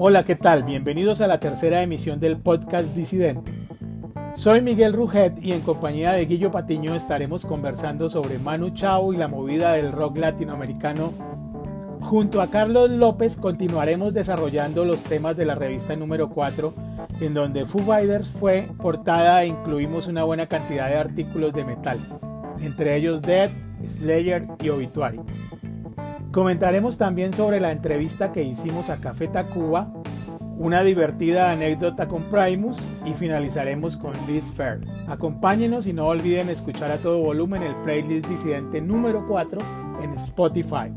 Hola, 0.00 0.24
¿qué 0.24 0.36
tal? 0.36 0.62
Bienvenidos 0.62 1.20
a 1.20 1.26
la 1.26 1.40
tercera 1.40 1.82
emisión 1.82 2.20
del 2.20 2.36
podcast 2.36 2.94
Disidente. 2.94 3.50
Soy 4.36 4.62
Miguel 4.62 4.92
Ruget 4.92 5.32
y 5.42 5.50
en 5.50 5.62
compañía 5.62 6.12
de 6.12 6.24
Guillo 6.24 6.52
Patiño 6.52 6.94
estaremos 6.94 7.44
conversando 7.44 8.08
sobre 8.08 8.38
Manu 8.38 8.70
Chao 8.70 9.12
y 9.12 9.16
la 9.16 9.26
movida 9.26 9.72
del 9.72 9.90
rock 9.90 10.18
latinoamericano. 10.18 11.12
Junto 12.00 12.40
a 12.40 12.48
Carlos 12.48 12.90
López 12.90 13.38
continuaremos 13.38 14.14
desarrollando 14.14 14.84
los 14.84 15.02
temas 15.02 15.36
de 15.36 15.46
la 15.46 15.56
revista 15.56 15.96
número 15.96 16.30
4, 16.30 16.74
en 17.20 17.34
donde 17.34 17.64
Foo 17.64 17.82
Fighters 17.82 18.28
fue 18.28 18.68
portada 18.80 19.42
e 19.42 19.48
incluimos 19.48 20.06
una 20.06 20.22
buena 20.22 20.46
cantidad 20.46 20.88
de 20.88 20.96
artículos 20.96 21.52
de 21.54 21.64
metal, 21.64 21.98
entre 22.60 22.94
ellos 22.94 23.20
Dead, 23.20 23.50
Slayer 23.84 24.46
y 24.62 24.68
Obituary. 24.68 25.18
Comentaremos 26.38 26.96
también 26.98 27.32
sobre 27.32 27.58
la 27.58 27.72
entrevista 27.72 28.30
que 28.30 28.44
hicimos 28.44 28.90
a 28.90 28.98
Café 28.98 29.26
Tacuba, 29.26 29.92
una 30.56 30.84
divertida 30.84 31.50
anécdota 31.50 32.06
con 32.06 32.30
Primus 32.30 32.78
y 33.04 33.12
finalizaremos 33.12 33.96
con 33.96 34.12
Liz 34.28 34.44
Fair. 34.52 34.82
Acompáñenos 35.08 35.88
y 35.88 35.92
no 35.92 36.06
olviden 36.06 36.48
escuchar 36.48 36.92
a 36.92 36.98
todo 36.98 37.18
volumen 37.18 37.64
el 37.64 37.74
playlist 37.82 38.28
disidente 38.28 38.80
número 38.80 39.26
4 39.26 39.58
en 40.00 40.12
Spotify. 40.12 40.92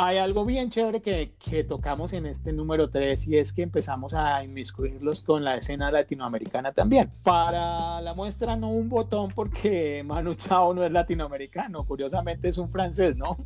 Hay 0.00 0.18
algo 0.18 0.44
bien 0.44 0.70
chévere 0.70 1.02
que, 1.02 1.32
que, 1.40 1.64
tocamos 1.64 2.12
en 2.12 2.26
este 2.26 2.52
número 2.52 2.88
3 2.88 3.26
y 3.26 3.36
es 3.36 3.52
que 3.52 3.62
empezamos 3.62 4.14
a 4.14 4.44
inmiscuirlos 4.44 5.22
con 5.22 5.42
la 5.42 5.56
escena 5.56 5.90
latinoamericana 5.90 6.70
también. 6.70 7.10
Para 7.24 8.00
la 8.00 8.14
muestra 8.14 8.54
no 8.54 8.70
un 8.70 8.88
botón 8.88 9.32
porque 9.34 10.02
Manu 10.06 10.36
Chao 10.36 10.72
no 10.72 10.84
es 10.84 10.92
latinoamericano, 10.92 11.84
curiosamente 11.84 12.46
es 12.46 12.58
un 12.58 12.70
francés, 12.70 13.16
¿no? 13.16 13.38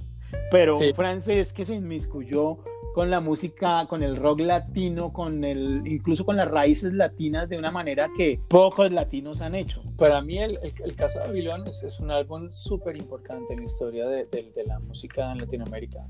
Pero 0.50 0.76
un 0.76 0.94
francés 0.94 1.54
que 1.54 1.64
se 1.64 1.74
inmiscuyó 1.74 2.58
con 2.94 3.10
la 3.10 3.20
música, 3.20 3.86
con 3.88 4.02
el 4.02 4.16
rock 4.16 4.40
latino, 4.40 5.12
con 5.12 5.44
el, 5.44 5.82
incluso 5.86 6.24
con 6.24 6.36
las 6.36 6.48
raíces 6.48 6.92
latinas 6.92 7.48
de 7.48 7.58
una 7.58 7.70
manera 7.70 8.10
que 8.16 8.40
pocos 8.48 8.92
latinos 8.92 9.40
han 9.40 9.54
hecho. 9.54 9.82
Para 9.96 10.20
mí 10.20 10.38
el, 10.38 10.58
el, 10.62 10.96
caso 10.96 11.18
de 11.18 11.26
Babilón 11.26 11.66
es, 11.66 11.82
es, 11.82 12.00
un 12.00 12.10
álbum 12.10 12.50
súper 12.50 12.96
importante 12.96 13.54
en 13.54 13.60
la 13.60 13.66
historia 13.66 14.06
de, 14.06 14.24
de, 14.24 14.52
de, 14.54 14.64
la 14.64 14.78
música 14.80 15.32
en 15.32 15.38
Latinoamérica. 15.38 16.06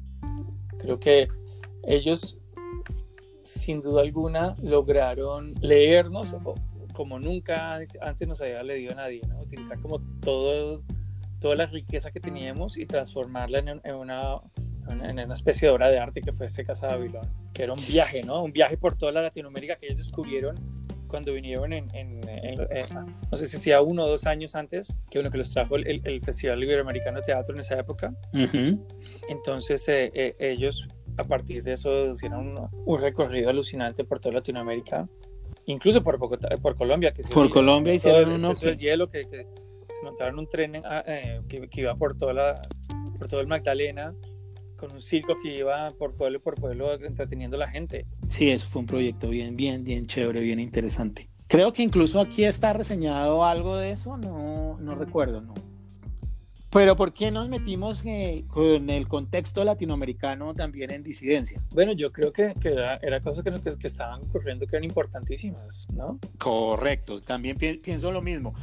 Creo 0.79 0.99
que 0.99 1.29
ellos, 1.85 2.39
sin 3.43 3.81
duda 3.81 4.03
alguna, 4.03 4.57
lograron 4.61 5.53
leernos 5.61 6.35
como 6.93 7.19
nunca 7.19 7.79
antes 8.01 8.29
nos 8.29 8.41
había 8.41 8.63
leído 8.63 8.95
nadie, 8.95 9.21
¿no? 9.29 9.41
utilizar 9.41 9.81
como 9.81 10.01
todo, 10.21 10.83
toda 11.41 11.57
la 11.57 11.67
riqueza 11.67 12.11
que 12.11 12.21
teníamos 12.21 12.77
y 12.77 12.87
transformarla 12.87 13.59
en, 13.61 13.81
en 13.83 13.95
una 13.95 14.41
en 14.89 15.19
una 15.19 15.35
especie 15.35 15.69
de 15.69 15.75
obra 15.75 15.91
de 15.91 15.99
arte 15.99 16.21
que 16.21 16.33
fue 16.33 16.47
este 16.47 16.65
Casa 16.65 16.89
de 16.89 16.95
Babilón, 16.95 17.29
que 17.53 17.63
era 17.63 17.73
un 17.73 17.87
viaje, 17.87 18.23
¿no? 18.23 18.43
Un 18.43 18.51
viaje 18.51 18.77
por 18.77 18.97
toda 18.97 19.13
la 19.13 19.23
Latinoamérica 19.23 19.77
que 19.77 19.87
ellos 19.87 19.99
descubrieron 19.99 20.57
cuando 21.13 21.35
vinieron 21.35 21.75
en, 21.75 21.85
en, 21.93 22.21
no 23.31 23.37
sé 23.37 23.47
si 23.47 23.59
sea 23.59 23.83
uno 23.83 24.05
o 24.05 24.09
dos 24.09 24.25
años 24.27 24.55
antes, 24.55 24.97
que 25.11 25.19
uno 25.19 25.31
que 25.31 25.37
los 25.37 25.53
trajo 25.53 25.77
el, 25.77 26.01
el 26.05 26.23
Festival 26.23 26.63
Iberoamericano 26.63 27.19
de 27.19 27.27
Teatro 27.27 27.55
en 27.55 27.61
esa 27.61 27.79
época. 27.79 28.15
Entonces 29.29 29.87
eh, 29.89 30.11
eh, 30.15 30.35
ellos 30.39 30.89
a 31.19 31.25
partir 31.25 31.63
de 31.63 31.75
eso 31.75 32.13
hicieron 32.13 32.57
un, 32.57 32.69
un, 32.87 32.99
recorrido 32.99 33.51
alucinante 33.51 34.05
por 34.05 34.21
toda 34.21 34.37
Latinoamérica, 34.37 35.07
incluso 35.67 36.03
por, 36.03 36.17
Bogotá, 36.17 36.49
por 36.63 36.77
Colombia. 36.77 37.13
Que 37.13 37.23
por 37.25 37.51
Colombia 37.51 37.93
hicieron 37.93 38.25
todo, 38.25 38.35
uno... 38.35 38.53
El 38.63 38.79
hielo, 38.79 39.11
que, 39.11 39.27
que, 39.29 39.43
se 39.47 40.03
montaron 40.03 40.39
un 40.39 40.49
tren 40.49 40.77
ah, 40.77 41.05
eh, 41.07 41.43
que, 41.47 41.69
que, 41.69 41.83
iba 41.83 41.95
por, 41.95 42.17
toda 42.17 42.33
la, 42.33 42.63
por 43.19 43.29
todo 43.29 43.43
el 43.43 43.47
Magdalena 43.47 44.15
con 44.83 44.91
un 44.91 45.01
circo 45.01 45.37
que 45.41 45.59
iba 45.59 45.93
por 45.93 46.13
pueblo 46.17 46.41
por 46.41 46.57
pueblo 46.57 46.93
entreteniendo 46.95 47.57
a 47.57 47.61
la 47.61 47.69
gente. 47.69 48.05
Sí, 48.27 48.51
eso 48.51 48.67
fue 48.67 48.81
un 48.81 48.87
proyecto 48.87 49.29
bien, 49.29 49.55
bien, 49.55 49.85
bien 49.85 50.09
chévere, 50.09 50.41
bien 50.41 50.59
interesante. 50.59 51.29
Creo 51.47 51.73
que 51.73 51.85
incluso 51.85 52.19
aquí 52.21 52.43
está 52.45 52.73
reseñado 52.73 53.45
algo 53.45 53.77
de 53.77 53.93
eso, 53.93 54.17
no, 54.17 54.79
no 54.81 54.97
recuerdo, 54.97 55.41
no. 55.41 55.55
Pero 56.71 56.97
¿por 56.97 57.13
qué 57.13 57.31
nos 57.31 57.49
metimos 57.49 58.03
eh, 58.07 58.45
con 58.49 58.91
el 58.91 59.07
contexto 59.07 59.63
latinoamericano 59.63 60.53
también 60.55 60.91
en 60.91 61.05
disidencia? 61.05 61.63
Bueno, 61.71 61.93
yo 61.93 62.11
creo 62.11 62.33
que, 62.33 62.55
que 62.59 62.71
era, 62.71 62.97
era, 62.97 63.21
cosas 63.21 63.45
que, 63.45 63.53
que, 63.53 63.79
que, 63.79 63.87
estaban 63.87 64.23
ocurriendo 64.23 64.67
que 64.67 64.77
eran 64.77 64.85
importantísimas, 64.85 65.87
¿no? 65.93 66.19
Correcto, 66.39 67.21
también 67.21 67.57
pi 67.57 67.75
pienso 67.75 68.11
lo 68.11 68.23
mismo 68.23 68.55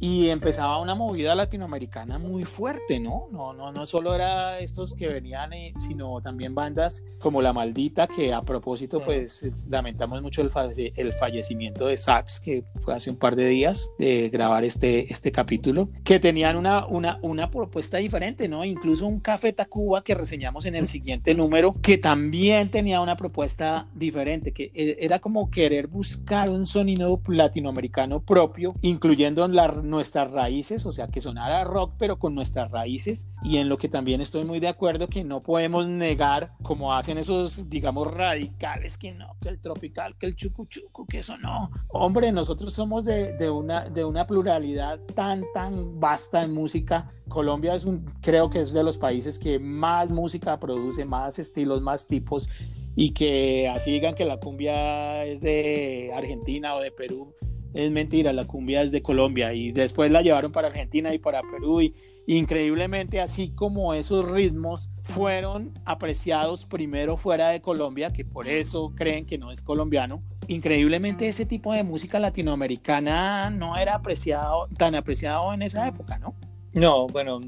y 0.00 0.28
empezaba 0.28 0.80
una 0.80 0.94
movida 0.94 1.34
latinoamericana 1.34 2.18
muy 2.18 2.44
fuerte, 2.44 3.00
¿no? 3.00 3.28
No, 3.32 3.52
no, 3.52 3.72
no 3.72 3.86
solo 3.86 4.14
era 4.14 4.60
estos 4.60 4.94
que 4.94 5.08
venían, 5.08 5.52
eh, 5.52 5.72
sino 5.76 6.20
también 6.20 6.54
bandas 6.54 7.04
como 7.18 7.42
La 7.42 7.52
Maldita, 7.52 8.06
que 8.06 8.32
a 8.32 8.42
propósito, 8.42 9.00
pues 9.00 9.46
lamentamos 9.68 10.22
mucho 10.22 10.42
el, 10.42 10.50
falle 10.50 10.92
el 10.96 11.12
fallecimiento 11.12 11.86
de 11.86 11.96
Sax, 11.96 12.40
que 12.40 12.64
fue 12.80 12.94
hace 12.94 13.10
un 13.10 13.16
par 13.16 13.34
de 13.34 13.48
días 13.48 13.90
de 13.98 14.28
grabar 14.28 14.64
este, 14.64 15.12
este 15.12 15.32
capítulo, 15.32 15.88
que 16.04 16.20
tenían 16.20 16.56
una, 16.56 16.86
una, 16.86 17.18
una 17.22 17.50
propuesta 17.50 17.98
diferente, 17.98 18.48
¿no? 18.48 18.64
Incluso 18.64 19.06
un 19.06 19.18
Café 19.18 19.52
Tacuba 19.52 20.04
que 20.04 20.14
reseñamos 20.14 20.64
en 20.66 20.76
el 20.76 20.86
siguiente 20.86 21.34
número, 21.34 21.74
que 21.82 21.98
también 21.98 22.70
tenía 22.70 23.00
una 23.00 23.16
propuesta 23.16 23.88
diferente, 23.94 24.52
que 24.52 24.70
eh, 24.74 24.96
era 25.00 25.18
como 25.18 25.50
querer 25.50 25.88
buscar 25.88 26.50
un 26.50 26.66
sonido 26.66 27.20
latinoamericano 27.26 28.20
propio, 28.20 28.70
incluyendo 28.80 29.46
la 29.48 29.66
nuestras 29.88 30.30
raíces, 30.30 30.86
o 30.86 30.92
sea, 30.92 31.08
que 31.08 31.20
sonara 31.20 31.64
rock, 31.64 31.94
pero 31.98 32.18
con 32.18 32.34
nuestras 32.34 32.70
raíces. 32.70 33.28
Y 33.42 33.56
en 33.56 33.68
lo 33.68 33.78
que 33.78 33.88
también 33.88 34.20
estoy 34.20 34.44
muy 34.44 34.60
de 34.60 34.68
acuerdo, 34.68 35.08
que 35.08 35.24
no 35.24 35.42
podemos 35.42 35.86
negar, 35.86 36.52
como 36.62 36.94
hacen 36.94 37.18
esos, 37.18 37.68
digamos, 37.70 38.12
radicales, 38.12 38.98
que 38.98 39.12
no, 39.12 39.36
que 39.40 39.48
el 39.48 39.60
tropical, 39.60 40.16
que 40.18 40.26
el 40.26 40.36
chucu 40.36 40.66
chucu, 40.66 41.06
que 41.06 41.18
eso 41.18 41.36
no. 41.38 41.70
Hombre, 41.88 42.32
nosotros 42.32 42.72
somos 42.72 43.04
de, 43.04 43.36
de 43.36 43.50
una, 43.50 43.88
de 43.88 44.04
una 44.04 44.26
pluralidad 44.26 45.00
tan, 45.14 45.44
tan 45.54 45.98
vasta 45.98 46.42
en 46.42 46.52
música. 46.52 47.10
Colombia 47.28 47.74
es 47.74 47.84
un, 47.84 48.04
creo 48.20 48.50
que 48.50 48.60
es 48.60 48.72
de 48.72 48.82
los 48.82 48.98
países 48.98 49.38
que 49.38 49.58
más 49.58 50.08
música 50.10 50.58
produce, 50.58 51.04
más 51.04 51.38
estilos, 51.38 51.82
más 51.82 52.06
tipos. 52.06 52.48
Y 52.96 53.12
que 53.12 53.68
así 53.68 53.92
digan 53.92 54.14
que 54.14 54.24
la 54.24 54.40
cumbia 54.40 55.24
es 55.24 55.40
de 55.40 56.10
Argentina 56.16 56.74
o 56.74 56.80
de 56.80 56.90
Perú, 56.90 57.32
es 57.78 57.92
mentira, 57.92 58.32
la 58.32 58.44
cumbia 58.44 58.82
es 58.82 58.90
de 58.90 59.02
Colombia 59.02 59.54
y 59.54 59.70
después 59.70 60.10
la 60.10 60.20
llevaron 60.20 60.50
para 60.50 60.66
Argentina 60.66 61.14
y 61.14 61.18
para 61.20 61.42
Perú 61.42 61.80
y 61.80 61.94
increíblemente 62.26 63.20
así 63.20 63.50
como 63.50 63.94
esos 63.94 64.28
ritmos 64.28 64.90
fueron 65.04 65.72
apreciados 65.84 66.64
primero 66.64 67.16
fuera 67.16 67.50
de 67.50 67.60
Colombia, 67.60 68.10
que 68.10 68.24
por 68.24 68.48
eso 68.48 68.92
creen 68.96 69.26
que 69.26 69.38
no 69.38 69.52
es 69.52 69.62
colombiano, 69.62 70.24
increíblemente 70.48 71.28
ese 71.28 71.46
tipo 71.46 71.72
de 71.72 71.84
música 71.84 72.18
latinoamericana 72.18 73.48
no 73.50 73.76
era 73.76 73.94
apreciado 73.94 74.66
tan 74.76 74.96
apreciado 74.96 75.54
en 75.54 75.62
esa 75.62 75.86
época, 75.86 76.18
¿no? 76.18 76.34
No, 76.72 77.06
bueno, 77.06 77.38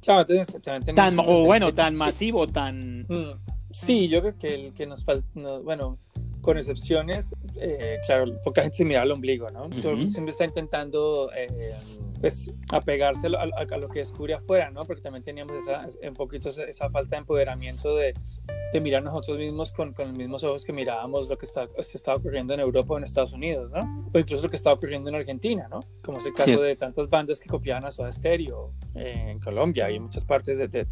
claro, 0.00 0.24
tan, 0.94 1.18
o 1.18 1.44
bueno, 1.44 1.74
tan 1.74 1.94
masivo, 1.94 2.46
tan... 2.46 3.02
Mm, 3.02 3.38
sí, 3.70 4.08
yo 4.08 4.22
creo 4.22 4.38
que 4.38 4.54
el 4.54 4.72
que 4.72 4.86
nos 4.86 5.04
falta, 5.04 5.28
no, 5.34 5.62
bueno, 5.62 5.98
con 6.44 6.58
excepciones, 6.58 7.34
eh, 7.56 7.98
claro, 8.06 8.26
poca 8.42 8.62
gente 8.62 8.76
se 8.76 8.84
mira 8.84 9.02
al 9.02 9.10
ombligo, 9.10 9.50
¿no? 9.50 9.64
Uh 9.64 9.68
-huh. 9.70 9.80
Todo 9.80 9.92
el 9.92 9.96
mundo 9.96 10.12
siempre 10.12 10.32
está 10.32 10.44
intentando 10.44 11.30
eh, 11.34 11.72
pues 12.20 12.52
apegarse 12.70 13.26
a, 13.26 13.42
a, 13.42 13.74
a, 13.74 13.78
lo 13.78 13.88
que 13.88 13.98
descubre 14.00 14.34
afuera, 14.34 14.70
¿no? 14.70 14.84
Porque 14.84 15.02
también 15.02 15.22
teníamos 15.22 15.56
esa, 15.56 15.86
un 16.06 16.14
poquito 16.14 16.48
esa, 16.48 16.64
esa 16.64 16.88
falta 16.88 17.16
de 17.16 17.20
empoderamiento 17.20 17.96
de, 17.96 18.14
de, 18.72 18.80
mirar 18.80 19.02
nosotros 19.02 19.36
mismos 19.36 19.72
con, 19.72 19.92
con, 19.92 20.08
los 20.08 20.16
mismos 20.16 20.42
ojos 20.42 20.64
que 20.64 20.72
mirábamos 20.72 21.28
lo 21.28 21.36
que 21.36 21.46
está, 21.46 21.68
se 21.80 21.96
estaba 21.96 22.16
ocurriendo 22.16 22.54
en 22.54 22.60
Europa 22.60 22.94
o 22.94 22.98
en 22.98 23.04
Estados 23.04 23.34
Unidos, 23.34 23.70
¿no? 23.70 24.08
O 24.12 24.18
incluso 24.18 24.42
lo 24.42 24.48
que 24.48 24.56
estaba 24.56 24.74
ocurriendo 24.74 25.10
en 25.10 25.16
Argentina, 25.16 25.68
¿no? 25.68 25.80
Como 26.02 26.16
es 26.16 26.24
el 26.24 26.32
caso 26.32 26.58
sí. 26.58 26.64
de 26.64 26.76
tantas 26.76 27.10
bandas 27.10 27.38
que 27.40 27.48
copiaban 27.48 27.84
a 27.84 27.90
Soda 27.90 28.10
Stereo 28.10 28.72
eh, 28.94 29.26
en 29.28 29.38
Colombia 29.38 29.90
y 29.90 29.96
en 29.96 30.04
muchas 30.04 30.24
partes 30.24 30.56
de, 30.56 30.68
de, 30.68 30.86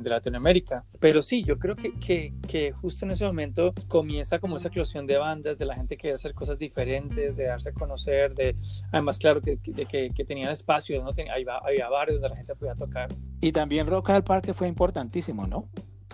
de, 0.00 0.08
Latinoamérica. 0.08 0.84
Pero 1.00 1.20
sí, 1.20 1.42
yo 1.42 1.58
creo 1.58 1.74
que, 1.74 1.98
que, 1.98 2.32
que 2.46 2.70
justo 2.70 3.04
en 3.04 3.10
ese 3.10 3.24
momento 3.24 3.74
comienza 3.88 4.38
como 4.38 4.56
esa 4.56 4.68
eclosión 4.68 4.95
de 5.04 5.18
bandas, 5.18 5.58
de 5.58 5.66
la 5.66 5.74
gente 5.74 5.96
que 5.96 6.12
hacer 6.12 6.32
cosas 6.32 6.58
diferentes, 6.58 7.36
de 7.36 7.44
darse 7.44 7.70
a 7.70 7.72
conocer, 7.72 8.34
de 8.34 8.54
además, 8.92 9.18
claro, 9.18 9.42
que, 9.42 9.58
que, 9.58 10.10
que 10.14 10.24
tenían 10.24 10.50
espacio 10.50 11.02
¿no? 11.02 11.10
Había, 11.10 11.56
había 11.58 11.88
bares 11.88 12.14
donde 12.14 12.28
la 12.30 12.36
gente 12.36 12.54
podía 12.54 12.74
tocar. 12.74 13.08
Y 13.40 13.52
también 13.52 13.86
Rock 13.86 14.10
al 14.10 14.24
Parque 14.24 14.54
fue 14.54 14.68
importantísimo, 14.68 15.46
¿no? 15.46 15.68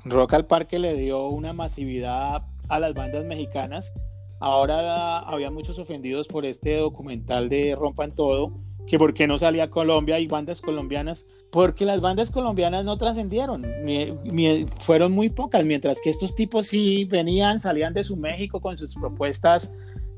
Rock 0.05 0.35
al 0.35 0.47
Parque 0.47 0.79
le 0.79 0.95
dio 0.95 1.29
una 1.29 1.53
masividad 1.53 2.43
a 2.69 2.81
las 2.81 2.95
bandas 2.95 3.25
mexicanas. 3.25 3.93
Ahora 4.41 5.21
había 5.21 5.51
muchos 5.51 5.79
ofendidos 5.79 6.27
por 6.27 6.45
este 6.45 6.77
documental 6.77 7.49
de 7.49 7.77
Rompan 7.77 8.15
Todo, 8.15 8.59
que 8.87 8.99
por 8.99 9.15
qué 9.15 9.27
no 9.27 9.39
salía 9.39 9.71
Colombia 9.71 10.19
y 10.19 10.27
bandas 10.27 10.61
colombianas, 10.61 11.27
porque 11.51 11.85
las 11.85 12.01
bandas 12.01 12.31
colombianas 12.31 12.85
no 12.85 12.97
trascendieron, 12.97 13.65
fueron 14.81 15.13
muy 15.13 15.29
pocas, 15.29 15.65
mientras 15.65 16.01
que 16.01 16.11
estos 16.11 16.35
tipos 16.35 16.67
sí 16.67 17.05
venían, 17.05 17.61
salían 17.61 17.93
de 17.93 18.05
su 18.05 18.17
México 18.17 18.61
con 18.61 18.77
sus 18.77 18.95
propuestas 18.95 19.71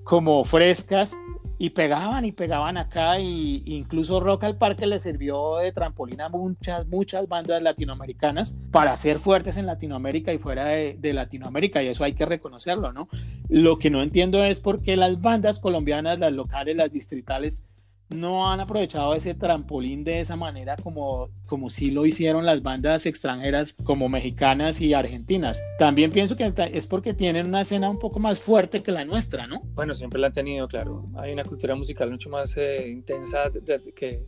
como 0.05 0.45
frescas 0.45 1.17
y 1.57 1.71
pegaban 1.71 2.25
y 2.25 2.33
pegaban 2.33 2.77
acá 2.77 3.19
y 3.21 3.63
incluso 3.67 4.21
Rock 4.21 4.45
al 4.45 4.57
Parque 4.57 4.87
le 4.87 4.99
sirvió 4.99 5.57
de 5.57 5.73
trampolín 5.73 6.21
a 6.21 6.29
muchas, 6.29 6.87
muchas 6.89 7.29
bandas 7.29 7.63
latinoamericanas 7.63 8.57
para 8.71 8.97
ser 8.97 9.19
fuertes 9.19 9.57
en 9.57 9.67
Latinoamérica 9.67 10.33
y 10.33 10.39
fuera 10.39 10.67
de, 10.67 10.97
de, 10.99 11.13
Latinoamérica 11.13 11.83
y 11.83 11.89
eso 11.89 12.05
hay 12.05 12.15
que 12.15 12.27
reconocerlo, 12.27 12.93
¿no? 12.93 13.09
Lo 13.49 13.79
que 13.79 13.91
no 13.91 14.03
entiendo 14.03 14.43
es 14.45 14.61
por 14.61 14.83
qué 14.83 14.97
las 14.97 15.21
bandas 15.21 15.59
colombianas, 15.61 16.19
las 16.19 16.33
locales, 16.33 16.77
las 16.77 16.93
distritales, 16.93 17.67
no 18.11 18.51
han 18.51 18.61
aprovechado 18.61 19.15
ese 19.15 19.35
trampolín 19.35 20.05
de 20.05 20.21
esa 20.21 20.37
manera 20.37 20.77
como, 20.77 21.31
como 21.47 21.71
sí 21.71 21.91
lo 21.91 22.07
hicieron 22.07 22.47
las 22.47 22.63
bandas 22.63 23.07
extranjeras 23.07 23.75
como 23.85 24.09
mexicanas 24.09 24.81
y 24.81 24.95
argentinas. 24.95 25.63
También 25.79 26.11
pienso 26.11 26.37
que 26.37 26.53
es 26.73 26.87
porque 26.87 27.15
tienen 27.15 27.49
una 27.49 27.63
escena 27.63 27.91
un 27.91 27.99
poco 27.99 28.19
más 28.19 28.39
fuerte 28.39 28.83
que 28.83 28.93
la 28.93 29.05
nuestra, 29.05 29.47
¿no? 29.47 29.63
Bueno, 29.75 29.95
siempre 29.95 30.21
la 30.21 30.29
han 30.29 30.33
tenido, 30.33 30.69
claro. 30.69 31.07
Hay 31.17 31.33
una 31.33 31.45
cultura 31.45 31.75
musical 31.75 32.11
mucho 32.11 32.31
más 32.31 32.57
eh, 32.57 32.89
intensa 32.89 33.51
que, 33.95 34.27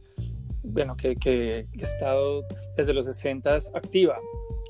bueno, 0.62 0.96
que, 0.96 1.17
que, 1.17 1.67
ha 1.79 1.82
estado 1.82 2.44
desde 2.76 2.94
los 2.94 3.06
60 3.06 3.55
activa. 3.75 4.19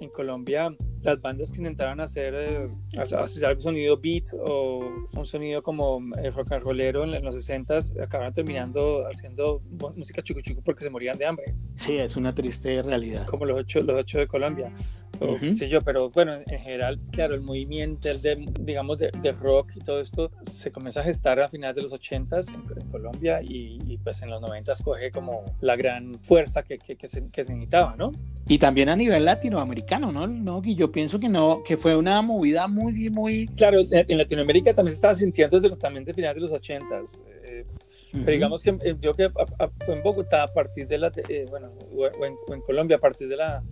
En 0.01 0.11
Colombia 0.11 0.77
las 1.07 1.21
bandas 1.21 1.51
que 1.51 1.59
intentaron 1.59 2.01
hacer, 2.01 2.35
eh, 2.35 2.69
hacer 2.99 3.47
algún 3.47 3.63
sonido 3.63 3.97
beat 3.97 4.25
o 4.33 4.81
un 5.13 5.27
sonido 5.27 5.63
como 5.63 6.01
eh, 6.19 6.31
rock 6.31 6.53
and 6.53 6.65
rollero 6.65 7.05
en, 7.05 7.25
los 7.25 7.35
60 7.35 7.79
acabaron 8.03 8.33
terminando 8.33 9.07
haciendo 9.07 9.63
música 9.95 10.23
chucu 10.23 10.41
chucu 10.41 10.63
porque 10.63 10.83
se 10.83 10.91
morían 10.91 11.17
de 11.17 11.27
hambre. 11.27 11.55
Sí, 11.77 11.97
es 11.97 12.17
una 12.17 12.35
triste 12.35 12.83
realidad. 12.83 13.27
Como 13.27 13.47
los 13.47 13.59
ocho, 13.61 13.81
los 13.81 14.01
ocho 14.01 14.19
de 14.19 14.27
Colombia. 14.27 14.73
O 15.21 15.39
sé 15.53 15.69
yo, 15.69 15.81
pero 15.81 16.09
bueno, 16.11 16.35
en 16.35 16.59
general, 16.59 16.99
claro, 17.11 17.35
el 17.35 17.43
movimiento, 17.43 18.09
el 18.09 18.23
de, 18.23 18.47
digamos, 18.61 18.99
de, 18.99 19.33
rock 19.33 19.73
y 19.77 19.81
todo 19.81 20.01
esto 20.01 20.31
se 20.43 20.71
comienza 20.71 21.01
a 21.01 21.05
gestar 21.05 21.41
a 21.41 21.49
finales 21.49 21.77
de 21.77 21.83
los 21.83 21.93
80 21.93 22.41
en, 22.41 22.91
Colombia 22.91 23.41
y, 23.43 23.99
pues 24.03 24.23
en 24.23 24.31
los 24.31 24.41
90 24.41 24.73
coge 24.85 25.11
como 25.11 25.41
la 25.61 25.77
gran 25.77 26.15
fuerza 26.21 26.63
que, 26.63 26.79
que, 26.79 26.97
que, 26.97 27.09
se, 27.09 27.29
que 27.31 27.45
se 27.45 27.53
necesitaba, 27.53 27.95
¿no? 27.97 28.13
Y 28.49 28.59
también 28.59 28.89
a 28.89 28.97
nivel 28.97 29.25
latinoamericano, 29.25 30.13
¿no? 30.13 30.27
¿no? 30.27 30.63
Y 30.65 30.77
yo 30.77 30.93
pienso 30.93 31.19
que 31.19 31.29
no, 31.29 31.62
que 31.65 31.77
fue 31.77 31.97
una 31.97 32.23
movida 32.23 32.69
muy, 32.69 33.09
muy... 33.09 33.49
Claro, 33.49 33.81
en 33.91 34.19
Latinoamérica 34.19 34.73
también 34.73 34.93
se 34.93 34.99
estaba 34.99 35.15
sintiendo 35.17 35.59
desde 35.59 35.77
también 35.77 36.05
de 36.05 36.15
finales 36.15 36.37
de 36.37 36.41
los 36.43 36.53
80 36.53 37.03
eh, 37.43 37.65
Pero 38.12 38.31
digamos 38.31 38.62
que 38.62 38.71
eh, 38.71 38.97
yo 39.01 39.15
que 39.15 39.31
fue 39.85 39.97
en 39.97 40.03
Bogotá 40.05 40.45
a 40.45 40.49
partir 40.49 40.87
de 40.87 40.99
la, 40.99 41.11
eh, 41.29 41.47
bueno, 41.51 41.73
o 41.93 42.07
en, 42.25 42.37
o 42.49 42.55
en, 42.55 42.61
Colombia 42.61 42.99
a 42.99 43.01
partir 43.01 43.29
de 43.29 43.37
la, 43.37 43.65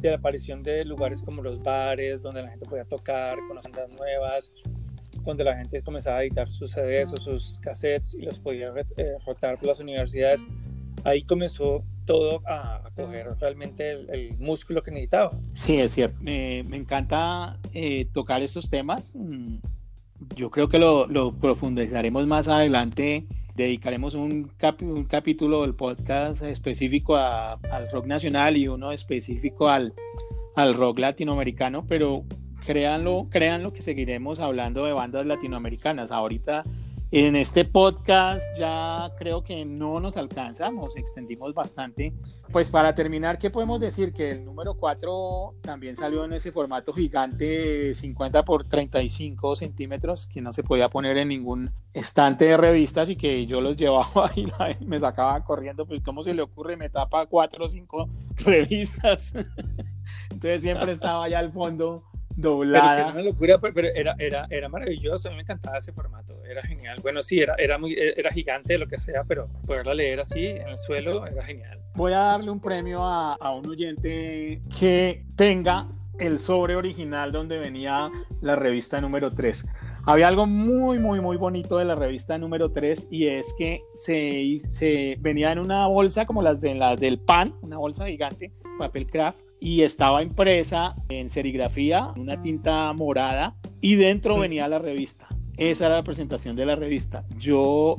de 0.00 0.10
la 0.10 0.16
aparición 0.16 0.62
de 0.62 0.84
lugares 0.84 1.22
como 1.22 1.42
los 1.42 1.62
bares, 1.62 2.22
donde 2.22 2.42
la 2.42 2.48
gente 2.48 2.66
podía 2.66 2.84
tocar 2.84 3.38
con 3.46 3.56
las 3.56 3.64
bandas 3.64 3.88
nuevas, 3.90 4.52
donde 5.24 5.44
la 5.44 5.56
gente 5.56 5.82
comenzaba 5.82 6.18
a 6.18 6.22
editar 6.22 6.48
sus 6.48 6.72
CDs 6.72 7.12
o 7.12 7.16
sus 7.20 7.58
cassettes 7.60 8.14
y 8.14 8.22
los 8.22 8.38
podía 8.38 8.72
rotar 9.26 9.56
por 9.56 9.66
las 9.66 9.80
universidades. 9.80 10.46
Ahí 11.04 11.22
comenzó 11.22 11.82
todo 12.04 12.42
a, 12.46 12.82
coger 12.94 13.28
realmente 13.38 13.90
el, 13.90 14.36
músculo 14.38 14.82
que 14.82 14.90
necesitaba. 14.90 15.30
Sí, 15.52 15.78
es 15.78 15.92
cierto. 15.92 16.16
me 16.20 16.60
encanta 16.76 17.58
eh, 17.72 18.06
tocar 18.12 18.42
estos 18.42 18.68
temas. 18.68 19.12
Mm, 19.14 19.58
yo 20.36 20.50
creo 20.50 20.68
que 20.68 20.78
lo, 20.78 21.06
lo 21.06 21.32
profundizaremos 21.32 22.26
más 22.26 22.48
adelante. 22.48 23.26
Dedicaremos 23.54 24.14
un, 24.14 24.50
un 24.82 25.04
capítulo 25.04 25.62
del 25.62 25.74
podcast 25.74 26.42
específico 26.42 27.16
al 27.16 27.90
rock 27.92 28.06
nacional 28.06 28.56
y 28.56 28.68
uno 28.68 28.92
específico 28.92 29.68
al, 29.68 29.92
al 30.56 30.74
rock 30.74 30.98
latinoamericano, 31.00 31.84
pero 31.86 32.24
créanlo, 32.64 33.26
créanlo 33.30 33.72
que 33.72 33.82
seguiremos 33.82 34.40
hablando 34.40 34.84
de 34.84 34.92
bandas 34.92 35.26
latinoamericanas. 35.26 36.10
Ahorita 36.10 36.64
en 37.12 37.34
este 37.34 37.64
podcast 37.64 38.46
ya 38.56 39.10
creo 39.18 39.42
que 39.42 39.64
no 39.64 39.98
nos 39.98 40.16
alcanza, 40.16 40.70
nos 40.70 40.96
extendimos 40.96 41.54
bastante. 41.54 42.12
Pues 42.52 42.70
para 42.70 42.94
terminar, 42.94 43.38
¿qué 43.38 43.50
podemos 43.50 43.80
decir? 43.80 44.12
Que 44.12 44.30
el 44.30 44.44
número 44.44 44.74
4 44.74 45.54
también 45.60 45.96
salió 45.96 46.24
en 46.24 46.34
ese 46.34 46.52
formato 46.52 46.92
gigante 46.92 47.94
50 47.94 48.44
por 48.44 48.64
35 48.64 49.56
centímetros 49.56 50.28
que 50.28 50.40
no 50.40 50.52
se 50.52 50.62
podía 50.62 50.88
poner 50.88 51.16
en 51.16 51.28
ningún 51.28 51.72
estante 51.94 52.44
de 52.44 52.56
revistas 52.56 53.10
y 53.10 53.16
que 53.16 53.44
yo 53.46 53.60
los 53.60 53.76
llevaba 53.76 54.30
y 54.36 54.46
me 54.84 54.98
sacaba 55.00 55.42
corriendo, 55.44 55.86
pues 55.86 56.02
cómo 56.02 56.22
se 56.22 56.32
le 56.32 56.42
ocurre, 56.42 56.76
me 56.76 56.90
tapa 56.90 57.26
4 57.26 57.64
o 57.64 57.68
5 57.68 58.08
revistas. 58.44 59.32
Entonces 60.30 60.62
siempre 60.62 60.92
estaba 60.92 61.24
allá 61.24 61.40
al 61.40 61.52
fondo 61.52 62.04
doblada. 62.40 62.96
Pero 62.96 63.08
era 63.08 63.12
una 63.12 63.22
locura, 63.22 63.58
pero 63.58 63.88
era, 63.94 64.14
era, 64.18 64.46
era 64.50 64.68
maravilloso, 64.68 65.28
a 65.28 65.30
mí 65.30 65.36
me 65.36 65.42
encantaba 65.42 65.78
ese 65.78 65.92
formato, 65.92 66.42
era 66.44 66.62
genial. 66.62 66.96
Bueno, 67.02 67.22
sí, 67.22 67.40
era, 67.40 67.54
era, 67.58 67.78
muy, 67.78 67.94
era 67.96 68.30
gigante, 68.30 68.78
lo 68.78 68.86
que 68.86 68.98
sea, 68.98 69.24
pero 69.24 69.48
poderla 69.66 69.94
leer 69.94 70.20
así 70.20 70.46
en 70.46 70.68
el 70.68 70.78
suelo 70.78 71.26
era 71.26 71.42
genial. 71.42 71.80
Voy 71.94 72.12
a 72.12 72.18
darle 72.18 72.50
un 72.50 72.60
premio 72.60 73.04
a, 73.04 73.34
a 73.34 73.50
un 73.52 73.68
oyente 73.68 74.62
que 74.78 75.24
tenga 75.36 75.88
el 76.18 76.38
sobre 76.38 76.76
original 76.76 77.32
donde 77.32 77.58
venía 77.58 78.10
la 78.40 78.54
revista 78.54 79.00
número 79.00 79.32
3. 79.32 79.66
Había 80.06 80.28
algo 80.28 80.46
muy, 80.46 80.98
muy, 80.98 81.20
muy 81.20 81.36
bonito 81.36 81.78
de 81.78 81.84
la 81.84 81.94
revista 81.94 82.38
número 82.38 82.70
3 82.70 83.08
y 83.10 83.26
es 83.26 83.54
que 83.58 83.82
se, 83.94 84.58
se 84.68 85.16
venía 85.20 85.52
en 85.52 85.58
una 85.58 85.86
bolsa 85.86 86.26
como 86.26 86.42
las, 86.42 86.60
de, 86.60 86.74
las 86.74 86.98
del 86.98 87.18
pan, 87.18 87.54
una 87.60 87.76
bolsa 87.78 88.06
gigante, 88.06 88.52
papel 88.78 89.06
craft, 89.06 89.38
y 89.60 89.82
estaba 89.82 90.22
impresa 90.22 90.96
en 91.08 91.28
serigrafía, 91.28 92.12
una 92.16 92.40
tinta 92.40 92.92
morada, 92.94 93.54
y 93.80 93.96
dentro 93.96 94.38
venía 94.38 94.68
la 94.68 94.78
revista. 94.78 95.26
Esa 95.56 95.86
era 95.86 95.96
la 95.96 96.02
presentación 96.02 96.56
de 96.56 96.66
la 96.66 96.76
revista. 96.76 97.24
Yo 97.38 97.96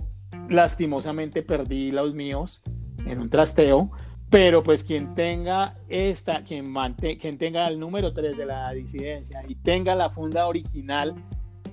lastimosamente 0.50 1.44
perdí 1.44 1.92
los 1.92 2.14
míos 2.14 2.64
en 3.06 3.20
un 3.20 3.30
trasteo, 3.30 3.92
pero 4.30 4.64
pues 4.64 4.84
quien 4.84 5.14
tenga 5.14 5.78
esta, 5.90 6.44
quien, 6.44 6.74
quien 7.20 7.38
tenga 7.38 7.68
el 7.68 7.80
número 7.80 8.14
3 8.14 8.38
de 8.38 8.46
la 8.46 8.72
disidencia 8.74 9.44
y 9.48 9.56
tenga 9.56 9.94
la 9.94 10.10
funda 10.10 10.48
original 10.48 11.16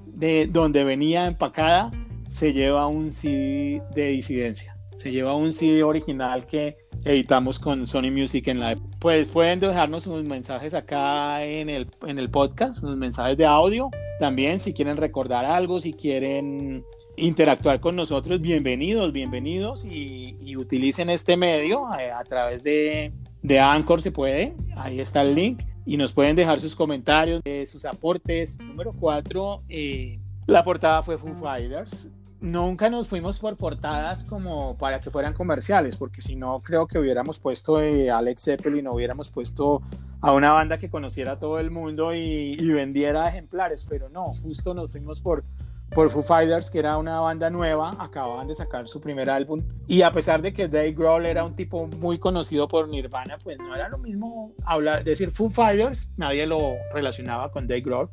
de 0.07 0.47
donde 0.47 0.85
venía 0.85 1.27
empacada, 1.27 1.91
se 2.29 2.53
lleva 2.53 2.87
un 2.89 3.13
CD 3.13 3.83
de 3.95 4.09
disidencia. 4.09 4.77
Se 4.97 5.13
lleva 5.13 5.35
un 5.35 5.53
CD 5.53 5.85
original 5.85 6.47
que 6.47 6.77
editamos 7.05 7.59
con 7.59 7.87
Sony 7.87 8.11
Music 8.11 8.49
en 8.49 8.61
la 8.61 8.77
pues 8.99 9.31
pueden 9.31 9.61
dejarnos 9.61 10.05
sus 10.05 10.25
mensajes 10.25 10.75
acá 10.75 11.45
en 11.45 11.69
el, 11.69 11.89
en 12.07 12.19
el 12.19 12.31
podcast, 12.31 12.81
sus 12.81 12.97
mensajes 12.97 13.37
de 13.37 13.47
audio 13.47 13.91
también 14.19 14.59
si 14.59 14.73
quieren 14.73 14.97
recordar 14.97 15.45
algo, 15.45 15.81
si 15.81 15.93
quieren 15.93 16.85
interactuar 17.17 17.81
con 17.81 17.97
nosotros, 17.97 18.41
bienvenidos, 18.41 19.13
bienvenidos 19.13 19.85
y, 19.85 20.57
utilicen 20.57 21.09
este 21.09 21.37
medio 21.37 21.87
eh, 21.99 22.11
a, 22.11 22.25
través 22.25 22.65
de, 22.65 23.13
de 23.43 23.61
Anchor 23.61 24.03
se 24.03 24.11
puede, 24.11 24.57
ahí 24.77 24.99
está 24.99 25.23
el 25.23 25.37
link 25.37 25.63
y 25.87 25.97
nos 25.97 26.13
pueden 26.13 26.35
dejar 26.35 26.59
sus 26.59 26.75
comentarios, 26.75 27.41
eh, 27.45 27.65
sus 27.65 27.85
aportes. 27.85 28.59
Número 28.59 28.93
cuatro, 28.93 29.63
eh, 29.69 30.19
la 30.47 30.65
portada 30.65 31.01
fue 31.03 31.17
Foo 31.17 31.35
Fighters 31.35 32.11
nunca 32.41 32.89
nos 32.89 33.09
fuimos 33.09 33.39
por 33.39 33.57
portadas 33.57 34.25
como 34.25 34.77
para 34.79 35.01
que 35.01 35.11
fueran 35.11 35.35
comerciales, 35.35 35.97
porque 35.97 36.23
si 36.23 36.37
no, 36.37 36.61
creo 36.61 36.87
que 36.87 36.99
hubiéramos 36.99 37.39
puesto 37.39 37.81
eh, 37.81 38.11
Alex 38.11 38.43
Zeppelin, 38.43 38.87
o 38.87 38.95
hubiéramos 38.95 39.31
puesto 39.31 39.83
a 40.21 40.33
una 40.33 40.53
banda 40.53 40.79
que 40.79 40.91
conociera 40.91 41.33
a 41.33 41.39
todo 41.39 41.59
el 41.59 41.71
mundo 41.71 42.15
y, 42.15 42.57
vendiera 42.73 43.29
ejemplares, 43.29 43.87
pero 43.89 44.09
no, 44.09 44.33
justo 44.43 44.75
nos 44.75 44.93
fuimos 44.93 45.21
por, 45.21 45.45
por 45.95 46.11
Foo 46.11 46.23
Fighters, 46.23 46.71
que 46.71 46.79
era 46.79 46.97
una 46.97 47.21
banda 47.21 47.51
nueva, 47.51 47.91
acababan 47.99 48.47
de 48.47 48.55
sacar 48.55 48.89
su 48.89 49.01
primer 49.01 49.31
álbum, 49.31 49.63
y 49.87 50.03
a 50.03 50.13
pesar 50.13 50.43
de 50.43 50.53
que 50.53 50.69
Dave 50.69 50.93
Grohl 50.93 51.27
era 51.27 51.45
un 51.45 51.57
tipo 51.57 51.87
muy 51.87 52.19
conocido 52.19 52.69
por 52.69 52.89
Nirvana, 52.89 53.39
pues 53.43 53.59
no 53.59 53.75
era 53.75 53.89
lo 53.89 53.99
mismo 53.99 54.53
hablar, 54.65 55.03
decir 55.03 55.31
Foo 55.31 55.51
Fighters, 55.51 56.11
nadie 56.17 56.47
lo 56.47 56.75
relacionaba 56.93 57.51
con 57.51 57.67
Dave 57.67 57.81
Grohl, 57.81 58.11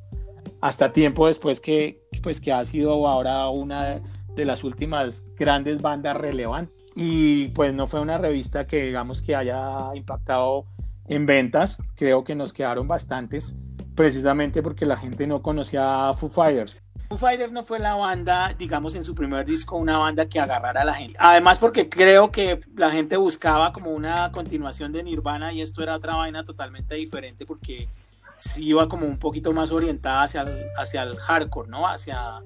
hasta 0.61 0.91
tiempo 0.91 1.27
después 1.27 1.59
que, 1.59 2.01
pues, 2.23 2.41
que 2.41 2.51
ha 2.51 2.65
sido 2.65 3.07
ahora 3.07 3.49
una 3.49 4.01
de 4.35 4.45
las 4.45 4.63
últimas 4.63 5.23
grandes 5.37 5.81
bandas 5.81 6.17
relevantes. 6.17 6.75
Y 6.95 7.49
pues 7.49 7.73
no 7.73 7.87
fue 7.87 7.99
una 7.99 8.17
revista 8.17 8.67
que 8.67 8.83
digamos 8.83 9.21
que 9.21 9.35
haya 9.35 9.93
impactado 9.95 10.65
en 11.07 11.25
ventas, 11.25 11.81
creo 11.95 12.23
que 12.23 12.35
nos 12.35 12.53
quedaron 12.53 12.87
bastantes, 12.87 13.55
precisamente 13.95 14.63
porque 14.63 14.85
la 14.85 14.97
gente 14.97 15.27
no 15.27 15.41
conocía 15.41 16.09
a 16.09 16.13
Foo 16.13 16.29
Fighters. 16.29 16.79
Foo 17.09 17.17
Fighters 17.17 17.51
no 17.51 17.63
fue 17.63 17.79
la 17.79 17.95
banda, 17.95 18.55
digamos 18.57 18.95
en 18.95 19.03
su 19.03 19.13
primer 19.13 19.45
disco, 19.45 19.77
una 19.77 19.97
banda 19.99 20.27
que 20.27 20.39
agarrara 20.39 20.81
a 20.81 20.85
la 20.85 20.95
gente. 20.95 21.15
Además 21.19 21.59
porque 21.59 21.89
creo 21.89 22.31
que 22.31 22.59
la 22.75 22.91
gente 22.91 23.17
buscaba 23.17 23.71
como 23.71 23.91
una 23.91 24.31
continuación 24.31 24.91
de 24.91 25.03
Nirvana 25.03 25.53
y 25.53 25.61
esto 25.61 25.83
era 25.83 25.95
otra 25.95 26.15
vaina 26.15 26.43
totalmente 26.43 26.95
diferente 26.95 27.45
porque 27.45 27.87
sí 28.35 28.69
iba 28.69 28.87
como 28.89 29.05
un 29.05 29.17
poquito 29.17 29.53
más 29.53 29.71
orientada 29.71 30.23
hacia 30.23 30.41
el, 30.41 30.65
hacia 30.77 31.03
el 31.03 31.17
hardcore, 31.17 31.69
¿no? 31.69 31.87
Hacia 31.87 32.41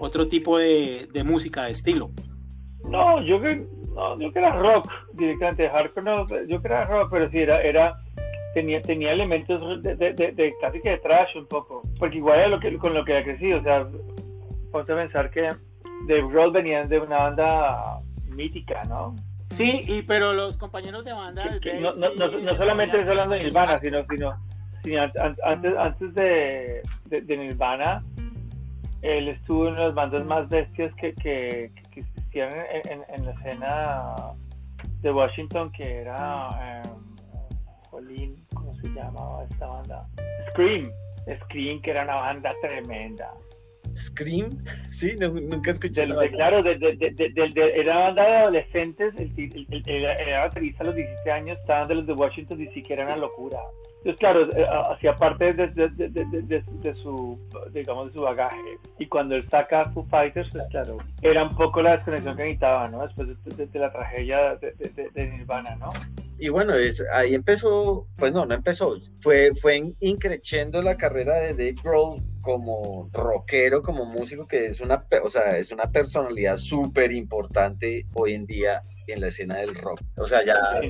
otro 0.00 0.26
tipo 0.26 0.58
de, 0.58 1.06
de 1.12 1.22
música, 1.22 1.66
de 1.66 1.72
estilo. 1.72 2.10
No, 2.84 3.22
yo 3.22 3.40
que 3.40 3.64
no, 3.94 4.18
yo 4.18 4.32
que 4.32 4.38
era 4.38 4.52
rock 4.52 4.90
directamente, 5.12 5.68
hardcore 5.68 6.04
no, 6.04 6.26
yo 6.48 6.60
que 6.60 6.68
era 6.68 6.86
rock, 6.86 7.10
pero 7.10 7.30
sí 7.30 7.38
era, 7.38 7.60
era 7.62 7.96
tenía, 8.54 8.80
tenía 8.82 9.12
elementos 9.12 9.82
de, 9.82 9.94
de, 9.94 10.12
de, 10.12 10.54
casi 10.60 10.80
que 10.80 10.90
de 10.90 10.98
trash 10.98 11.36
un 11.36 11.46
poco, 11.46 11.82
porque 11.98 12.16
igual 12.16 12.38
era 12.38 12.48
lo 12.48 12.60
que, 12.60 12.76
con 12.78 12.94
lo 12.94 13.04
que 13.04 13.12
había 13.12 13.24
crecido, 13.24 13.60
o 13.60 13.62
sea, 13.62 13.86
ponte 14.72 14.92
a 14.92 14.96
pensar 14.96 15.30
que 15.30 15.48
Dave 16.06 16.28
Grohl 16.28 16.52
venían 16.52 16.88
de 16.88 16.98
una 16.98 17.18
banda 17.18 18.00
mítica, 18.28 18.84
¿no? 18.84 19.14
Sí, 19.50 19.84
y 19.86 20.02
pero 20.02 20.32
los 20.32 20.56
compañeros 20.56 21.04
de 21.04 21.12
banda... 21.12 21.58
no, 21.80 21.92
no, 21.94 22.14
no, 22.14 22.56
solamente 22.56 22.98
hablando 22.98 23.34
de 23.34 23.44
Nirvana, 23.44 23.80
sino, 23.80 24.04
sino, 24.82 25.02
antes, 25.44 25.76
antes 25.76 26.14
de, 26.14 26.82
de, 27.06 27.36
Nirvana, 27.36 28.02
él 29.02 29.28
estuvo 29.28 29.68
en 29.68 29.76
las 29.76 29.94
bandas 29.94 30.24
más 30.26 30.48
bestias 30.50 30.92
que, 30.94 31.12
que, 31.12 31.70
que 31.92 32.00
existían 32.00 32.50
en, 32.84 33.24
la 33.24 33.30
escena 33.32 34.14
de 35.00 35.12
Washington, 35.12 35.72
que 35.72 36.00
era... 36.00 36.82
Eh, 36.82 36.82
¿cómo 38.54 38.74
se 38.76 38.88
llamaba 38.88 39.44
esta 39.50 39.66
banda? 39.66 40.06
Scream. 40.50 40.90
Scream, 41.44 41.80
que 41.80 41.90
era 41.90 42.04
una 42.04 42.16
banda 42.16 42.54
tremenda. 42.62 43.30
Scream, 44.00 44.58
sí, 44.90 45.14
nunca 45.18 45.72
escuché 45.72 46.06
de, 46.06 46.30
Claro, 46.30 46.62
de, 46.62 46.76
de, 46.76 47.72
era 47.76 47.98
banda 47.98 48.24
de 48.24 48.36
adolescentes, 48.36 49.14
el, 49.18 49.66
el, 49.70 50.04
era 50.04 50.40
baterista 50.40 50.84
a 50.84 50.86
los 50.86 50.96
17 50.96 51.30
años, 51.30 51.58
estaban 51.60 51.88
de 51.88 51.94
los 51.96 52.06
de 52.06 52.12
Washington 52.14 52.58
DC, 52.58 52.82
que 52.82 52.92
era 52.92 53.04
una 53.04 53.16
locura. 53.16 53.58
Entonces, 53.98 54.18
claro, 54.18 54.50
eh, 54.56 54.66
hacía 54.94 55.12
parte 55.12 55.52
de, 55.52 56.94
su, 57.02 57.38
digamos, 57.72 58.06
de 58.08 58.12
su 58.14 58.22
bagaje. 58.22 58.78
Y 58.98 59.06
cuando 59.06 59.36
él 59.36 59.46
saca 59.48 59.90
Foo 59.90 60.06
Fighters, 60.06 60.48
pues 60.52 60.64
claro, 60.70 60.96
era 61.20 61.44
un 61.44 61.54
poco 61.54 61.82
la 61.82 61.96
desconexión 61.96 62.34
que 62.36 62.42
necesitaba, 62.44 62.88
¿no? 62.88 63.02
Después 63.06 63.28
de, 63.72 63.78
la 63.78 63.92
tragedia 63.92 64.56
de, 64.56 65.26
Nirvana, 65.28 65.76
¿no? 65.76 65.90
y 66.38 66.48
bueno, 66.48 66.74
es, 66.74 67.04
ahí 67.12 67.34
empezó, 67.34 68.06
pues 68.16 68.32
no, 68.32 68.46
no 68.46 68.54
empezó, 68.54 68.96
fue, 69.20 69.50
fue 69.60 69.92
increciendo 70.00 70.80
la 70.80 70.96
carrera 70.96 71.36
de 71.36 71.48
Dave 71.48 71.74
Grohl 71.84 72.22
como 72.40 73.08
rockero, 73.12 73.82
como 73.82 74.04
músico, 74.04 74.46
que 74.46 74.66
es 74.66 74.80
una, 74.80 75.04
o 75.22 75.28
sea, 75.28 75.56
es 75.56 75.72
una 75.72 75.90
personalidad 75.90 76.56
súper 76.56 77.12
importante 77.12 78.06
hoy 78.14 78.34
en 78.34 78.46
día 78.46 78.82
en 79.12 79.20
la 79.20 79.28
escena 79.28 79.56
del 79.58 79.74
rock. 79.74 80.00
O 80.16 80.26
sea, 80.26 80.44
ya 80.44 80.80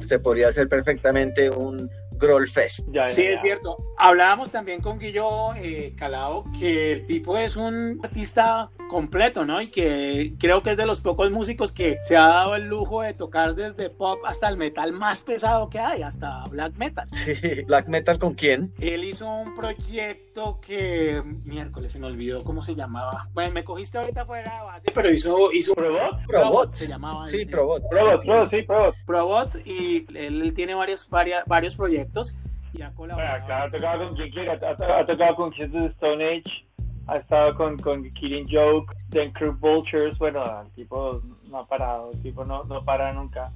se 0.00 0.18
podría 0.18 0.48
hacer 0.48 0.68
perfectamente 0.68 1.50
un 1.50 1.90
Grollfest. 2.12 2.80
sí, 3.06 3.22
es 3.22 3.40
cierto. 3.40 3.76
Hablábamos 3.96 4.50
también 4.50 4.80
con 4.80 4.98
Guillo 4.98 5.54
eh, 5.54 5.94
Calao 5.96 6.44
que 6.58 6.92
el 6.92 7.06
tipo 7.06 7.36
es 7.38 7.56
un 7.56 8.00
artista 8.02 8.70
completo, 8.88 9.44
¿no? 9.44 9.60
Y 9.60 9.68
que 9.68 10.34
creo 10.38 10.62
que 10.62 10.72
es 10.72 10.76
de 10.76 10.86
los 10.86 11.00
pocos 11.00 11.30
músicos 11.30 11.70
que 11.70 11.98
se 12.02 12.16
ha 12.16 12.26
dado 12.26 12.56
el 12.56 12.64
lujo 12.64 13.02
de 13.02 13.14
tocar 13.14 13.54
desde 13.54 13.90
pop 13.90 14.18
hasta 14.24 14.48
el 14.48 14.56
metal 14.56 14.92
más 14.92 15.22
pesado 15.22 15.70
que 15.70 15.78
hay, 15.78 16.02
hasta 16.02 16.44
black 16.50 16.76
metal. 16.76 17.06
Sí, 17.28 17.62
black 17.64 17.88
metal 17.88 18.18
con 18.18 18.34
quién? 18.34 18.72
Él 18.80 19.04
hizo 19.04 19.28
un 19.28 19.54
proyecto 19.54 20.60
que 20.60 21.22
miércoles 21.44 21.92
se 21.92 21.98
me 21.98 22.06
olvidó 22.06 22.42
cómo 22.42 22.62
se 22.62 22.74
llamaba. 22.74 23.28
Bueno, 23.34 23.52
me 23.52 23.64
cogiste 23.64 23.98
ahorita 23.98 24.24
fuera 24.24 24.58
de 24.58 24.64
base, 24.64 24.90
pero 24.94 25.10
hizo 25.10 25.52
hizo 25.52 25.74
Probot, 25.74 26.26
Probot, 26.26 26.72
se 26.72 26.88
llamaba. 26.88 27.26
Sí, 27.26 27.44
Probot. 27.44 27.82
Probot, 27.90 28.48
sí, 28.48 28.62
Probot. 28.62 28.94
Probot 29.06 29.66
y 29.66 30.06
él, 30.14 30.54
tiene 30.54 30.74
varios 30.74 31.08
varios 31.46 31.76
proyectos 31.76 32.36
y 32.72 32.82
ha 32.82 32.90
colaborado. 32.92 33.46
claro, 33.46 33.66
ha 33.66 33.70
tocado 33.70 34.06
con 34.06 34.16
quien 34.16 34.30
quiera, 34.30 34.52
ha, 34.54 35.06
tocado 35.06 35.36
con 35.36 35.50
de 35.50 35.86
Stone 35.86 36.24
Age 36.24 36.67
ha 37.08 37.16
estado 37.16 37.54
con, 37.54 37.78
con 37.78 38.08
Killing 38.12 38.46
Joke, 38.50 38.94
The 39.10 39.32
Crew 39.32 39.56
Vultures, 39.58 40.16
bueno, 40.18 40.44
el 40.62 40.70
tipo 40.72 41.20
no 41.50 41.58
ha 41.58 41.66
parado, 41.66 42.10
el 42.12 42.22
tipo 42.22 42.44
no, 42.44 42.64
no 42.64 42.84
para 42.84 43.12
nunca. 43.12 43.50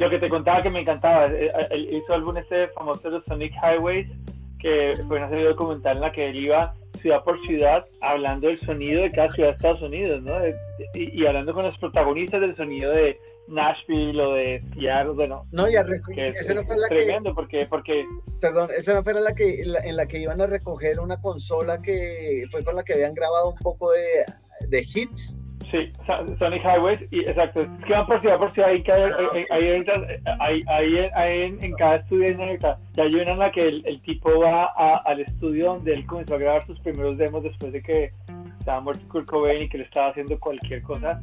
Lo 0.00 0.10
que 0.10 0.18
te 0.18 0.28
contaba 0.28 0.62
que 0.62 0.70
me 0.70 0.80
encantaba, 0.80 1.26
eh, 1.26 1.46
eh, 1.46 1.66
él 1.70 1.94
hizo 1.94 2.12
álbum 2.12 2.36
ese 2.36 2.68
famoso 2.68 3.10
de 3.10 3.22
Sonic 3.22 3.52
Highways, 3.62 4.08
que 4.58 4.94
fue 5.06 5.18
una 5.18 5.28
serie 5.28 5.46
documental 5.46 5.96
en 5.96 6.02
la 6.02 6.12
que 6.12 6.28
él 6.28 6.36
iba 6.36 6.74
ciudad 7.00 7.22
por 7.24 7.40
ciudad 7.46 7.84
hablando 8.00 8.48
del 8.48 8.60
sonido 8.60 9.02
de 9.02 9.12
cada 9.12 9.32
ciudad 9.32 9.50
de 9.50 9.54
Estados 9.56 9.82
Unidos, 9.82 10.22
¿no? 10.22 10.34
y, 10.94 11.20
y, 11.20 11.26
hablando 11.26 11.54
con 11.54 11.64
los 11.64 11.76
protagonistas 11.78 12.40
del 12.40 12.56
sonido 12.56 12.92
de, 12.92 13.18
Nashville 13.50 14.20
o 14.20 14.32
de 14.34 14.62
Seattle, 14.74 15.12
bueno. 15.12 15.46
No, 15.52 15.68
ya 15.68 15.84
esa 16.16 16.54
no 16.54 16.64
fue 16.64 16.78
la 16.78 16.88
tremendo 16.88 17.34
porque, 17.34 17.66
porque... 17.68 18.04
Perdón, 18.40 18.70
esa 18.76 18.94
no 18.94 19.02
fue 19.02 19.14
la 19.14 19.34
que, 19.34 19.62
en 19.62 19.96
la 19.96 20.06
que 20.06 20.18
iban 20.18 20.40
a 20.40 20.46
recoger 20.46 21.00
una 21.00 21.20
consola 21.20 21.82
que 21.82 22.44
fue 22.50 22.64
con 22.64 22.76
la 22.76 22.84
que 22.84 22.94
habían 22.94 23.14
grabado 23.14 23.50
un 23.50 23.58
poco 23.58 23.90
de, 23.90 24.24
de 24.68 24.80
hits. 24.80 25.36
Sí, 25.70 25.88
Sonic 26.38 26.64
Highways, 26.64 26.98
y, 27.12 27.20
exacto, 27.20 27.60
es 27.60 27.68
que 27.86 27.92
van 27.92 28.06
por 28.06 28.20
ciudad 28.20 28.38
por 28.38 28.52
ciudad, 28.52 28.70
ahí, 28.70 28.82
ahí, 30.68 31.08
ahí, 31.14 31.42
en, 31.42 31.62
en, 31.62 31.72
cada 31.74 31.96
estudio 31.96 32.26
hay 32.26 32.56
ya 32.58 32.78
hay 32.96 33.14
una 33.14 33.30
en 33.30 33.38
la 33.38 33.52
que 33.52 33.60
el, 33.60 33.82
el 33.86 34.00
tipo 34.02 34.40
va 34.40 34.72
a, 34.76 34.94
al 35.04 35.20
estudio 35.20 35.74
donde 35.74 35.92
él 35.92 36.06
comenzó 36.06 36.34
a 36.34 36.38
grabar 36.38 36.66
sus 36.66 36.80
primeros 36.80 37.18
demos 37.18 37.44
después 37.44 37.72
de 37.72 37.82
que 37.82 38.10
estaba 38.58 38.80
muerto 38.80 39.06
Kurt 39.08 39.26
Cobain 39.26 39.62
y 39.62 39.68
que 39.68 39.78
le 39.78 39.84
estaba 39.84 40.08
haciendo 40.08 40.40
cualquier 40.40 40.82
cosa, 40.82 41.20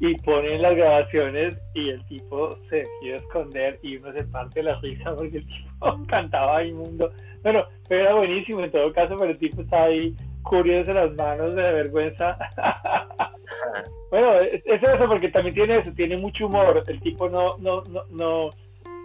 y 0.00 0.14
ponen 0.16 0.60
las 0.60 0.74
grabaciones 0.74 1.56
y 1.74 1.90
el 1.90 2.04
tipo 2.06 2.58
se 2.68 2.84
quiere 3.00 3.18
esconder 3.18 3.78
y 3.82 3.96
uno 3.96 4.12
se 4.12 4.24
parte 4.24 4.62
la 4.62 4.78
risa 4.80 5.14
porque 5.14 5.38
el 5.38 5.46
tipo 5.46 6.04
cantaba 6.08 6.64
inmundo. 6.64 7.12
Bueno, 7.42 7.64
pero 7.88 8.02
era 8.02 8.14
buenísimo 8.14 8.60
en 8.60 8.72
todo 8.72 8.92
caso, 8.92 9.16
pero 9.16 9.30
el 9.30 9.38
tipo 9.38 9.62
está 9.62 9.84
ahí 9.84 10.12
curioso 10.44 10.90
en 10.90 10.96
las 10.96 11.14
manos 11.14 11.54
de 11.54 11.62
vergüenza. 11.62 12.38
bueno, 14.10 14.40
es, 14.40 14.62
eso 14.64 15.06
porque 15.08 15.28
también 15.30 15.54
tiene 15.54 15.78
eso, 15.78 15.92
tiene 15.92 16.16
mucho 16.16 16.46
humor. 16.46 16.82
El 16.86 17.00
tipo 17.00 17.28
no, 17.28 17.56
no, 17.58 17.82
no, 17.84 18.02
no 18.10 18.50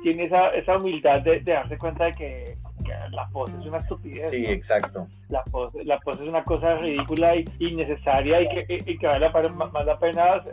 tiene 0.04 0.26
esa, 0.26 0.50
esa 0.50 0.78
humildad 0.78 1.22
de, 1.22 1.40
darse 1.40 1.78
cuenta 1.78 2.06
de 2.06 2.14
que, 2.14 2.58
la 3.12 3.28
pose 3.30 3.54
es 3.60 3.66
una 3.66 3.80
estupidez. 3.80 4.32
Sí, 4.32 4.46
exacto. 4.46 5.08
La 5.30 5.44
pose, 5.44 5.84
la 5.84 6.00
pose 6.00 6.24
es 6.24 6.30
una 6.30 6.44
cosa 6.44 6.78
ridícula 6.78 7.36
y 7.36 7.46
innecesaria 7.60 8.42
y 8.42 8.50
que, 8.50 8.84
y 8.86 8.98
que 8.98 9.08
vale 9.08 9.30
más 9.50 9.86
la 9.86 9.98
pena 10.00 10.44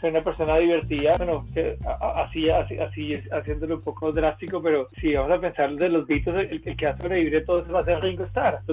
soy 0.00 0.10
una 0.10 0.24
persona 0.24 0.56
divertida, 0.56 1.12
bueno, 1.16 1.46
que, 1.52 1.76
así, 2.16 2.48
así, 2.48 2.78
así, 2.78 3.12
haciéndolo 3.30 3.76
un 3.76 3.82
poco 3.82 4.12
drástico, 4.12 4.62
pero 4.62 4.88
si 5.00 5.14
vamos 5.14 5.32
a 5.32 5.40
pensar 5.40 5.74
de 5.74 5.88
los 5.88 6.06
Beatles, 6.06 6.50
el, 6.50 6.62
que 6.62 6.86
va 6.86 6.92
a 6.92 6.96
sobrevivir 6.96 7.32
de 7.32 7.40
todo 7.42 7.60
eso 7.60 7.72
va 7.72 7.80
a 7.80 7.84
ser 7.84 8.00
Ringo 8.00 8.24
Starr. 8.24 8.60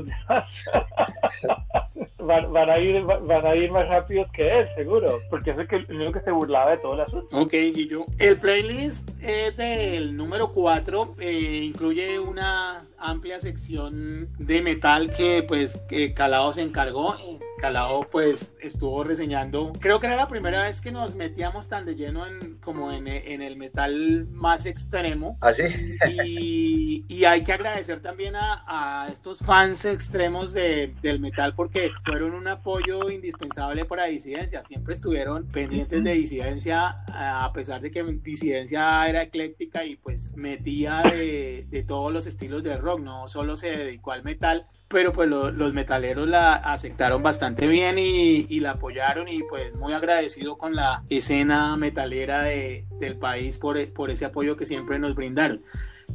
van, 2.20 2.52
van, 2.52 2.70
a 2.70 2.80
ir, 2.80 3.04
van 3.04 3.46
a 3.46 3.56
ir 3.56 3.72
más 3.72 3.88
rápidos 3.88 4.32
que 4.32 4.60
él, 4.60 4.68
seguro, 4.76 5.20
porque 5.30 5.52
es 5.52 5.58
el, 5.58 5.68
que, 5.68 5.76
el 5.78 5.96
único 5.96 6.14
que 6.14 6.22
se 6.22 6.32
burlaba 6.32 6.72
de 6.72 6.78
todo 6.78 6.94
el 6.94 7.02
asunto. 7.02 7.38
Ok, 7.38 7.52
Guillo. 7.52 8.06
El 8.20 8.38
playlist 8.38 9.10
del 9.10 10.16
número 10.16 10.52
4 10.54 11.16
eh, 11.20 11.62
incluye 11.64 12.20
una 12.20 12.84
amplia 12.98 13.40
sección 13.40 14.30
de 14.38 14.62
metal 14.62 15.14
que 15.14 15.44
pues 15.48 15.80
que 15.88 16.14
Calado 16.14 16.54
se 16.54 16.62
encargó. 16.62 17.16
Calado 17.60 18.08
pues 18.12 18.56
estuvo 18.62 19.04
reseñando, 19.04 19.74
creo 19.80 20.00
que 20.00 20.06
era 20.06 20.16
la 20.16 20.28
primera 20.28 20.62
vez 20.62 20.80
que 20.80 20.92
nos 20.92 21.16
metíamos 21.16 21.68
tan 21.68 21.86
de 21.86 21.96
lleno 21.96 22.28
en, 22.28 22.58
como 22.58 22.92
en, 22.92 23.08
en 23.08 23.42
el 23.42 23.58
metal 23.58 24.28
más 24.30 24.68
extremo. 24.68 25.40
Así. 25.42 25.64
¿Ah, 26.02 26.12
y, 26.12 27.04
y, 27.08 27.26
hay 27.26 27.44
que 27.44 27.54
agradecer 27.54 28.00
también 28.00 28.36
a, 28.36 28.64
a 28.68 29.08
estos 29.12 29.40
fans 29.40 29.86
extremos 29.86 30.54
de, 30.54 30.94
del 31.02 31.20
metal 31.20 31.56
porque 31.56 31.90
fueron 32.06 32.36
un 32.36 32.48
apoyo 32.48 33.10
indispensable 33.10 33.86
para 33.86 34.06
disidencia. 34.06 34.62
Siempre 34.62 34.94
estuvieron 34.94 35.48
pendientes 35.48 36.04
de 36.04 36.12
disidencia 36.14 37.04
a 37.08 37.52
pesar 37.54 37.82
de 37.82 37.90
que 37.90 38.04
disidencia 38.04 39.08
era 39.08 39.24
ecléctica 39.24 39.84
y 39.84 39.96
pues 39.96 40.36
metía 40.36 41.02
de, 41.02 41.66
de 41.70 41.84
todos 41.84 42.14
los 42.14 42.28
estilos 42.28 42.64
de 42.64 42.78
rock, 42.78 42.87
no 42.96 43.28
solo 43.28 43.56
se 43.56 43.72
dedicó 43.72 44.12
al 44.12 44.24
metal 44.24 44.68
pero 44.88 45.12
pues 45.12 45.28
los 45.28 45.74
metaleros 45.74 46.28
la 46.28 46.54
aceptaron 46.54 47.22
bastante 47.22 47.68
bien 47.68 48.00
y, 48.00 48.46
y, 48.50 48.60
la 48.62 48.72
apoyaron 48.72 49.28
y 49.28 49.44
pues 49.44 49.74
muy 49.76 49.94
agradecido 49.94 50.58
con 50.58 50.76
la 50.76 51.04
escena 51.10 51.76
metalera 51.76 52.44
de, 52.44 52.86
del 53.00 53.18
país 53.18 53.58
por, 53.58 53.92
por 53.92 54.12
ese 54.12 54.26
apoyo 54.26 54.56
que 54.56 54.66
siempre 54.66 54.98
nos 54.98 55.14
brindaron. 55.14 55.62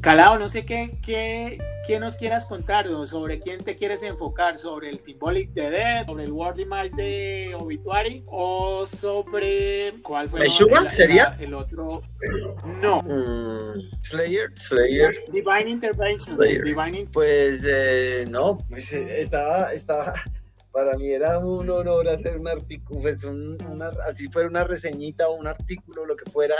Calao, 0.03 0.37
no 0.37 0.49
sé 0.49 0.67
qué, 0.67 0.99
qué, 1.01 1.59
qué 1.87 2.01
nos 2.01 2.17
quieras 2.17 2.45
contar, 2.45 2.89
sobre 3.07 3.39
quién 3.39 3.63
te 3.63 3.77
quieres 3.77 4.03
enfocar, 4.03 4.59
sobre 4.59 4.91
el 4.91 4.99
Symbolic 4.99 5.53
de 5.53 5.71
Death, 5.71 6.07
sobre 6.07 6.25
el 6.25 6.33
World 6.33 6.59
Image 6.59 6.91
de 6.97 7.55
Obituary 7.57 8.25
o 8.27 8.85
sobre 8.85 9.95
cuál 10.03 10.29
fue 10.29 10.45
el, 10.45 10.51
sería 10.91 11.37
el 11.39 11.55
otro. 11.55 12.03
No. 12.81 13.01
Mm, 13.03 14.03
Slayer, 14.03 14.51
Slayer. 14.57 15.15
Divine 15.33 15.71
Intervention. 15.71 16.37
Divine... 16.37 17.07
Pues 17.13 17.61
eh, 17.65 18.27
no, 18.29 18.59
pues 18.69 18.93
eh, 18.93 19.21
estaba, 19.21 19.73
estaba 19.73 20.15
para 20.73 20.97
mí 20.97 21.13
era 21.13 21.39
un 21.39 21.71
honor 21.71 22.09
hacer 22.09 22.39
un 22.39 22.49
artículo, 22.49 23.03
pues 23.03 23.23
un, 23.23 23.57
una, 23.71 23.91
así 24.09 24.27
fuera 24.27 24.49
una 24.49 24.65
reseñita 24.65 25.29
o 25.29 25.37
un 25.37 25.47
artículo, 25.47 26.07
lo 26.07 26.17
que 26.17 26.29
fuera, 26.29 26.57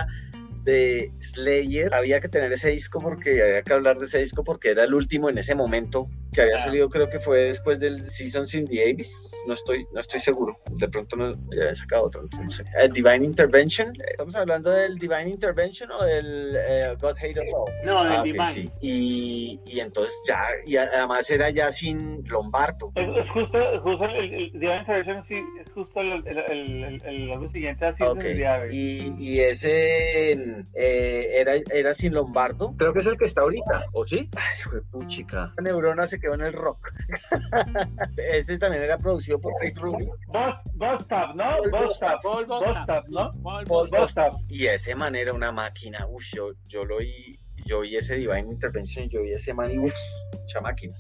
de 0.63 1.13
Slayer, 1.21 1.95
había 1.95 2.21
que 2.21 2.29
tener 2.29 2.53
ese 2.53 2.71
disco 2.71 3.01
porque 3.01 3.43
había 3.43 3.63
que 3.63 3.73
hablar 3.73 3.99
de 3.99 4.07
ese 4.07 4.19
disco 4.19 4.45
porque 4.45 4.71
era 4.71 4.85
el 4.85 4.95
último 4.95 5.29
en 5.29 5.39
ese 5.39 5.55
momento 5.55 6.09
que 6.33 6.43
había 6.43 6.59
salido 6.59 6.89
creo 6.89 7.09
que 7.09 7.21
fue 7.21 7.43
después 7.45 7.79
del 7.79 8.09
Seasons 8.11 8.55
in 8.55 8.67
the 8.67 8.91
Abyss, 8.91 9.33
no 9.47 9.55
estoy, 9.55 9.87
no 9.93 10.01
estoy 10.01 10.21
seguro, 10.21 10.57
de 10.71 10.89
pronto 10.89 11.17
no 11.17 11.31
ya 11.33 11.63
había 11.63 11.75
sacado 11.75 12.05
otro, 12.05 12.23
no 12.43 12.51
sé. 12.51 12.65
Eh, 12.81 12.89
Divine 12.93 13.25
Intervention, 13.27 13.93
¿estamos 14.11 14.35
hablando 14.37 14.71
del 14.71 14.99
Divine 14.99 15.29
Intervention 15.31 15.91
o 15.93 16.05
del 16.05 16.57
eh, 16.57 16.97
God 17.01 17.15
Hate 17.21 17.39
Us 17.41 17.53
All? 17.55 17.73
No, 17.85 18.05
del 18.05 18.13
Ah, 18.13 18.23
Divine. 18.23 18.53
sí. 18.53 18.71
Y, 18.81 19.61
y 19.67 19.81
entonces 19.81 20.15
ya, 20.27 20.43
y 20.65 20.77
además 20.77 21.29
era 21.31 21.51
ya 21.51 21.71
sin 21.71 22.25
Lombardo. 22.29 22.93
Es, 22.95 23.09
es 23.25 23.31
justo, 23.31 23.59
justo 23.83 24.05
el, 24.07 24.17
el, 24.17 24.35
el 24.35 24.53
Divine 24.53 24.79
Intervention, 24.79 25.25
sí, 25.29 25.43
es 25.61 25.71
justo 25.73 26.01
el, 26.01 26.13
el, 26.27 26.39
el, 26.39 26.85
el, 27.05 27.31
el 27.31 27.53
siguiente 27.53 27.85
a 27.87 27.95
Seasons 27.97 28.19
Ok, 28.19 28.31
in 28.31 28.37
the 28.37 28.47
Abyss. 28.47 28.73
y, 28.75 29.15
y 29.19 29.41
ese 29.41 30.33
eh, 30.75 31.31
era, 31.35 31.53
era 31.73 31.95
sin 31.95 32.15
Lombardo. 32.15 32.75
Creo 32.79 32.93
que 32.93 33.01
es 33.01 33.07
el 33.07 33.17
que 33.19 33.25
está 33.27 33.43
ahorita, 33.43 33.87
¿o 33.93 34.07
sí? 34.07 34.29
Ay, 34.37 34.81
puchica. 34.91 35.53
La 35.57 35.63
neurona 35.65 36.07
se 36.07 36.22
quedó 36.23 36.35
en 36.35 36.41
el 36.43 36.53
rock. 36.55 36.91
este 38.17 38.59
también 38.59 38.83
era 38.83 38.97
producido 38.99 39.39
por 39.41 39.53
Rick 39.61 39.79
Rubin. 39.79 40.09
Boss, 40.29 40.55
Boss 40.75 41.07
Tap, 41.09 41.35
¿no? 41.35 41.45
Paul 41.45 41.71
Boss 41.71 41.89
Bostaph. 41.89 42.01
Tap. 42.01 42.23
Paul 42.23 42.47
Boss 42.47 42.61
Bostaph, 42.65 42.87
Tap, 42.87 43.07
sí, 43.07 43.13
¿no? 43.13 43.33
Paul 43.43 43.43
Paul 43.43 43.65
Bostaph. 43.67 44.01
Boss 44.01 44.15
Tap. 44.15 44.33
Y 44.49 44.67
ese 44.67 44.95
man 44.95 45.15
era 45.15 45.33
una 45.35 45.53
máquina. 45.53 46.07
Uy, 46.09 46.25
yo, 46.35 46.53
yo 46.67 46.85
lo 46.85 46.99
vi, 46.99 47.39
yo 47.67 47.81
vi 47.81 47.97
ese 47.97 48.15
Divine 48.15 48.49
Intervention, 48.51 49.09
yo 49.09 49.23
vi 49.23 49.33
ese 49.33 49.53
man 49.53 49.71
y 49.73 49.79
uff, 49.79 49.93
mucha 50.39 50.61
máquina. 50.63 50.95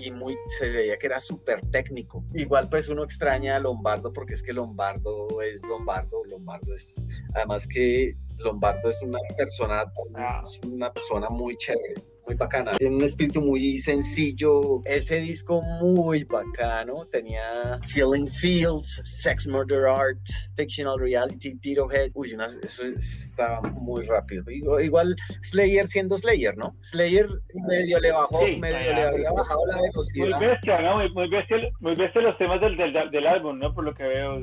Y 0.00 0.10
muy, 0.12 0.36
se 0.58 0.68
veía 0.68 0.96
que 0.96 1.06
era 1.06 1.18
súper 1.18 1.60
técnico. 1.70 2.24
Igual 2.34 2.68
pues 2.68 2.88
uno 2.88 3.02
extraña 3.02 3.56
a 3.56 3.58
Lombardo 3.58 4.12
porque 4.12 4.34
es 4.34 4.42
que 4.42 4.52
Lombardo 4.52 5.26
es 5.42 5.62
Lombardo. 5.62 6.24
Lombardo 6.26 6.74
es, 6.74 6.94
además 7.34 7.66
que 7.66 8.14
Lombardo 8.38 8.88
es 8.90 9.00
una 9.02 9.18
persona, 9.36 9.84
Ah. 10.14 10.40
es 10.44 10.60
una 10.66 10.92
persona 10.92 11.28
muy 11.30 11.56
chévere. 11.56 11.94
Muy 12.24 12.36
bacana, 12.36 12.76
tiene 12.76 12.94
un 12.96 13.02
espíritu 13.02 13.42
muy 13.42 13.78
sencillo. 13.78 14.80
Ese 14.84 15.16
disco 15.16 15.60
muy 15.80 16.22
bacano. 16.22 17.04
Tenía 17.10 17.80
Killing 17.92 18.28
Fields, 18.28 19.00
Sex 19.04 19.48
Murder 19.48 19.86
Art, 19.86 20.18
Fictional 20.56 21.00
Reality, 21.00 21.58
Tito 21.58 21.90
Head. 21.90 22.10
Uy, 22.14 22.32
una- 22.34 22.46
eso 22.46 22.84
estaba 22.84 23.60
muy 23.62 24.04
rápido. 24.06 24.44
Igual, 24.80 25.16
Slayer 25.42 25.88
siendo 25.88 26.16
Slayer, 26.16 26.56
¿no? 26.56 26.76
Slayer 26.80 27.28
medio 27.68 27.98
le 27.98 28.12
bajó, 28.12 28.38
Sí, 28.46 28.56
medio 28.56 28.94
le 28.94 29.02
había 29.02 29.32
bajado 29.32 29.66
la 29.66 29.76
Muy 29.78 29.88
velocidad. 29.88 30.40
bestia, 30.40 30.80
¿no? 30.80 30.98
Muy, 30.98 31.12
muy 31.12 31.28
bestia, 31.28 31.56
muy 31.80 31.94
bestia 31.96 32.22
los 32.22 32.38
temas 32.38 32.60
del, 32.60 32.76
del, 32.76 32.92
del 33.10 33.26
álbum, 33.26 33.58
¿no? 33.58 33.74
Por 33.74 33.82
lo 33.84 33.94
que 33.94 34.04
veo, 34.04 34.38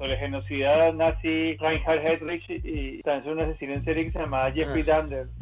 sobre 0.00 0.16
genocidio 0.16 0.92
nazi, 0.94 1.56
Reinhard 1.58 2.00
Heydrich 2.10 2.42
y 2.48 3.02
también 3.02 3.34
un 3.36 3.40
asesino 3.44 3.74
en 3.74 3.84
serie 3.84 4.06
que 4.06 4.12
se 4.12 4.18
llamaba 4.18 4.50
Jeffrey. 4.50 4.82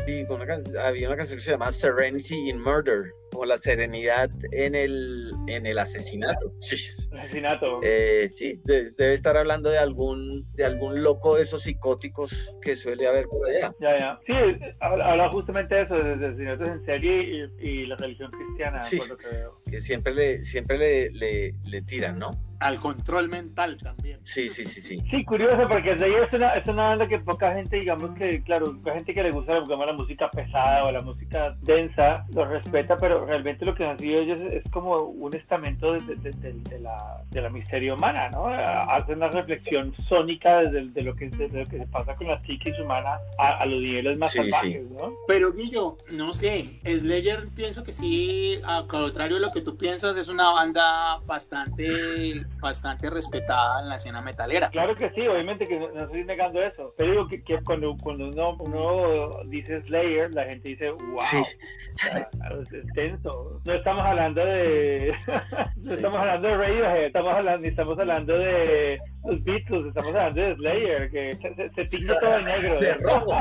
Sí, 0.04 0.26
con 0.26 0.40
una 0.42 0.46
can- 0.46 0.64
había 0.82 1.06
una 1.06 1.16
canción 1.16 1.38
que 1.38 1.44
se 1.44 1.52
llama 1.52 1.70
Serenity 1.70 2.50
in 2.50 2.60
Murder, 2.60 3.04
como 3.30 3.44
la 3.44 3.56
serenidad 3.56 4.28
en 4.50 4.74
el, 4.74 5.30
en 5.46 5.64
el 5.64 5.78
asesinato. 5.78 6.52
Sí. 6.60 6.74
Asesinato. 7.16 7.78
Eh, 7.84 8.28
sí, 8.32 8.60
de- 8.64 8.90
debe 8.98 9.14
estar 9.14 9.36
hablando 9.36 9.70
de 9.70 9.78
algún, 9.78 10.44
de 10.54 10.64
algún 10.64 11.04
loco 11.04 11.36
de 11.36 11.42
esos 11.42 11.62
psicóticos 11.62 12.52
que 12.60 12.74
suele 12.74 13.06
haber 13.06 13.26
por 13.26 13.48
allá. 13.48 13.72
Ya, 13.80 13.96
ya. 13.96 14.18
Sí, 14.26 14.32
habla 14.80 15.28
justamente 15.30 15.76
de 15.76 15.82
eso, 15.82 15.94
de 15.94 16.16
de 16.16 16.26
asesinatos 16.26 16.68
en 16.68 16.84
serie 16.84 17.48
y, 17.60 17.68
y 17.68 17.86
la 17.86 17.94
religión 17.94 18.32
cristiana, 18.32 18.82
Sí. 18.82 18.96
por 18.96 19.08
lo 19.10 19.16
que 19.16 19.28
veo. 19.28 19.60
Que 19.70 19.78
siempre 19.80 20.12
le, 20.14 20.42
siempre 20.42 20.76
le, 20.78 21.10
le, 21.10 21.54
le 21.64 21.82
tiran, 21.82 22.18
¿no? 22.18 22.32
Al 22.60 22.80
control 22.80 23.28
mental 23.28 23.78
también. 23.80 24.18
Sí, 24.24 24.48
sí, 24.48 24.64
sí, 24.64 24.82
sí. 24.82 24.98
Sí, 25.10 25.24
curioso, 25.24 25.68
porque 25.68 25.94
Slayer 25.96 26.24
es 26.24 26.32
una, 26.32 26.54
es 26.54 26.66
una 26.66 26.88
banda 26.88 27.06
que 27.06 27.18
poca 27.20 27.54
gente, 27.54 27.76
digamos 27.76 28.10
que, 28.18 28.42
claro, 28.42 28.76
poca 28.78 28.94
gente 28.94 29.14
que 29.14 29.22
le 29.22 29.30
gusta 29.30 29.60
digamos, 29.60 29.86
la 29.86 29.92
música 29.92 30.28
pesada 30.28 30.84
o 30.84 30.90
la 30.90 31.00
música 31.02 31.54
densa, 31.62 32.24
lo 32.34 32.44
respeta, 32.46 32.96
pero 32.96 33.24
realmente 33.24 33.64
lo 33.64 33.74
que 33.76 33.86
han 33.86 33.96
sido 33.98 34.20
ellos 34.20 34.38
es, 34.52 34.68
como 34.72 34.96
un 35.02 35.36
estamento 35.36 35.92
de, 35.92 36.00
de- 36.00 36.32
de- 36.32 36.52
de 36.52 36.80
la, 36.80 37.22
de 37.30 37.40
la 37.42 37.48
misteria 37.48 37.94
humana, 37.94 38.28
¿no? 38.30 38.46
Hacen 38.48 39.16
una 39.18 39.28
reflexión 39.28 39.94
sónica 40.08 40.58
desde 40.62 40.88
de 40.88 41.02
lo, 41.02 41.14
que, 41.14 41.28
desde 41.28 41.60
lo 41.62 41.68
que 41.68 41.78
se 41.78 41.86
pasa 41.86 42.16
con 42.16 42.26
la 42.26 42.40
psiquis 42.42 42.76
humana 42.80 43.18
a, 43.38 43.58
a 43.58 43.66
los 43.66 43.80
niveles 43.80 44.18
más 44.18 44.32
Sí, 44.32 44.42
sí. 44.42 44.50
salvajes, 44.50 44.90
¿no? 44.90 45.12
Pero 45.28 45.52
Guillo, 45.52 45.96
no 46.10 46.32
sé, 46.32 46.80
Slayer 46.84 47.48
pienso 47.54 47.84
que 47.84 47.92
sí, 47.92 48.60
al 48.64 48.86
contrario 48.88 49.36
de 49.36 49.42
lo 49.42 49.52
que 49.52 49.62
tú 49.62 49.76
piensas, 49.76 50.16
es 50.16 50.28
una 50.28 50.52
banda 50.52 51.18
bastante, 51.26 52.46
bastante 52.60 53.08
respetada 53.10 53.80
en 53.82 53.88
la 53.88 53.96
escena 53.96 54.20
metalera. 54.22 54.68
Claro 54.70 54.94
que 54.94 55.10
sí, 55.10 55.26
obviamente 55.26 55.66
que 55.66 55.78
no, 55.78 55.90
no 55.92 56.02
estoy 56.04 56.24
negando 56.24 56.62
eso. 56.62 56.92
Pero 56.96 57.10
digo 57.10 57.28
que, 57.28 57.42
que 57.42 57.58
cuando, 57.64 57.96
cuando 58.02 58.26
uno, 58.28 58.56
uno 58.60 59.44
dice 59.46 59.80
Slayer, 59.82 60.30
la 60.32 60.44
gente 60.44 60.70
dice, 60.70 60.90
wow, 60.90 61.20
Sí. 61.22 61.36
o 61.36 62.64
sea, 62.64 62.78
es 62.78 62.92
tenso. 62.94 63.60
No 63.64 63.72
estamos 63.74 64.04
hablando 64.04 64.44
de 64.44 65.12
no 65.76 65.92
estamos 65.94 66.20
hablando 66.20 66.48
de 66.48 66.56
Radiohead, 66.56 67.04
estamos 67.06 67.34
hablando, 67.34 67.60
ni 67.62 67.68
estamos 67.68 67.98
hablando 67.98 68.38
de 68.38 68.98
los 69.24 69.42
Beatles, 69.44 69.86
estamos 69.86 70.08
hablando 70.14 70.40
de 70.40 70.54
Slayer, 70.56 71.10
que 71.10 71.32
se, 71.56 71.70
se, 71.88 71.96
pinta 71.98 72.18
todo 72.20 72.30
de 72.30 72.42
negro. 72.44 72.80
De 72.80 72.94
rojo. 72.94 73.26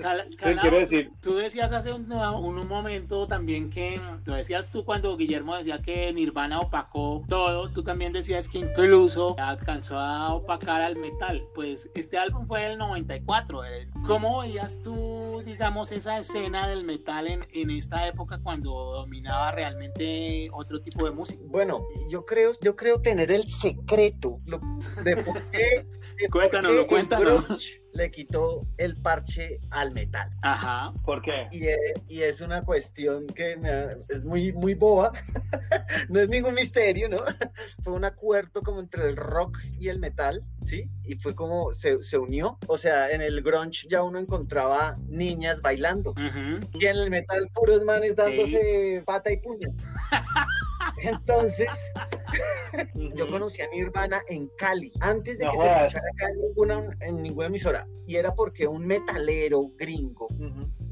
Cala- 0.00 0.24
¿Qué 0.30 0.36
Calao, 0.36 0.60
quiero 0.62 0.78
decir? 0.78 1.10
Tú 1.20 1.36
decías 1.36 1.72
hace 1.72 1.92
un, 1.92 2.10
un- 2.10 2.58
un 2.58 2.68
momento 2.68 3.26
también 3.26 3.70
que, 3.70 4.00
lo 4.24 4.34
decías 4.34 4.70
tú 4.70 4.84
cuando 4.84 5.16
Guillermo 5.16 5.56
decía 5.56 5.80
que 5.80 6.12
Nirvana 6.12 6.60
opacó 6.60 7.22
todo, 7.28 7.68
tú 7.70 7.82
también 7.82 8.12
decías 8.12 8.48
que 8.48 8.58
incluso 8.58 9.36
alcanzó 9.38 9.98
a 9.98 10.34
opacar 10.34 10.80
al 10.80 10.96
metal. 10.96 11.42
Pues 11.54 11.90
este 11.94 12.18
álbum 12.18 12.46
fue 12.46 12.62
del 12.62 12.78
94. 12.78 13.64
eh. 13.64 13.88
¿Cómo 14.06 14.40
veías 14.40 14.80
tú, 14.82 15.42
digamos, 15.44 15.92
esa 15.92 16.18
escena 16.18 16.68
del 16.68 16.84
metal 16.84 17.26
en, 17.26 17.46
en 17.52 17.70
esta 17.70 18.06
época 18.06 18.38
cuando 18.42 18.70
dominaba 18.72 19.52
realmente 19.52 20.48
otro 20.52 20.80
tipo 20.80 21.04
de 21.04 21.10
música? 21.12 21.42
Bueno, 21.46 21.82
yo 22.08 22.24
creo, 22.24 22.37
yo 22.60 22.76
creo 22.76 23.00
tener 23.00 23.30
el 23.30 23.48
secreto 23.48 24.40
lo- 24.46 24.60
de 25.04 25.16
por 25.18 25.40
qué, 25.50 25.86
de 26.18 26.28
por 26.30 26.40
Cuéntanoslo, 26.42 26.86
qué 26.86 26.96
el 26.96 27.06
grunge 27.08 27.82
le 27.92 28.10
quitó 28.10 28.66
el 28.76 28.96
parche 29.00 29.58
al 29.70 29.90
metal. 29.92 30.30
Ajá. 30.42 30.92
¿Por 31.04 31.20
qué? 31.22 31.48
Y, 31.50 31.66
eh, 31.66 31.76
y 32.06 32.22
es 32.22 32.40
una 32.40 32.62
cuestión 32.64 33.26
que 33.26 33.56
me 33.56 33.70
ha- 33.70 33.96
es 34.08 34.24
muy, 34.24 34.52
muy 34.52 34.74
boba, 34.74 35.12
no 36.08 36.20
es 36.20 36.28
ningún 36.28 36.54
misterio, 36.54 37.08
¿no? 37.08 37.16
Fue 37.82 37.92
un 37.94 38.04
acuerdo 38.04 38.62
como 38.62 38.80
entre 38.80 39.08
el 39.08 39.16
rock 39.16 39.58
y 39.80 39.88
el 39.88 39.98
metal, 39.98 40.44
¿sí? 40.64 40.88
Y 41.04 41.16
fue 41.16 41.34
como 41.34 41.72
se, 41.72 42.00
se 42.02 42.18
unió, 42.18 42.58
o 42.68 42.76
sea, 42.76 43.10
en 43.10 43.20
el 43.22 43.42
grunge 43.42 43.88
ya 43.88 44.02
uno 44.02 44.18
encontraba 44.18 44.96
niñas 45.08 45.60
bailando, 45.62 46.10
Ujú. 46.10 46.60
y 46.78 46.86
en 46.86 46.96
el 46.96 47.10
metal 47.10 47.48
puros 47.54 47.82
manes 47.84 48.14
dándose 48.16 49.02
pata 49.06 49.32
y 49.32 49.38
puño. 49.38 49.68
Entonces, 51.02 51.68
yo 53.14 53.26
conocí 53.26 53.62
a 53.62 53.68
Nirvana 53.68 54.20
en 54.28 54.48
Cali, 54.58 54.92
antes 55.00 55.38
de 55.38 55.44
No 55.44 55.52
que 55.52 55.58
se 55.58 55.66
escuchara 55.66 56.08
acá 56.14 56.28
en 56.30 56.40
ninguna, 56.40 56.96
en 57.00 57.22
ninguna 57.22 57.46
emisora, 57.46 57.86
y 58.06 58.16
era 58.16 58.34
porque 58.34 58.66
un 58.66 58.86
metalero 58.86 59.70
gringo 59.76 60.28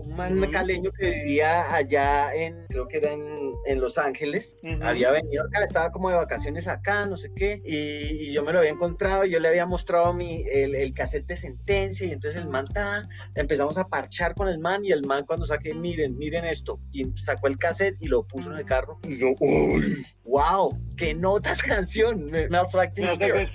un 0.07 0.17
man 0.17 0.51
caleño 0.51 0.91
que 0.93 1.11
vivía 1.11 1.75
allá 1.75 2.35
en, 2.35 2.67
creo 2.69 2.87
que 2.87 2.99
era 2.99 3.13
en, 3.13 3.46
en 3.67 3.81
Los 3.81 3.99
Ángeles, 3.99 4.57
Ujú. 4.63 4.83
había 4.83 5.11
venido 5.11 5.45
acá, 5.45 5.65
estaba 5.65 5.91
como 5.91 6.09
de 6.11 6.17
vacaciones 6.17 6.67
acá, 6.69 7.07
no 7.07 7.17
sé 7.17 7.31
qué, 7.35 7.61
y, 7.65 8.29
y 8.29 8.33
yo 8.33 8.43
me 8.45 8.53
lo 8.53 8.61
había 8.61 8.71
encontrado 8.71 9.25
y 9.25 9.31
yo 9.31 9.41
le 9.41 9.49
había 9.49 9.67
mostrado 9.67 10.13
mi, 10.13 10.43
el, 10.53 10.75
el 10.75 10.95
cassette 10.95 11.27
de 11.27 11.37
sentencia 11.37 12.07
y 12.07 12.13
entonces 12.13 12.41
el 12.41 12.49
man 12.49 12.67
ta, 12.67 13.09
empezamos 13.35 13.79
a 13.79 13.85
parchar 13.85 14.35
con 14.35 14.49
el 14.49 14.59
man 14.59 14.85
y 14.85 14.93
el 14.93 15.05
man 15.07 15.25
cuando 15.27 15.45
saqué, 15.45 15.75
miren, 15.75 16.17
miren 16.17 16.45
esto, 16.45 16.81
y 16.93 17.05
sacó 17.17 17.49
el 17.49 17.59
cassette 17.59 17.97
y 18.01 18.07
lo 18.07 18.27
puso 18.27 18.51
en 18.53 18.59
el 18.59 18.65
carro 18.65 18.99
y 19.05 19.19
yo, 19.19 19.29
uy, 19.41 20.05
wow, 20.25 20.77
qué 20.97 21.15
notas 21.15 21.63
canción, 21.63 22.29
Smells 22.29 22.75
Like 22.75 22.93
Teen 22.95 23.09
Spirit. 23.09 23.49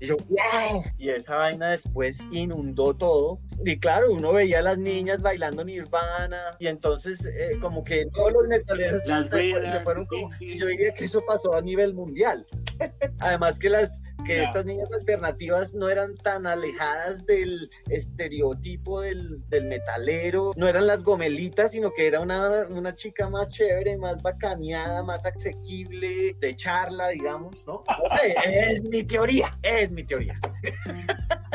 Y 0.00 0.06
yo, 0.06 0.16
wow. 0.28 0.84
Y 0.96 1.10
esa 1.10 1.36
vaina 1.36 1.70
después 1.70 2.18
inundó 2.30 2.94
todo. 2.94 3.40
Y 3.64 3.78
claro, 3.78 4.12
uno 4.12 4.32
veía 4.32 4.60
a 4.60 4.62
las 4.62 4.78
niñas 4.78 5.20
bailando 5.20 5.64
Nirvana. 5.64 6.38
Y 6.58 6.68
entonces, 6.68 7.24
eh, 7.24 7.58
como 7.60 7.84
que 7.84 8.06
todos 8.12 8.32
los 8.32 8.48
metaleros 8.48 9.02
Las 9.04 9.28
se 9.40 9.80
fueron 9.80 10.06
como. 10.06 10.28
Yo 10.40 10.66
diría 10.66 10.92
que 10.94 11.04
eso 11.04 11.22
pasó 11.26 11.54
a 11.54 11.60
nivel 11.60 11.94
mundial. 11.94 12.46
Además, 13.20 13.58
que 13.58 13.70
las 13.70 14.00
que 14.26 14.42
estas 14.42 14.66
niñas 14.66 14.88
alternativas 14.92 15.72
no 15.72 15.88
eran 15.88 16.14
tan 16.16 16.46
alejadas 16.46 17.24
del 17.24 17.70
estereotipo 17.88 19.00
del, 19.00 19.40
del 19.48 19.64
metalero, 19.66 20.52
no 20.56 20.68
eran 20.68 20.86
las 20.86 21.02
gomelitas, 21.04 21.70
sino 21.70 21.92
que 21.92 22.06
era 22.06 22.20
una, 22.20 22.66
una 22.68 22.94
chica 22.94 23.30
más 23.30 23.50
chévere, 23.50 23.96
más 23.96 24.20
bacaneada, 24.22 25.02
más 25.02 25.24
asequible, 25.24 26.34
de 26.40 26.56
charla, 26.56 27.08
digamos, 27.08 27.66
¿no? 27.66 27.82
Es 28.44 28.82
mi 28.82 29.02
teoría, 29.02 29.56
es 29.62 29.90
mi 29.90 30.04
teoría. 30.04 30.38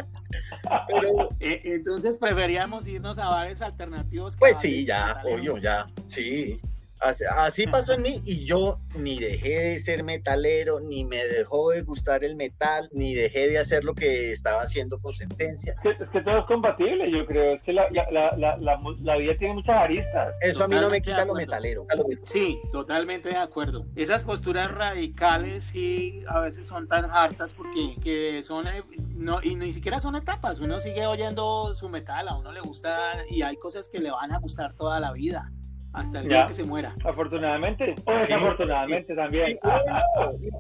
Pero, 0.88 1.30
Eh, 1.40 1.62
entonces 1.66 2.18
preferíamos 2.18 2.88
irnos 2.88 3.18
a 3.18 3.28
bares 3.28 3.62
alternativos. 3.62 4.36
que 4.36 4.40
pues 4.40 4.58
sí, 4.60 4.86
ya, 4.86 5.22
obvio, 5.26 5.58
ya, 5.58 5.86
sí. 6.08 6.60
Así, 7.04 7.68
pasó 7.68 7.94
en 7.94 8.02
mí 8.02 8.22
y 8.26 8.46
yo 8.46 8.80
ni 8.96 9.20
dejé 9.20 9.50
de 9.50 9.80
ser 9.80 10.04
metalero, 10.04 10.80
ni 10.80 11.04
me 11.04 11.26
dejó 11.26 11.72
de 11.72 11.82
gustar 11.82 12.24
el 12.24 12.36
metal, 12.36 12.90
ni 12.94 13.14
dejé 13.14 13.50
de 13.50 13.60
hacer 13.60 13.84
lo 13.84 13.94
que 13.94 14.32
estaba 14.32 14.62
haciendo 14.62 15.00
con 15.00 15.14
sentencia. 15.14 15.76
Es 15.84 16.10
que, 16.10 16.22
todo 16.22 16.40
es 16.40 16.46
compatible, 16.46 17.12
yo 17.12 17.26
creo. 17.26 17.56
Es 17.56 17.62
que 17.64 17.74
la, 17.74 17.88
la, 17.92 19.18
vida 19.18 19.38
tiene 19.38 19.56
muchas 19.56 19.76
aristas. 19.76 20.34
Eso 20.42 20.64
a 20.64 20.68
mí 20.68 20.76
no 20.76 20.90
me 20.90 21.02
quita 21.02 21.26
lo 21.26 21.34
metalero. 21.34 21.86
Sí, 22.24 22.60
totalmente 22.72 23.30
de 23.30 23.38
acuerdo. 23.38 23.86
Esas 23.96 24.24
posturas 24.24 24.72
radicales 24.72 25.66
sí 25.66 26.24
a 26.28 26.40
veces 26.40 26.68
son 26.68 26.88
tan 26.88 27.12
hartas 27.12 27.54
porque 27.54 27.96
que 28.02 28.44
son 28.44 28.68
eh, 28.68 28.84
no, 29.16 29.42
y 29.44 29.56
ni 29.56 29.74
siquiera 29.74 30.00
son 30.00 30.16
etapas. 30.16 30.62
Uno 30.62 30.80
sigue 30.80 31.06
oyendo 31.06 31.74
su 31.76 31.90
metal, 31.90 32.28
a 32.30 32.38
uno 32.38 32.52
le 32.52 32.62
gusta 32.62 33.26
y 33.30 33.42
hay 33.42 33.58
cosas 33.58 33.90
que 33.90 34.00
le 34.00 34.12
van 34.12 34.32
a 34.32 34.40
gustar 34.40 34.74
toda 34.74 35.00
la 35.00 35.12
vida 35.12 35.52
hasta 35.94 36.20
el 36.20 36.28
día 36.28 36.48
que 36.48 36.54
se 36.54 36.64
muera. 36.64 36.96
Afortunadamente, 37.06 37.96
o 38.06 38.14
desafortunadamente 38.14 39.16
también. 39.16 39.60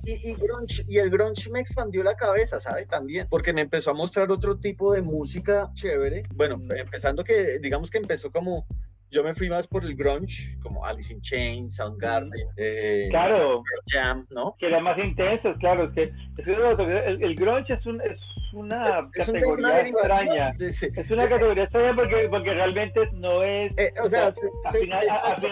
Y, 0.04 0.98
el 0.98 1.10
grunge 1.10 1.50
me 1.50 1.60
expandió 1.60 2.04
la 2.04 2.16
cabeza, 2.16 2.60
¿sabe? 2.60 2.86
También, 2.86 3.28
porque 3.30 3.52
me 3.52 3.62
empezó 3.62 3.92
a 3.92 3.94
mostrar 3.94 4.32
otro 4.32 4.58
tipo 4.58 4.94
de 4.94 5.02
música 5.02 5.70
chévere. 5.74 6.24
Bueno, 6.34 6.58
mm. 6.58 6.72
empezando 6.78 7.24
que, 7.24 7.60
digamos 7.60 7.90
que 7.90 7.98
empezó 7.98 8.32
como 8.32 8.66
yo 9.10 9.24
me 9.24 9.36
fui 9.36 9.48
más 9.48 9.68
por 9.68 9.84
el 9.84 9.96
grunge, 9.96 10.58
como 10.62 10.86
Alice 10.86 11.14
in 11.14 11.22
Chains, 11.22 11.76
Soundgarden, 11.76 12.48
mm. 12.48 12.54
eh, 12.58 13.08
claro, 13.10 13.64
Jam, 13.88 14.26
¿no? 14.32 14.56
Que 14.60 14.68
era 14.68 14.80
más 14.80 14.98
intenso, 14.98 15.54
claro, 15.60 15.86
es 15.86 15.94
que 15.94 16.14
el, 16.52 17.24
el 17.24 17.36
grunge 17.36 17.74
es 17.74 17.86
un, 17.86 18.02
es 18.02 18.20
una 18.54 19.10
categoría 19.12 19.82
extraña. 19.82 20.54
Es 20.60 21.12
una 21.12 21.28
categoría 21.28 21.64
extraña 21.64 21.96
porque, 21.96 22.28
porque 22.30 22.54
realmente 22.54 23.00
no 23.14 23.44
es. 23.44 23.72
Eh, 23.78 23.94
o 24.04 24.10
sea, 24.10 24.28
al, 24.28 24.78
final, 24.78 25.06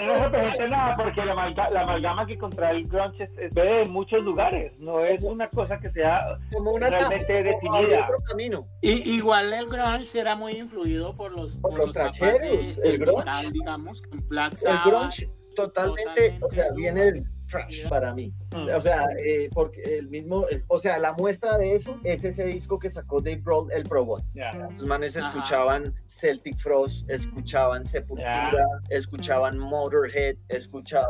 no 0.08 0.24
representa 0.24 0.68
nada 0.68 0.96
porque 0.98 1.26
la, 1.26 1.82
amalgama 1.82 2.26
que 2.26 2.38
contra 2.38 2.72
el 2.72 2.88
grunge 2.88 3.30
es, 3.38 3.54
ve 3.54 3.84
en 3.84 3.92
muchos 3.92 4.24
lugares. 4.24 4.74
No 4.80 5.04
es 5.04 5.22
una 5.22 5.50
cosa 5.50 5.80
que 5.80 5.92
sea 5.92 6.38
como 6.52 6.72
una 6.72 6.90
realmente 6.90 7.44
definida. 7.44 8.08
Camino. 8.30 8.68
Y, 8.82 9.16
igual 9.16 9.52
el 9.54 9.68
grunge 9.68 10.06
será 10.06 10.36
muy 10.36 10.54
influido 10.54 11.16
por 11.16 11.32
los, 11.32 11.56
por, 11.58 11.78
los, 11.78 11.92
tracheros. 11.92 12.80
el 12.84 12.98
grunge. 12.98 13.52
digamos, 13.52 14.02
con 14.04 14.28
Black 14.28 14.56
Sabbath. 14.56 14.86
El 14.86 14.92
grunge 14.92 15.30
totalmente, 15.56 16.38
o 16.42 16.50
sea, 16.50 16.72
viene 16.76 17.24
trash 17.52 17.88
para 17.90 18.14
mí. 18.14 18.34
Mm. 18.56 18.70
O 18.76 18.82
sea, 18.82 19.08
eh, 19.24 19.50
porque 19.54 19.82
el 19.84 20.08
mismo, 20.08 20.46
o 20.68 20.80
sea, 20.80 20.98
la 20.98 21.14
muestra 21.14 21.58
de 21.58 21.76
eso 21.76 22.00
es 22.04 22.24
ese 22.24 22.46
disco 22.46 22.80
que 22.80 22.90
sacó 22.90 23.22
Dave 23.22 23.42
Grohl, 23.44 23.72
el 23.72 23.84
Probot. 23.84 24.24
Los 24.72 24.86
manes 24.86 25.16
escuchaban 25.16 25.94
Celtic 26.08 26.58
Frost, 26.58 27.10
escuchaban 27.10 27.86
Sepultura, 27.86 28.66
escuchaban 28.90 29.58
Motorhead, 29.58 30.36
escuchaban 30.50 31.10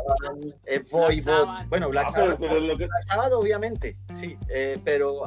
eh, 0.65 0.81
Voivod, 0.91 1.65
bueno, 1.69 1.89
Black 1.89 2.09
Sabbath, 2.11 2.39
Black 2.39 3.03
Sabbath 3.07 3.33
obviamente, 3.33 3.97
sí, 4.15 4.35
eh, 4.49 4.79
pero 4.83 5.23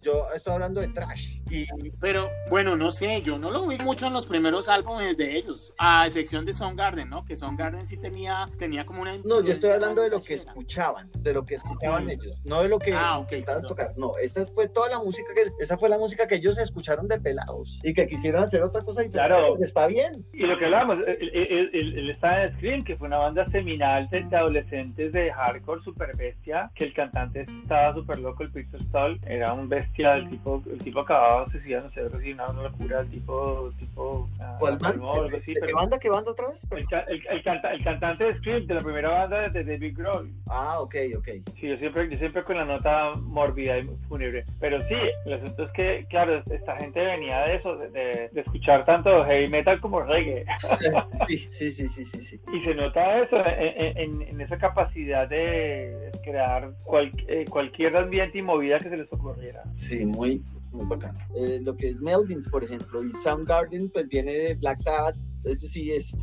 yo 0.00 0.28
estoy 0.34 0.54
hablando 0.54 0.80
de 0.80 0.88
trash. 0.88 1.40
Y... 1.50 1.66
Pero 2.00 2.30
bueno, 2.50 2.76
no 2.76 2.90
sé, 2.90 3.22
yo 3.22 3.38
no 3.38 3.50
lo 3.50 3.66
vi 3.66 3.78
mucho 3.78 4.06
en 4.06 4.12
los 4.12 4.26
primeros 4.26 4.68
álbumes 4.68 5.16
de 5.16 5.36
ellos, 5.36 5.74
a 5.78 6.06
excepción 6.06 6.44
de 6.44 6.52
Soundgarden, 6.52 7.08
¿no? 7.08 7.24
Que 7.24 7.36
Soundgarden 7.36 7.86
sí 7.86 7.96
tenía, 7.96 8.46
tenía 8.58 8.84
como 8.84 9.02
una... 9.02 9.16
No, 9.18 9.42
yo 9.42 9.52
estoy 9.52 9.70
hablando 9.70 10.02
de 10.02 10.10
lo 10.10 10.22
que 10.22 10.35
escuchaban, 10.36 11.08
de 11.18 11.32
lo 11.32 11.44
que 11.44 11.56
escuchaban 11.56 12.08
ellos, 12.08 12.40
no 12.44 12.62
de 12.62 12.68
lo 12.68 12.78
que 12.78 12.92
ah, 12.94 13.24
tocar. 13.66 13.92
No, 13.96 14.12
esa 14.22 14.46
fue 14.46 14.68
toda 14.68 14.88
la 14.90 14.98
música 14.98 15.28
que, 15.34 15.50
esa 15.60 15.76
fue 15.76 15.88
la 15.88 15.98
música 15.98 16.26
que 16.26 16.36
ellos 16.36 16.58
escucharon 16.58 17.08
de 17.08 17.20
pelados 17.20 17.80
y 17.82 17.92
que 17.92 18.06
quisieron 18.06 18.42
hacer 18.42 18.62
otra 18.62 18.82
cosa 18.82 19.04
y 19.04 19.08
Claro, 19.08 19.56
está 19.60 19.86
bien. 19.86 20.24
Y 20.32 20.46
lo 20.46 20.58
que 20.58 20.66
hablábamos, 20.66 20.98
el, 21.06 22.10
estaba 22.10 22.44
en 22.44 22.52
Scream, 22.54 22.84
que 22.84 22.96
fue 22.96 23.08
una 23.08 23.18
banda 23.18 23.48
seminal 23.50 24.08
de, 24.10 24.26
adolescentes 24.36 25.12
de 25.12 25.32
hardcore 25.32 25.82
super 25.82 26.16
bestia, 26.16 26.70
que 26.74 26.84
el 26.84 26.94
cantante 26.94 27.46
estaba 27.62 27.94
súper 27.94 28.18
loco, 28.18 28.42
el 28.42 28.50
Peter 28.50 28.80
Stall, 28.88 29.20
era 29.26 29.52
un 29.52 29.68
bestia, 29.68 30.16
el 30.16 30.28
tipo, 30.28 30.62
el 30.70 30.78
tipo 30.78 31.00
acababa 31.00 31.50
suicidando, 31.50 31.90
se 31.90 32.08
sé, 32.08 32.32
una 32.32 32.52
locura, 32.52 33.00
el 33.00 33.10
tipo, 33.10 33.72
tipo. 33.78 34.28
Ah, 34.40 34.56
¿Cuál 34.58 34.76
banda? 34.78 35.40
¿Qué 35.44 35.72
banda? 35.72 35.98
¿Qué 35.98 36.10
banda 36.10 36.30
otra 36.32 36.48
vez? 36.48 36.66
El, 36.70 36.86
el, 37.30 37.84
cantante 37.84 38.24
de 38.24 38.36
Scream, 38.38 38.66
de 38.66 38.74
la 38.74 38.80
primera 38.80 39.10
banda 39.10 39.48
de 39.48 39.64
David 39.64 39.96
Grohl. 40.16 40.32
Ah, 40.46 40.80
ok, 40.80 40.94
ok. 41.16 41.28
Sí, 41.60 41.68
yo 41.68 41.76
siempre, 41.78 42.08
yo 42.10 42.18
siempre 42.18 42.44
con 42.44 42.56
la 42.56 42.64
nota 42.64 43.14
mórbida 43.16 43.78
y 43.78 43.88
fúnebre. 44.08 44.44
Pero 44.60 44.78
sí, 44.88 44.94
el 45.24 45.32
asunto 45.34 45.64
es 45.64 45.70
que, 45.72 46.06
claro, 46.08 46.42
esta 46.50 46.76
gente 46.76 47.00
venía 47.00 47.40
de 47.40 47.56
eso, 47.56 47.76
de, 47.76 48.30
escuchar 48.34 48.84
tanto 48.84 49.24
heavy 49.24 49.48
metal 49.48 49.80
como 49.80 50.00
reggae. 50.00 50.44
Sí, 51.28 51.38
sí, 51.38 51.70
sí, 51.70 51.88
sí, 51.88 52.04
sí. 52.04 52.22
sí. 52.22 52.40
Y 52.52 52.64
se 52.64 52.74
nota 52.74 53.22
eso 53.22 53.36
en, 53.44 54.22
en, 54.22 54.40
esa 54.40 54.58
capacidad 54.58 55.28
de 55.28 56.10
crear 56.22 56.70
eh, 57.28 57.44
cualquier 57.48 57.96
ambiente 57.96 58.38
y 58.38 58.42
movida 58.42 58.78
que 58.78 58.88
se 58.88 58.96
les 58.96 59.12
ocurriera. 59.12 59.62
Sí, 59.74 60.04
muy, 60.04 60.42
muy 60.72 60.86
bacano. 60.86 61.18
Eh, 61.34 61.60
lo 61.62 61.76
que 61.76 61.88
es 61.88 62.00
Melvins, 62.00 62.48
por 62.48 62.62
ejemplo, 62.62 63.04
y 63.04 63.10
Soundgarden, 63.12 63.90
pues 63.90 64.08
viene 64.08 64.32
de 64.32 64.54
Black 64.54 64.78
Sabbath, 64.78 65.16
eso 65.44 65.66
sí 65.66 65.92
es, 65.92 66.14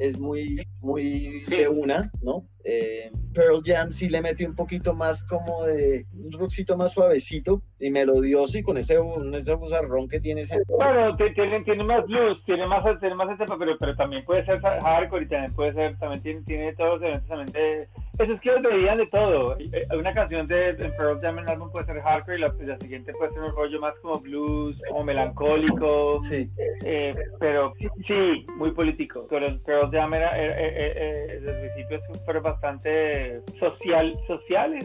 es 0.00 0.18
muy, 0.18 0.66
muy 0.80 1.42
de 1.48 1.68
una, 1.68 2.10
¿no? 2.22 2.46
Eh, 2.64 3.10
Pearl 3.34 3.60
Jam 3.62 3.90
sí 3.90 4.08
le 4.08 4.22
mete 4.22 4.46
un 4.46 4.54
poquito 4.54 4.94
más 4.94 5.22
como 5.24 5.64
de 5.64 6.06
un 6.14 6.32
rockcito 6.32 6.76
más 6.76 6.92
suavecito 6.92 7.62
y 7.78 7.90
melodioso 7.90 8.58
y 8.58 8.62
con 8.62 8.78
ese, 8.78 8.98
ese 9.34 9.54
buzarrón 9.54 10.08
que 10.08 10.18
tiene 10.18 10.40
ese... 10.40 10.56
Bueno, 10.68 11.16
tiene, 11.16 11.60
tiene 11.64 11.84
más 11.84 12.08
luz, 12.08 12.42
tiene 12.46 12.66
más, 12.66 12.82
tiene 12.98 13.14
más 13.14 13.28
pero, 13.58 13.76
pero 13.78 13.96
también 13.96 14.24
puede 14.24 14.44
ser 14.46 14.58
hardcore 14.60 15.24
y 15.24 15.28
también 15.28 15.54
puede 15.54 15.74
ser, 15.74 15.98
también 15.98 16.22
tiene, 16.22 16.42
tiene 16.42 16.74
todos 16.74 16.92
los 16.92 17.02
elementos 17.02 17.28
también 17.28 17.52
de... 17.52 17.88
Eso 18.20 18.34
es 18.34 18.40
que 18.42 18.50
veían 18.60 18.98
de 18.98 19.06
todo. 19.06 19.56
Eh, 19.58 19.86
una 19.98 20.12
canción 20.12 20.46
de, 20.46 20.74
Pearl 20.74 21.18
Jam 21.20 21.38
en 21.38 21.44
el 21.44 21.50
álbum 21.52 21.70
puede 21.70 21.86
ser 21.86 22.02
hardcore 22.02 22.36
y 22.36 22.40
la, 22.40 22.54
la, 22.60 22.78
siguiente 22.78 23.14
puede 23.14 23.32
ser 23.32 23.42
un 23.42 23.52
rollo 23.56 23.80
más 23.80 23.94
como 24.00 24.20
blues, 24.20 24.78
como 24.88 25.04
melancólico. 25.04 26.22
Sí. 26.22 26.50
Eh, 26.84 27.14
pero 27.38 27.72
sí, 28.06 28.46
muy 28.56 28.72
político. 28.72 29.26
Pero 29.30 29.58
Pearl 29.64 29.90
Jam 29.90 30.12
era, 30.12 30.34
desde 30.34 31.50
el 31.50 31.72
principio 31.72 32.00
fue 32.26 32.40
bastante 32.40 33.40
social, 33.58 34.14
sociales, 34.26 34.84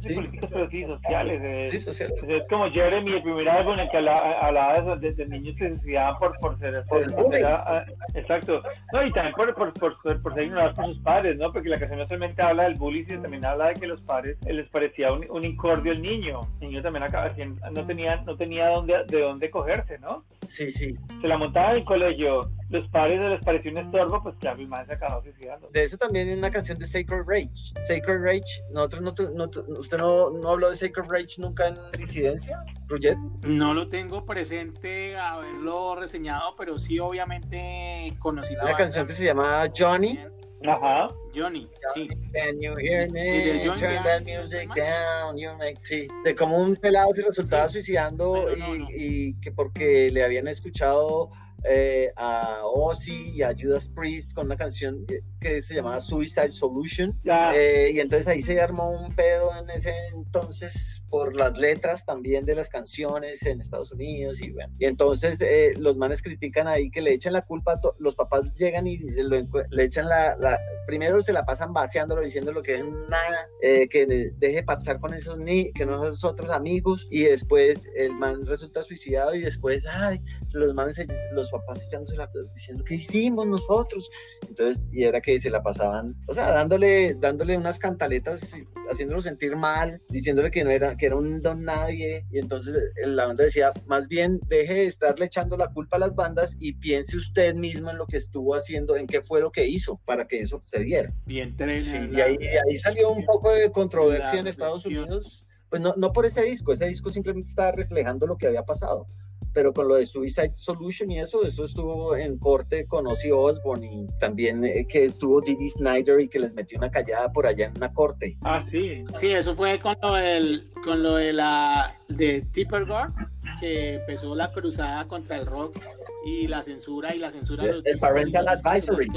sí. 0.00 0.14
políticos, 0.14 0.50
pero 0.52 0.70
sí 0.70 0.84
sociales. 0.84 1.40
Eh, 1.42 1.68
sí, 1.72 1.78
sociales. 1.80 2.24
Es 2.28 2.48
como 2.48 2.70
Jeremy, 2.70 3.12
el 3.12 3.22
primer 3.22 3.48
álbum 3.48 3.74
en 3.74 3.80
el 3.80 3.90
que 3.90 3.96
hablaba, 3.96 4.96
de, 4.96 5.12
de, 5.12 5.26
niños 5.26 5.56
que 5.56 5.68
se 5.68 5.76
suicidaban 5.76 6.18
por, 6.18 6.36
por 6.38 6.58
ser. 6.58 6.84
Por, 6.86 7.06
ah, 7.44 7.84
exacto. 8.14 8.62
No, 8.92 9.04
y 9.04 9.12
también 9.12 9.34
por, 9.34 9.54
por, 9.54 9.72
por, 9.74 10.22
por 10.22 10.34
ser 10.34 10.44
ignorados 10.44 10.74
por 10.76 10.86
sus 10.86 10.98
padres, 11.00 11.38
¿no? 11.38 11.52
Porque 11.52 11.68
la 11.68 11.78
canción 11.78 11.98
no 11.98 12.06
solamente 12.06 12.42
habla 12.42 12.64
del 12.64 12.74
bullying, 12.74 13.04
sino 13.04 13.22
también 13.22 13.44
habla 13.44 13.68
de 13.68 13.74
que 13.74 13.86
los 13.86 14.00
padres 14.02 14.38
eh, 14.46 14.52
les 14.52 14.68
parecía 14.68 15.12
un, 15.12 15.26
un 15.30 15.44
incordio 15.44 15.92
el 15.92 16.02
niño. 16.02 16.40
El 16.60 16.68
niño 16.68 16.82
también 16.82 17.04
acaba, 17.04 17.32
no 17.72 17.86
tenía, 17.86 18.16
no 18.26 18.36
tenía 18.36 18.68
dónde, 18.68 19.04
de 19.06 19.20
dónde 19.20 19.50
cogerse, 19.50 19.98
¿no? 19.98 20.24
Sí, 20.48 20.70
sí. 20.70 20.96
Se 21.20 21.28
la 21.28 21.38
montaba 21.38 21.72
en 21.72 21.78
el 21.78 21.84
colegio, 21.84 22.50
los 22.70 22.88
padres 22.88 23.20
les 23.20 23.42
pareció 23.42 23.70
un 23.70 23.78
estorbo, 23.78 24.22
pues 24.22 24.34
claro, 24.36 24.60
el 24.60 24.68
man 24.68 24.86
se 24.86 24.94
acabó 24.94 25.22
suicidando. 25.22 25.68
De 25.72 25.82
eso 25.82 25.96
también 25.96 26.28
hay 26.28 26.34
una 26.34 26.50
canción 26.50 26.78
de 26.78 26.86
Sacred 26.86 27.22
Rage. 27.26 27.50
Sacred 27.86 28.20
Rage, 28.20 28.62
nosotros 28.72 29.02
no, 29.02 29.14
no, 29.34 29.50
¿usted 29.78 29.98
no, 29.98 30.30
no, 30.30 30.50
habló 30.50 30.70
de 30.70 30.76
Sacred 30.76 31.04
Rage 31.08 31.34
nunca 31.38 31.68
en 31.68 31.76
Disidencia, 31.98 32.64
Ruget? 32.88 33.16
No 33.42 33.74
lo 33.74 33.88
tengo 33.88 34.24
presente 34.24 35.16
haberlo 35.16 35.94
reseñado, 35.94 36.54
pero 36.56 36.78
sí 36.78 36.98
obviamente 36.98 38.14
conocí 38.18 38.54
la 38.54 38.64
Una 38.64 38.74
canción 38.74 39.06
que 39.06 39.12
se 39.12 39.24
llama 39.24 39.64
Johnny. 39.76 40.18
Ajá. 40.66 41.08
Johnny, 41.34 41.68
sí. 41.94 42.08
Can 42.32 42.60
you 42.60 42.74
hear 42.78 43.10
me? 43.10 43.64
Turn 43.76 44.02
that 44.02 44.24
music 44.24 44.68
down. 44.74 45.36
You 45.36 45.56
make... 45.56 45.78
Sí, 45.80 46.08
de 46.24 46.34
como 46.34 46.58
un 46.58 46.74
pelado 46.76 47.14
se 47.14 47.22
resultaba 47.22 47.68
suicidando 47.68 48.46
y, 48.54 48.86
y 48.90 49.40
que 49.40 49.52
porque 49.52 50.10
le 50.10 50.24
habían 50.24 50.48
escuchado 50.48 51.30
eh, 51.64 52.12
a 52.16 52.60
Ozzy 52.64 53.32
y 53.34 53.42
a 53.42 53.54
Judas 53.58 53.88
Priest 53.88 54.32
con 54.32 54.46
una 54.46 54.56
canción 54.56 55.04
que 55.40 55.60
se 55.60 55.74
llamaba 55.74 56.00
Suicide 56.00 56.52
Solution. 56.52 57.18
Eh, 57.54 57.90
y 57.94 58.00
entonces 58.00 58.28
ahí 58.28 58.42
se 58.42 58.60
armó 58.60 58.90
un 58.90 59.14
pedo 59.14 59.50
en 59.56 59.68
ese 59.70 59.92
entonces 60.14 61.02
por 61.10 61.34
las 61.34 61.56
letras 61.56 62.04
también 62.04 62.44
de 62.44 62.54
las 62.54 62.68
canciones 62.68 63.42
en 63.44 63.60
Estados 63.60 63.92
Unidos. 63.92 64.40
Y 64.40 64.50
bueno, 64.50 64.72
y 64.78 64.86
entonces 64.86 65.40
eh, 65.40 65.72
los 65.76 65.98
manes 65.98 66.22
critican 66.22 66.68
ahí 66.68 66.90
que 66.90 67.00
le 67.00 67.12
echan 67.12 67.32
la 67.32 67.42
culpa, 67.42 67.72
a 67.72 67.80
los 67.98 68.16
papás 68.16 68.52
llegan 68.54 68.86
y 68.86 68.98
le 68.98 69.84
echan 69.84 70.08
la, 70.08 70.36
la, 70.36 70.58
Primero 70.86 71.20
se 71.20 71.32
la 71.32 71.44
pasan 71.44 71.72
vaciándolo, 71.72 72.22
diciendo 72.22 72.50
lo 72.52 72.62
que 72.62 72.76
es 72.76 72.84
nada, 72.84 73.48
que 73.60 74.32
deje 74.38 74.62
pasar 74.62 74.98
con 75.00 75.12
esos 75.12 75.38
ni, 75.38 75.70
que 75.72 75.84
no 75.84 76.12
son 76.14 76.30
otros 76.32 76.50
amigos. 76.50 77.06
Y 77.10 77.24
después 77.24 77.86
el 77.96 78.14
man 78.14 78.46
resulta 78.46 78.82
suicidado 78.82 79.34
y 79.34 79.40
después, 79.40 79.84
ay, 79.86 80.20
los 80.52 80.72
manes, 80.74 80.98
los 81.32 81.50
papás 81.50 81.84
echándose 81.86 82.16
la 82.16 82.30
diciendo 82.54 82.84
qué 82.84 82.94
hicimos 82.94 83.46
nosotros. 83.46 84.10
Entonces, 84.48 84.88
y 84.92 85.04
era 85.04 85.20
que 85.20 85.38
se 85.40 85.50
la 85.50 85.62
pasaban, 85.62 86.16
o 86.26 86.32
sea, 86.32 86.52
dándole, 86.52 87.14
dándole 87.18 87.56
unas 87.56 87.78
cantaletas 87.78 88.56
haciéndolo 88.90 89.20
sentir 89.20 89.56
mal, 89.56 90.00
diciéndole 90.08 90.50
que 90.50 90.64
no 90.64 90.70
era, 90.70 90.96
que 90.96 91.06
era 91.06 91.16
un 91.16 91.40
don 91.40 91.64
nadie. 91.64 92.26
Y 92.30 92.38
entonces 92.38 92.74
eh, 92.74 93.06
la 93.06 93.26
banda 93.26 93.44
decía, 93.44 93.70
más 93.86 94.08
bien 94.08 94.40
deje 94.48 94.74
de 94.74 94.86
estarle 94.86 95.26
echando 95.26 95.56
la 95.56 95.68
culpa 95.68 95.96
a 95.96 96.00
las 96.00 96.14
bandas 96.14 96.56
y 96.58 96.74
piense 96.74 97.16
usted 97.16 97.54
mismo 97.54 97.90
en 97.90 97.98
lo 97.98 98.06
que 98.06 98.16
estuvo 98.16 98.54
haciendo, 98.54 98.96
en 98.96 99.06
qué 99.06 99.22
fue 99.22 99.40
lo 99.40 99.50
que 99.50 99.66
hizo 99.66 100.00
para 100.04 100.26
que 100.26 100.40
eso 100.40 100.60
se 100.62 100.80
diera. 100.80 101.12
Bien 101.26 101.56
sí, 101.58 102.08
y 102.12 102.20
ahí, 102.20 102.38
ahí 102.68 102.76
salió 102.78 103.10
un 103.10 103.24
poco 103.24 103.52
de 103.52 103.70
controversia 103.70 104.40
en 104.40 104.46
Estados 104.46 104.86
Unidos. 104.86 105.44
Pues 105.70 105.82
no, 105.82 105.94
no 105.98 106.12
por 106.12 106.24
ese 106.24 106.42
disco, 106.42 106.72
ese 106.72 106.86
disco 106.86 107.10
simplemente 107.10 107.50
estaba 107.50 107.72
reflejando 107.72 108.26
lo 108.26 108.38
que 108.38 108.46
había 108.46 108.64
pasado 108.64 109.06
pero 109.52 109.72
con 109.72 109.88
lo 109.88 109.94
de 109.94 110.06
Suicide 110.06 110.52
Solution 110.54 111.10
y 111.10 111.20
eso, 111.20 111.44
eso 111.44 111.64
estuvo 111.64 112.16
en 112.16 112.38
corte 112.38 112.86
con 112.86 113.06
Ozzy 113.06 113.30
Osbourne 113.30 113.86
y 113.86 114.06
también 114.18 114.64
eh, 114.64 114.86
que 114.88 115.04
estuvo 115.04 115.40
Didi 115.40 115.70
Snyder 115.70 116.20
y 116.20 116.28
que 116.28 116.38
les 116.38 116.54
metió 116.54 116.78
una 116.78 116.90
callada 116.90 117.32
por 117.32 117.46
allá 117.46 117.66
en 117.66 117.76
una 117.76 117.92
corte. 117.92 118.36
Ah, 118.42 118.64
sí. 118.70 119.04
Sí, 119.14 119.28
eso 119.28 119.54
fue 119.54 119.78
con 119.80 119.96
lo, 120.02 120.14
del, 120.14 120.70
con 120.84 121.02
lo 121.02 121.16
de 121.16 121.32
la 121.32 121.96
de 122.08 122.42
Tipper 122.52 122.84
Gore 122.84 123.12
que 123.60 123.94
empezó 123.94 124.34
la 124.34 124.50
cruzada 124.52 125.06
contra 125.06 125.36
el 125.36 125.46
rock 125.46 125.78
y 126.24 126.46
la 126.46 126.62
censura 126.62 127.14
y 127.14 127.18
la 127.18 127.30
censura 127.30 127.64
de 127.64 127.72
los 127.74 127.86
el 127.86 127.98
parental 127.98 128.46
advisory. 128.48 129.08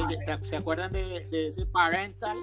se 0.44 0.56
acuerdan 0.56 0.92
de, 0.92 1.28
de 1.30 1.48
ese 1.48 1.66
parental 1.66 2.38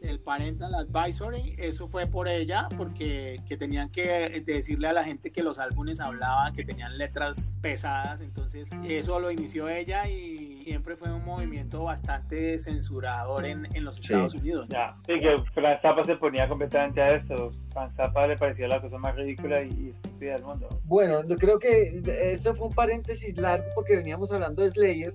el 0.00 0.20
parental 0.20 0.74
advisory. 0.74 1.54
Eso 1.58 1.86
fue 1.86 2.06
por 2.06 2.28
ella 2.28 2.68
porque 2.76 3.40
que 3.48 3.56
tenían 3.56 3.90
que 3.90 4.42
decirle 4.44 4.88
a 4.88 4.92
la 4.92 5.04
gente 5.04 5.30
que 5.32 5.42
los 5.42 5.58
álbumes 5.58 6.00
hablaban 6.00 6.52
que 6.52 6.64
tenían 6.64 6.98
letras 6.98 7.48
pesadas. 7.60 8.20
Entonces 8.20 8.70
eso 8.84 9.20
lo 9.20 9.30
inició 9.30 9.68
ella 9.68 10.08
y 10.08 10.49
siempre 10.62 10.96
fue 10.96 11.12
un 11.12 11.24
movimiento 11.24 11.84
bastante 11.84 12.58
censurador 12.58 13.44
en, 13.44 13.66
en 13.74 13.84
los 13.84 13.98
Estados 13.98 14.34
Unidos 14.34 14.66
ya 14.68 14.94
sí 15.06 15.18
que 15.20 15.36
Franz 15.54 15.80
Zappa 15.82 16.04
se 16.04 16.16
ponía 16.16 16.48
completamente 16.48 17.00
a 17.00 17.16
eso 17.16 17.52
Franz 17.72 17.94
Zappa 17.96 18.26
le 18.26 18.36
parecía 18.36 18.68
la 18.68 18.80
cosa 18.80 18.98
más 18.98 19.14
ridícula 19.16 19.62
y, 19.62 19.90
estúpida 19.90 20.34
del 20.34 20.44
mundo 20.44 20.68
bueno 20.84 21.26
yo 21.26 21.36
creo 21.36 21.58
que 21.58 22.02
esto 22.32 22.54
fue 22.54 22.68
un 22.68 22.74
paréntesis 22.74 23.36
largo 23.36 23.66
porque 23.74 23.96
veníamos 23.96 24.32
hablando 24.32 24.62
de 24.62 24.70
Slayer. 24.70 25.14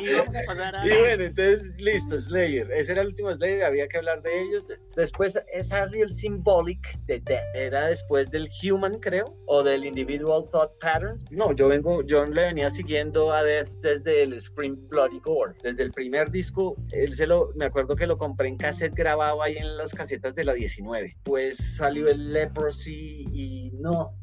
y 0.00 0.12
vamos 0.12 0.34
a 0.34 0.40
pasar 0.46 0.76
a... 0.76 0.86
Y 0.86 0.90
bueno, 0.90 1.24
entonces, 1.24 1.62
listo, 1.78 2.18
Slayer. 2.18 2.70
Ese 2.72 2.92
era 2.92 3.02
el 3.02 3.08
último 3.08 3.34
Slayer, 3.34 3.64
había 3.64 3.88
que 3.88 3.98
hablar 3.98 4.22
de 4.22 4.42
ellos. 4.42 4.66
Después, 4.96 5.38
esa 5.52 5.86
Real 5.86 6.12
Symbolic 6.12 6.98
de 7.06 7.22
era 7.54 7.86
después 7.86 8.30
del 8.30 8.48
Human, 8.62 8.98
creo, 8.98 9.36
o 9.46 9.62
del 9.62 9.84
Individual 9.84 10.44
Thought 10.50 10.78
Patterns. 10.80 11.24
No, 11.30 11.52
yo 11.52 11.68
vengo, 11.68 12.02
yo 12.02 12.24
le 12.24 12.42
venía 12.42 12.70
siguiendo 12.70 13.32
a 13.32 13.42
Death 13.42 13.70
desde 13.82 14.22
el 14.22 14.40
Scream 14.40 14.86
Bloody 14.88 15.20
Gore. 15.20 15.54
Desde 15.62 15.82
el 15.82 15.92
primer 15.92 16.30
disco, 16.30 16.76
él 16.92 17.14
se 17.14 17.26
lo, 17.26 17.48
me 17.56 17.66
acuerdo 17.66 17.96
que 17.96 18.06
lo 18.06 18.16
compré 18.16 18.48
en 18.48 18.56
cassette 18.56 18.94
grabado 18.94 19.42
ahí 19.42 19.56
en 19.56 19.76
las 19.76 19.94
casetas 19.94 20.34
de 20.34 20.44
la 20.44 20.54
19. 20.54 21.16
Pues 21.24 21.76
salió 21.76 22.08
el 22.08 22.32
Leprosy 22.32 23.26
y 23.32 23.70
no, 23.74 24.16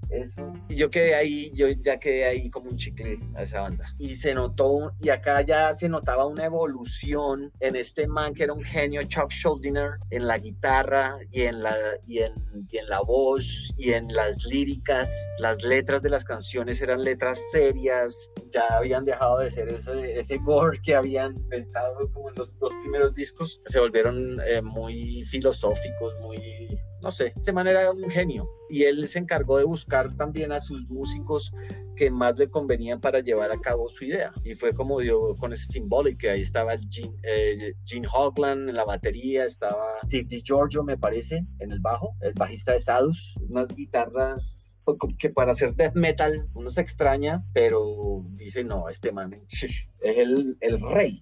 Y 0.69 0.75
yo 0.75 0.89
quedé 0.89 1.15
ahí, 1.15 1.51
yo 1.53 1.67
ya 1.69 1.99
quedé 1.99 2.25
ahí 2.25 2.49
como 2.49 2.69
un 2.69 2.77
chicle 2.77 3.19
a 3.35 3.43
esa 3.43 3.61
banda. 3.61 3.85
Y 3.97 4.15
se 4.15 4.33
notó, 4.33 4.91
y 5.01 5.09
acá 5.09 5.41
ya 5.41 5.77
se 5.77 5.87
notaba 5.87 6.25
una 6.25 6.45
evolución 6.45 7.51
en 7.59 7.75
este 7.75 8.07
man 8.07 8.33
que 8.33 8.43
era 8.43 8.53
un 8.53 8.63
genio, 8.63 9.03
Chuck 9.03 9.31
Schuldiner, 9.31 9.91
en 10.09 10.27
la 10.27 10.37
guitarra 10.37 11.17
y 11.31 11.43
en 11.43 11.61
la, 11.61 11.75
y 12.05 12.19
en, 12.19 12.33
y 12.69 12.77
en 12.77 12.87
la 12.87 13.01
voz 13.01 13.73
y 13.77 13.91
en 13.91 14.07
las 14.09 14.43
líricas. 14.45 15.09
Las 15.39 15.61
letras 15.63 16.01
de 16.01 16.09
las 16.09 16.25
canciones 16.25 16.81
eran 16.81 17.03
letras 17.03 17.39
serias, 17.51 18.31
ya 18.51 18.65
habían 18.71 19.05
dejado 19.05 19.39
de 19.39 19.51
ser 19.51 19.71
ese, 19.71 20.19
ese 20.19 20.37
gore 20.37 20.79
que 20.81 20.95
habían 20.95 21.35
inventado 21.35 22.09
como 22.13 22.29
en 22.29 22.35
los 22.35 22.57
dos 22.59 22.73
primeros 22.81 23.13
discos. 23.13 23.61
Se 23.65 23.79
volvieron 23.79 24.39
eh, 24.45 24.61
muy 24.61 25.23
filosóficos, 25.25 26.15
muy 26.21 26.79
no 27.01 27.11
sé, 27.11 27.33
de 27.35 27.53
manera 27.53 27.91
un 27.91 28.09
genio. 28.09 28.49
Y 28.69 28.83
él 28.83 29.07
se 29.07 29.19
encargó 29.19 29.57
de 29.57 29.63
buscar 29.63 30.15
también 30.15 30.51
a 30.51 30.59
sus 30.59 30.87
músicos 30.89 31.51
que 31.95 32.09
más 32.09 32.39
le 32.39 32.47
convenían 32.47 33.01
para 33.01 33.19
llevar 33.19 33.51
a 33.51 33.59
cabo 33.59 33.89
su 33.89 34.05
idea. 34.05 34.31
Y 34.43 34.55
fue 34.55 34.73
como 34.73 35.01
dio 35.01 35.35
con 35.35 35.51
ese 35.51 35.65
simbólico, 35.67 36.29
ahí 36.29 36.41
estaba 36.41 36.75
Gene, 36.89 37.13
eh, 37.23 37.73
Gene 37.83 38.07
Hoglan 38.13 38.69
en 38.69 38.75
la 38.75 38.85
batería, 38.85 39.45
estaba 39.45 39.95
Steve 40.05 40.27
DiGiorgio, 40.29 40.83
me 40.83 40.97
parece, 40.97 41.45
en 41.59 41.71
el 41.71 41.79
bajo, 41.79 42.15
el 42.21 42.33
bajista 42.33 42.71
de 42.71 42.79
Sadus, 42.79 43.35
unas 43.49 43.75
guitarras 43.75 44.78
que 44.97 45.29
para 45.29 45.51
hacer 45.51 45.75
death 45.75 45.95
metal 45.95 46.47
uno 46.53 46.69
se 46.69 46.81
extraña, 46.81 47.43
pero 47.53 48.23
dice, 48.35 48.63
no, 48.63 48.89
este 48.89 49.11
man 49.11 49.33
es 49.49 49.87
el, 50.01 50.57
el 50.61 50.79
rey, 50.79 51.19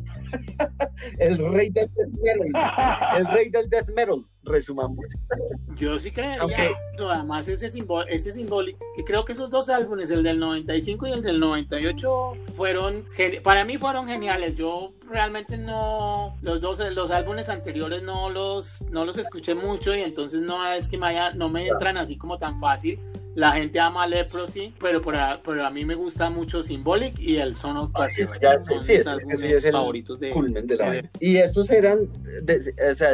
el 1.19 1.37
rey 1.51 1.69
del 1.69 1.89
death 1.93 2.09
metal, 2.21 3.17
el 3.17 3.27
rey 3.27 3.49
del 3.49 3.69
death 3.69 3.89
metal, 3.89 4.25
resumamos. 4.43 5.05
Yo 5.75 5.99
sí 5.99 6.11
creo, 6.11 6.45
okay. 6.45 6.71
además 7.09 7.47
ese 7.47 7.69
simbólico, 7.69 8.09
ese 8.09 8.31
simbólico, 8.31 8.79
y 8.97 9.03
creo 9.03 9.25
que 9.25 9.33
esos 9.33 9.49
dos 9.49 9.69
álbumes, 9.69 10.09
el 10.09 10.23
del 10.23 10.39
95 10.39 11.07
y 11.07 11.11
el 11.11 11.21
del 11.21 11.39
98, 11.39 12.33
fueron, 12.55 13.05
para 13.43 13.63
mí 13.65 13.77
fueron 13.77 14.07
geniales, 14.07 14.55
yo 14.55 14.93
realmente 15.09 15.57
no, 15.57 16.35
los 16.41 16.61
dos, 16.61 16.79
los 16.93 17.11
álbumes 17.11 17.49
anteriores 17.49 18.03
no 18.03 18.29
los, 18.29 18.81
no 18.89 19.05
los 19.05 19.17
escuché 19.17 19.55
mucho 19.55 19.95
y 19.95 20.01
entonces 20.01 20.41
no 20.41 20.65
es 20.71 20.89
que 20.89 20.97
me 20.97 21.07
haya, 21.07 21.31
no 21.33 21.49
me 21.49 21.67
entran 21.67 21.97
así 21.97 22.17
como 22.17 22.37
tan 22.39 22.59
fácil, 22.59 22.99
la 23.37 23.51
gente 23.51 23.79
ama 23.79 24.07
Leprosy, 24.07 24.73
pero, 24.79 24.99
a, 25.15 25.39
pero 25.43 25.63
a 25.63 25.69
mí 25.69 25.85
me 25.85 25.93
gusta 25.93 26.31
mucho 26.31 26.63
Symbolic 26.63 27.19
y 27.19 27.37
el 27.37 27.53
Son 27.53 27.77
of 27.77 27.91
Perseverance. 27.91 28.65
son 28.65 28.83
sí, 28.83 28.93
es, 29.53 29.69
favoritos 29.71 30.19
de, 30.19 30.33
de 30.63 30.75
la 30.75 31.07
Y 31.19 31.37
estos 31.37 31.69
eran, 31.69 31.99
o 31.99 32.93
sea, 32.95 33.11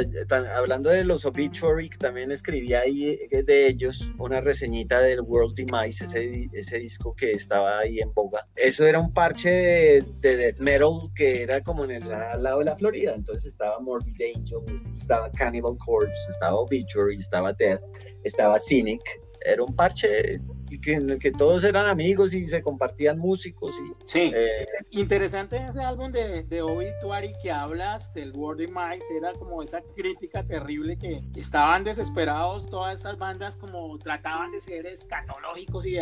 hablando 0.56 0.92
de 0.92 1.04
los 1.04 1.26
Obituary, 1.26 1.90
también 1.90 2.32
escribí 2.32 2.74
ahí 2.74 3.20
eh, 3.30 3.44
de 3.44 3.68
ellos 3.68 4.10
una 4.18 4.40
reseñita 4.40 5.02
del 5.02 5.20
World 5.20 5.56
Demise, 5.56 6.06
ese, 6.06 6.50
ese 6.54 6.80
disco 6.80 7.14
que 7.14 7.32
estaba 7.32 7.80
ahí 7.80 8.00
en 8.00 8.14
boga. 8.14 8.48
Eso 8.56 8.86
era 8.86 9.02
un 9.02 9.12
parche 9.14 9.50
de, 9.50 10.06
de 10.22 10.38
death 10.38 10.60
metal 10.60 11.12
que 11.14 11.42
era 11.42 11.62
como 11.62 11.84
en 11.84 11.92
el 11.92 12.08
lado 12.08 12.60
de 12.60 12.66
la 12.66 12.78
Florida. 12.78 13.14
Entonces 13.14 13.52
estaba 13.52 13.78
Morbid 13.82 14.16
Angel, 14.38 14.60
estaba 14.98 15.30
Cannibal 15.34 15.76
Corpse, 15.86 16.32
estaba 16.32 16.56
Obituary, 16.56 17.18
estaba 17.18 17.52
Death, 17.52 17.82
estaba 18.24 18.58
Cynic 18.58 19.02
era 19.46 19.64
un 19.64 19.76
parche 19.76 20.42
en 20.86 21.10
el 21.10 21.20
que 21.20 21.32
todos 21.32 21.64
eran 21.64 21.86
amigos 21.86 22.34
y 22.34 22.48
se 22.48 22.62
compartían 22.62 23.20
músicos. 23.20 23.76
Y, 23.80 23.94
sí, 24.08 24.32
eh, 24.36 24.66
interesante 24.92 25.58
ese 25.58 25.82
álbum 25.82 26.12
de, 26.12 26.44
de 26.44 26.62
Obituary 26.62 27.34
que 27.42 27.52
hablas 27.52 28.14
del 28.14 28.32
World 28.32 28.66
of 28.66 28.72
Mice, 28.72 29.06
era 29.16 29.34
como 29.34 29.62
esa 29.62 29.82
crítica 29.96 30.44
terrible 30.44 30.98
que 30.98 31.22
estaban 31.36 31.84
desesperados 31.84 32.68
todas 32.68 32.96
estas 32.96 33.18
bandas 33.18 33.56
como 33.56 33.98
trataban 34.00 34.52
de 34.52 34.60
ser 34.60 34.86
escatológicos 34.86 35.86
y 35.86 35.98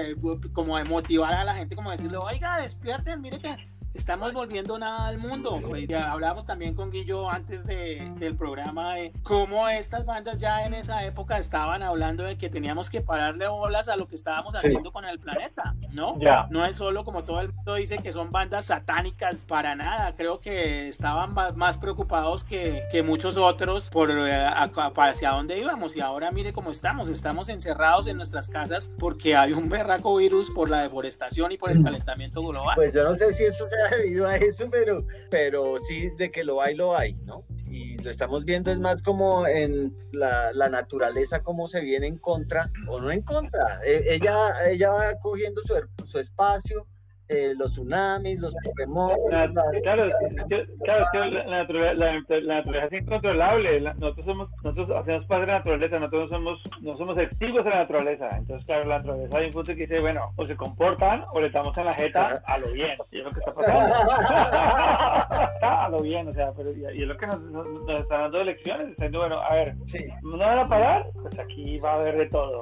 como 0.54 0.78
de 0.78 0.86
motivar 0.86 1.34
a 1.34 1.44
la 1.44 1.56
gente, 1.56 1.76
como 1.76 1.92
decirle, 1.92 2.18
oiga, 2.18 2.62
despierten, 2.62 3.22
mire 3.22 3.40
que 3.40 3.56
estamos 3.94 4.34
volviendo 4.34 4.78
nada 4.78 5.08
al 5.08 5.18
mundo. 5.18 5.60
Pues 5.68 5.88
ya 5.88 6.12
hablábamos 6.12 6.46
también 6.46 6.76
con 6.76 6.92
Guillo 6.92 7.30
antes 7.30 7.66
de, 7.66 8.12
del 8.18 8.36
programa 8.36 8.96
de 8.96 9.14
cómo 9.24 9.68
estas 9.68 10.06
bandas 10.06 10.38
ya 10.40 10.66
en 10.66 10.74
esa 10.74 11.04
época 11.06 11.38
estaban 11.38 11.84
hablando 11.84 12.24
de 12.24 12.38
que 12.38 12.50
teníamos 12.50 12.90
que 12.90 13.02
pararle 13.02 13.48
bolas 13.48 13.90
a 13.90 13.96
lo 13.96 14.08
que 14.08 14.16
estábamos 14.16 14.56
haciendo 14.56 14.92
con 14.92 15.06
el 15.06 15.20
planeta, 15.20 15.76
¿no? 15.92 16.18
Ya. 16.20 16.48
No 16.50 16.66
es 16.66 16.76
solo 16.76 17.04
como 17.04 17.24
todo 17.24 17.42
el 17.42 17.54
mundo 17.54 17.76
dice 17.76 17.98
que 17.98 18.12
son 18.12 18.32
bandas 18.32 18.66
satánicas 18.66 19.46
para 19.46 19.76
nada. 19.76 20.16
Creo 20.16 20.40
que 20.40 20.88
estaban 20.88 21.34
más 21.56 21.78
preocupados 21.78 22.44
que, 22.44 22.84
que 22.92 23.04
muchos 23.04 23.38
otros 23.38 23.90
por 23.90 24.12
eh, 24.12 24.48
hacia 24.98 25.32
dónde 25.32 25.58
íbamos. 25.58 25.96
Y 25.96 26.02
ahora 26.02 26.32
mire 26.32 26.54
cómo 26.54 26.72
estamos. 26.72 27.10
Estamos 27.10 27.50
encerrados 27.50 28.08
en 28.08 28.18
nuestras 28.18 28.48
casas 28.48 28.92
porque 29.00 29.36
hay 29.36 29.54
un 29.54 29.70
berraco 29.70 30.16
virus 30.16 30.50
por 30.52 30.70
la 30.70 30.82
deforestación 30.82 31.52
y 31.52 31.58
por 31.58 31.72
el 31.72 31.80
mm. 31.80 31.84
calentamiento 31.84 32.42
global. 32.42 32.76
Pues 32.76 32.94
yo 32.94 33.04
no 33.04 33.16
sé 33.16 33.34
si 33.34 33.46
eso 33.46 33.66
debido 33.90 34.28
a 34.28 34.38
eso, 34.38 34.70
pero, 34.70 35.06
pero 35.30 35.78
sí, 35.78 36.10
de 36.18 36.32
que 36.32 36.44
lo 36.44 36.62
hay, 36.62 36.76
lo 36.76 36.96
hay, 36.98 37.14
¿no? 37.26 37.46
Y 37.68 37.98
lo 38.04 38.10
estamos 38.10 38.44
viendo 38.44 38.72
es 38.72 38.80
más 38.80 39.02
como 39.02 39.48
en 39.48 39.96
la, 40.12 40.52
la 40.54 40.68
naturaleza, 40.70 41.42
cómo 41.42 41.68
se 41.68 41.82
viene 41.82 42.08
en 42.08 42.18
contra 42.18 42.70
o 42.88 43.00
no 43.00 43.12
en 43.12 43.22
contra. 43.22 43.80
E, 43.86 44.16
ella, 44.16 44.36
ella 44.70 44.92
va 44.92 45.20
cogiendo 45.20 45.62
su, 45.62 45.76
su 46.06 46.20
espacio, 46.20 46.86
eh, 47.32 47.54
los 47.58 47.72
tsunamis, 47.72 48.40
los 48.40 48.54
terremotos. 48.56 49.18
claro, 49.30 49.54
claro, 49.84 51.30
la, 51.46 51.64
naturaleza, 51.64 52.86
es 52.86 53.02
incontrolable. 53.02 53.82
nosotros 53.82 54.26
somos, 54.26 54.50
nosotros 54.64 54.98
hacemos 54.98 55.26
parte 55.28 55.46
de 55.46 55.52
la 55.52 55.58
naturaleza, 55.60 56.00
nosotros 56.00 56.30
somos, 56.30 56.62
no 56.82 56.98
somos 56.98 57.16
testigos 57.16 57.64
de 57.64 57.70
la 57.70 57.78
naturaleza. 57.78 58.30
Entonces, 58.38 58.66
claro, 58.66 58.86
la 58.86 58.98
naturaleza 58.98 59.38
hay 59.38 59.46
un 59.46 59.52
punto 59.52 59.74
que 59.74 59.88
dice, 59.88 60.02
bueno, 60.02 60.34
o 60.36 60.46
se 60.46 60.56
comportan 60.56 61.24
o 61.32 61.40
le 61.40 61.48
estamos 61.48 61.78
en 61.78 61.86
la 61.86 61.94
jeta 61.94 62.44
a 62.46 62.58
lo 62.58 62.72
bien. 62.72 62.98
Y 63.12 63.20
es 63.20 63.24
lo 63.24 63.32
que 63.32 63.40
está 63.40 63.54
pasando. 63.54 63.96
a 65.62 65.90
lo 65.90 66.00
bien, 66.00 66.28
o 66.28 66.34
sea, 66.34 66.52
pero 66.56 66.72
y, 66.72 67.02
es 67.02 67.08
lo 67.08 67.18
que 67.18 67.28
nos, 67.28 67.42
nos, 67.42 68.02
están 68.02 68.22
dando 68.24 68.42
elecciones, 68.42 68.90
diciendo, 68.90 69.20
bueno, 69.20 69.42
a 69.42 69.54
ver, 69.54 69.76
¿no 70.24 70.38
van 70.38 70.60
a 70.60 70.68
parar? 70.68 71.06
Pues 71.22 71.40
aquí 71.40 71.80
va 71.80 71.94
a 71.94 71.96
haber 71.96 72.18
de 72.18 72.26
todo. 72.28 72.60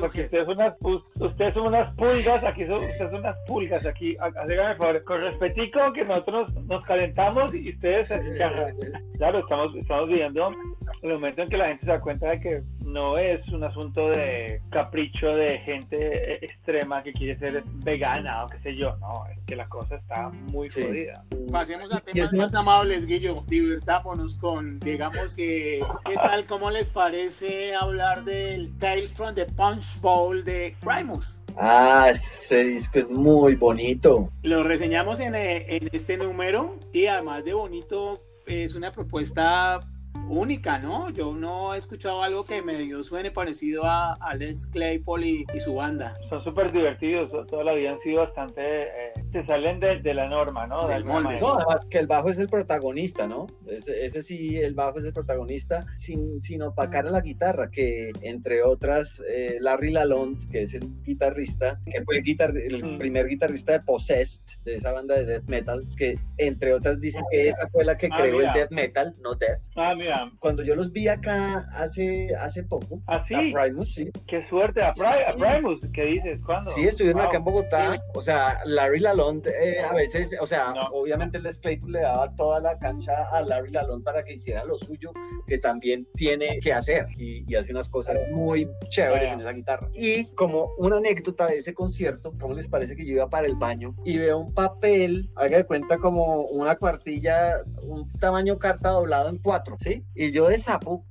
Porque 0.00 0.22
ustedes 0.22 0.46
son 0.46 0.56
unas, 0.56 0.74
ustedes 1.18 1.54
son 1.54 1.66
unas 1.66 1.94
pulgas, 1.96 2.44
aquí 2.44 2.64
son, 2.66 2.76
ustedes 2.76 3.10
son 3.10 3.16
unas 3.16 3.36
pulgas 3.46 3.86
aquí 3.86 4.03
aquí, 4.04 4.16
háganme 4.20 4.70
el 4.72 4.76
favor, 4.76 5.04
con 5.04 5.20
respetico 5.20 5.92
que 5.92 6.04
nosotros 6.04 6.52
nos 6.66 6.84
calentamos 6.84 7.54
y 7.54 7.70
ustedes 7.70 8.08
se 8.08 8.18
Claro, 9.18 9.38
estamos, 9.38 9.74
estamos 9.76 10.08
viviendo 10.08 10.50
el 11.02 11.12
momento 11.12 11.42
en 11.42 11.48
que 11.48 11.56
la 11.56 11.68
gente 11.68 11.84
se 11.84 11.92
da 11.92 12.00
cuenta 12.00 12.30
de 12.30 12.40
que 12.40 12.62
no 12.84 13.18
es 13.18 13.46
un 13.48 13.64
asunto 13.64 14.08
de 14.10 14.60
capricho 14.70 15.34
de 15.34 15.58
gente 15.58 16.44
extrema 16.44 17.02
que 17.02 17.12
quiere 17.12 17.38
ser 17.38 17.62
vegana 17.84 18.44
o 18.44 18.48
qué 18.48 18.58
sé 18.60 18.76
yo, 18.76 18.96
no, 18.98 19.26
es 19.26 19.38
que 19.46 19.56
la 19.56 19.68
cosa 19.68 19.96
está 19.96 20.30
muy 20.30 20.68
jodida. 20.68 21.24
Pasemos 21.50 21.92
a 21.92 22.00
temas 22.00 22.32
más 22.32 22.54
amables, 22.54 23.06
Guillo, 23.06 23.42
divertámonos 23.46 24.34
con, 24.34 24.78
digamos, 24.80 25.36
eh, 25.38 25.80
¿qué 26.04 26.14
tal, 26.14 26.44
cómo 26.44 26.70
les 26.70 26.90
parece 26.90 27.74
hablar 27.74 28.24
del 28.24 28.76
Tales 28.78 29.12
from 29.14 29.34
the 29.34 29.46
Punch 29.46 30.00
Bowl 30.00 30.44
de 30.44 30.74
Primus? 30.80 31.40
Ah, 31.56 32.08
ese 32.10 32.64
disco 32.64 32.98
es 32.98 33.08
muy 33.08 33.54
bonito. 33.54 34.30
Lo 34.42 34.62
reseñamos 34.62 35.20
en, 35.20 35.34
eh, 35.34 35.76
en 35.76 35.88
este 35.92 36.16
número 36.16 36.78
y 36.92 37.06
además 37.06 37.44
de 37.44 37.54
bonito 37.54 38.20
es 38.46 38.74
una 38.74 38.92
propuesta 38.92 39.80
única, 40.28 40.78
¿no? 40.78 41.10
Yo 41.10 41.34
no 41.34 41.74
he 41.74 41.78
escuchado 41.78 42.22
algo 42.22 42.44
que 42.44 42.62
medio 42.62 43.02
suene 43.04 43.30
parecido 43.30 43.84
a, 43.84 44.14
a 44.14 44.34
Les 44.34 44.66
Claypool 44.66 45.24
y, 45.24 45.44
su 45.58 45.74
banda. 45.74 46.14
Son 46.28 46.42
súper 46.44 46.72
divertidos, 46.72 47.30
toda 47.46 47.64
la 47.64 47.72
vida 47.74 47.92
han 47.92 48.00
sido 48.00 48.20
bastante, 48.20 48.82
eh, 48.82 49.10
se 49.32 49.44
salen 49.46 49.78
de, 49.80 50.14
la 50.14 50.28
norma, 50.28 50.66
¿no? 50.66 50.86
Del 50.86 51.04
molde. 51.04 51.36
No, 51.40 51.54
además 51.54 51.86
que 51.88 51.98
el 51.98 52.06
bajo 52.06 52.28
es 52.28 52.38
el 52.38 52.48
protagonista, 52.48 53.26
¿no? 53.26 53.46
Ese, 53.66 54.22
sí, 54.22 54.58
el 54.58 54.74
bajo 54.74 54.98
es 54.98 55.04
el 55.04 55.12
protagonista, 55.12 55.86
sin, 55.96 56.42
sin 56.42 56.62
opacar 56.62 57.06
a 57.06 57.10
la 57.10 57.20
guitarra, 57.20 57.70
que 57.70 58.12
entre 58.22 58.62
otras, 58.62 59.22
eh, 59.28 59.58
Larry 59.60 59.92
Lalonde, 59.92 60.46
que 60.50 60.62
es 60.62 60.74
el 60.74 60.88
guitarrista, 61.02 61.80
que 61.86 62.02
fue 62.04 62.18
el, 62.18 62.56
el 62.56 62.84
mm. 62.84 62.98
primer 62.98 63.26
guitarrista 63.26 63.72
de 63.72 63.80
Possessed, 63.80 64.44
de 64.64 64.76
esa 64.76 64.92
banda 64.92 65.16
de 65.16 65.24
death 65.24 65.48
metal, 65.48 65.86
que 65.96 66.18
entre 66.38 66.74
otras 66.74 67.00
dicen 67.00 67.24
que 67.30 67.48
esa 67.48 67.68
fue 67.70 67.84
la 67.84 67.96
que 67.96 68.08
ah, 68.10 68.16
creó 68.18 68.40
el 68.40 68.52
death 68.52 68.70
metal, 68.70 69.14
no 69.22 69.34
death. 69.34 69.60
Ah, 69.76 69.94
mira 69.96 70.03
cuando 70.38 70.62
yo 70.62 70.74
los 70.74 70.92
vi 70.92 71.08
acá 71.08 71.66
hace, 71.72 72.28
hace 72.40 72.62
poco, 72.64 73.00
¿Ah, 73.06 73.16
a 73.16 73.24
Primus, 73.24 73.94
sí. 73.94 74.10
Qué 74.26 74.46
suerte, 74.48 74.82
a, 74.82 74.92
Primus, 74.92 75.80
¿qué 75.92 76.04
dices? 76.04 76.40
¿Cuándo? 76.44 76.70
Sí, 76.70 76.84
estuvieron 76.84 77.22
acá 77.22 77.38
en 77.38 77.44
Bogotá. 77.44 78.02
O 78.14 78.20
sea, 78.20 78.60
Larry 78.64 79.00
Lalonde 79.00 79.50
eh, 79.62 79.80
a 79.80 79.92
veces, 79.92 80.36
o 80.40 80.46
sea, 80.46 80.72
obviamente 80.92 81.38
Les 81.38 81.58
Claypool 81.58 81.92
le 81.92 82.00
daba 82.00 82.34
toda 82.36 82.60
la 82.60 82.78
cancha 82.78 83.12
a 83.32 83.42
Larry 83.42 83.70
Lalonde 83.70 84.04
para 84.04 84.24
que 84.24 84.34
hiciera 84.34 84.64
lo 84.64 84.76
suyo, 84.76 85.12
que 85.46 85.58
también 85.58 86.06
tiene 86.14 86.58
que 86.60 86.72
hacer 86.72 87.06
y, 87.16 87.54
hace 87.54 87.70
unas 87.70 87.88
cosas 87.88 88.16
muy 88.32 88.68
chéveres 88.88 89.32
en 89.32 89.40
esa 89.40 89.52
guitarra. 89.52 89.88
Y 89.94 90.24
como 90.34 90.72
una 90.76 90.96
anécdota 90.96 91.46
de 91.46 91.58
ese 91.58 91.72
concierto, 91.72 92.34
¿cómo 92.40 92.54
les 92.54 92.68
parece 92.68 92.96
que 92.96 93.06
yo 93.06 93.12
iba 93.12 93.30
para 93.30 93.46
el 93.46 93.54
baño 93.54 93.94
y 94.04 94.18
veo 94.18 94.38
un 94.38 94.52
papel, 94.52 95.30
haga 95.36 95.58
de 95.58 95.64
cuenta 95.64 95.98
como 95.98 96.42
una 96.46 96.74
cuartilla, 96.74 97.58
un 97.82 98.10
tamaño 98.18 98.58
carta 98.58 98.90
doblado 98.90 99.28
en 99.28 99.38
cuatro, 99.38 99.76
¿sí? 99.78 99.93
Y 100.14 100.32
yo 100.32 100.48
de 100.48 100.58
sapo, 100.58 101.04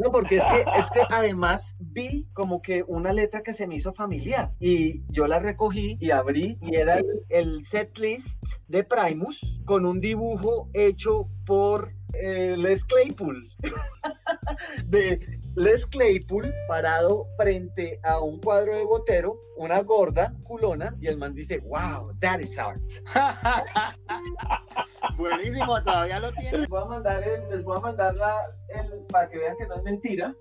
no, 0.00 0.12
porque 0.12 0.36
es 0.36 0.44
que, 0.44 0.64
es 0.78 0.90
que 0.90 1.00
además 1.10 1.74
vi 1.78 2.26
como 2.32 2.62
que 2.62 2.84
una 2.86 3.12
letra 3.12 3.42
que 3.42 3.54
se 3.54 3.66
me 3.66 3.76
hizo 3.76 3.92
familiar 3.92 4.52
y 4.58 5.02
yo 5.10 5.26
la 5.26 5.38
recogí 5.38 5.96
y 6.00 6.10
abrí 6.10 6.58
y 6.60 6.76
era 6.76 6.98
el, 6.98 7.06
el 7.30 7.64
set 7.64 7.96
list 7.98 8.42
de 8.68 8.84
Primus 8.84 9.40
con 9.64 9.86
un 9.86 10.00
dibujo 10.00 10.68
hecho 10.74 11.28
por 11.46 11.92
eh, 12.14 12.56
Les 12.56 12.84
Claypool. 12.84 13.48
de 14.86 15.40
Les 15.56 15.86
Claypool 15.86 16.52
parado 16.68 17.26
frente 17.36 18.00
a 18.02 18.20
un 18.20 18.40
cuadro 18.40 18.76
de 18.76 18.84
Botero, 18.84 19.40
una 19.56 19.80
gorda 19.82 20.34
culona, 20.44 20.94
y 21.00 21.06
el 21.06 21.18
man 21.18 21.34
dice, 21.34 21.58
wow, 21.58 22.12
that 22.20 22.40
is 22.40 22.58
art. 22.58 22.80
Buenísimo, 25.16 25.82
todavía 25.82 26.20
lo 26.20 26.32
tiene. 26.32 26.58
Les 26.58 26.68
voy 26.68 26.82
a 26.82 26.84
mandar, 26.86 27.22
el, 27.22 27.48
les 27.50 27.64
voy 27.64 27.76
a 27.76 27.80
mandar 27.80 28.14
la, 28.14 28.34
el, 28.68 29.04
para 29.08 29.28
que 29.28 29.38
vean 29.38 29.56
que 29.56 29.66
no 29.66 29.76
es 29.76 29.82
mentira, 29.82 30.34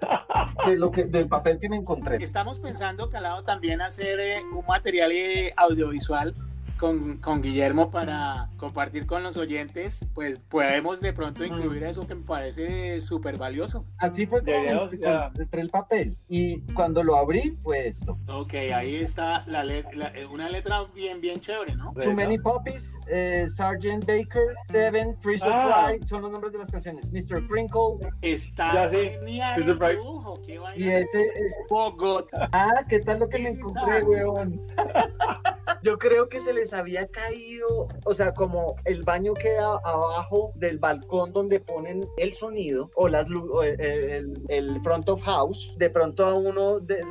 de 0.65 0.77
lo 0.77 0.91
que, 0.91 1.05
del 1.05 1.27
papel 1.27 1.59
que 1.59 1.69
me 1.69 1.77
encontré. 1.77 2.17
Estamos 2.23 2.59
pensando, 2.59 3.09
Calado, 3.09 3.43
también 3.43 3.81
hacer 3.81 4.19
eh, 4.19 4.41
un 4.53 4.65
material 4.65 5.11
eh, 5.11 5.53
audiovisual 5.57 6.33
con, 6.81 7.17
con, 7.17 7.43
Guillermo 7.43 7.91
para 7.91 8.49
compartir 8.57 9.05
con 9.05 9.21
los 9.21 9.37
oyentes, 9.37 10.03
pues 10.15 10.39
podemos 10.39 10.99
de 10.99 11.13
pronto 11.13 11.45
incluir 11.45 11.83
eso 11.83 12.07
que 12.07 12.15
me 12.15 12.23
parece 12.23 12.99
súper 13.01 13.37
valioso. 13.37 13.85
Así 13.99 14.25
fue 14.25 14.41
como 14.41 14.89
entre 15.37 15.61
el 15.61 15.69
papel 15.69 16.17
y 16.27 16.61
cuando 16.73 17.03
lo 17.03 17.17
abrí 17.17 17.55
fue 17.61 17.87
esto. 17.87 18.17
Ok, 18.27 18.55
ahí 18.73 18.95
está 18.95 19.43
la, 19.45 19.63
una 20.31 20.49
letra 20.49 20.85
bien, 20.95 21.21
bien 21.21 21.39
chévere, 21.39 21.75
¿no? 21.75 21.93
Too 21.93 22.13
Many 22.13 22.39
Puppies, 22.39 22.91
eh, 23.07 23.45
Sergeant 23.55 24.03
Baker, 24.07 24.55
Seven, 24.65 25.15
Freezer 25.21 25.51
ah. 25.53 25.85
Fry, 25.87 26.07
son 26.07 26.23
los 26.23 26.31
nombres 26.31 26.51
de 26.51 26.59
las 26.59 26.71
canciones. 26.71 27.11
Mr. 27.11 27.47
Crinkle. 27.47 28.09
Está 28.23 28.89
genial. 28.89 29.77
y 30.75 30.89
ese 30.89 31.21
es... 31.21 31.55
Bogotá. 31.69 32.49
Ah, 32.53 32.83
¿qué 32.89 33.01
tal 33.01 33.19
lo 33.19 33.29
que 33.29 33.37
me 33.37 33.49
encontré, 33.49 34.03
weón? 34.03 34.65
Yo 35.83 35.97
creo 35.97 36.29
que 36.29 36.39
se 36.39 36.53
les 36.53 36.70
había 36.73 37.07
caído, 37.07 37.87
o 38.05 38.13
sea, 38.13 38.33
como 38.33 38.75
el 38.85 39.03
baño 39.03 39.33
queda 39.33 39.79
abajo 39.83 40.51
del 40.55 40.77
balcón 40.77 41.33
donde 41.33 41.59
ponen 41.59 42.07
el 42.17 42.33
sonido 42.33 42.89
o 42.95 43.07
las 43.07 43.27
el, 43.61 44.41
el 44.49 44.81
front 44.81 45.09
of 45.09 45.21
house, 45.21 45.75
de 45.77 45.89
pronto 45.89 46.25
a 46.25 46.33
uno 46.35 46.79
de, 46.79 47.03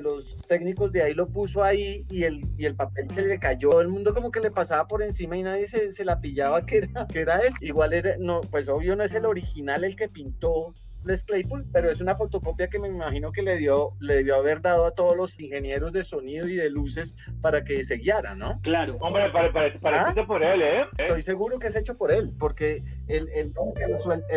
los 0.00 0.36
técnicos 0.48 0.90
de 0.92 1.02
ahí 1.02 1.14
lo 1.14 1.28
puso 1.28 1.62
ahí 1.62 2.02
y 2.10 2.24
el, 2.24 2.74
papel 2.76 3.10
se 3.10 3.22
le 3.22 3.38
cayó. 3.38 3.70
Todo 3.70 3.80
el 3.80 3.88
mundo 3.88 4.14
como 4.14 4.30
que 4.30 4.40
le 4.40 4.50
pasaba 4.50 4.86
por 4.86 5.02
encima 5.02 5.36
y 5.36 5.42
nadie 5.42 5.66
se, 5.66 6.04
la 6.04 6.20
pillaba 6.20 6.64
que 6.66 6.78
era, 6.78 7.06
que 7.06 7.22
eso. 7.22 7.56
Igual 7.60 7.92
era, 7.92 8.16
no, 8.18 8.40
pues 8.40 8.68
obvio 8.68 8.96
no 8.96 9.04
es 9.04 9.14
el 9.14 9.26
original 9.26 9.84
el 9.84 9.96
que 9.96 10.08
pintó 10.08 10.74
Les 11.04 11.24
Claypool, 11.24 11.64
pero 11.72 11.90
es 11.90 12.00
una 12.00 12.14
fotocopia 12.14 12.68
que 12.68 12.78
me 12.78 12.88
imagino 12.88 13.32
que 13.32 13.42
le 13.42 13.56
dio, 13.56 13.92
le 14.00 14.16
debió 14.16 14.36
haber 14.36 14.60
dado 14.60 14.84
a 14.84 14.92
todos 14.92 15.16
los 15.16 15.38
ingenieros 15.40 15.92
de 15.92 16.04
sonido 16.04 16.48
y 16.48 16.54
de 16.54 16.70
luces 16.70 17.16
para 17.40 17.64
que 17.64 17.82
se 17.84 17.96
guiara, 17.96 18.34
¿no? 18.34 18.60
Claro. 18.62 18.96
Hombre, 19.00 19.30
parece, 19.30 19.78
¿Ah? 19.84 20.08
hecho 20.10 20.26
por 20.26 20.44
él, 20.44 20.62
¿eh? 20.62 20.84
Estoy 20.98 21.22
seguro 21.22 21.58
que 21.58 21.68
es 21.68 21.76
hecho 21.76 21.96
por 21.96 22.12
él, 22.12 22.32
porque 22.38 22.82
él, 23.08 23.28
él, 23.34 23.52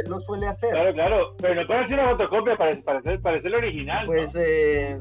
lo, 0.07 0.19
suele, 0.19 0.47
hacer. 0.47 0.71
Claro, 0.71 0.93
claro, 0.93 1.35
pero 1.37 1.55
no 1.55 1.67
parece 1.67 1.93
una 1.93 2.09
fotocopia, 2.11 2.57
parece, 2.57 2.81
parece, 2.81 3.19
parece 3.19 3.47
el 3.47 3.55
original. 3.55 4.05
Pues, 4.05 4.33
eh 4.35 4.99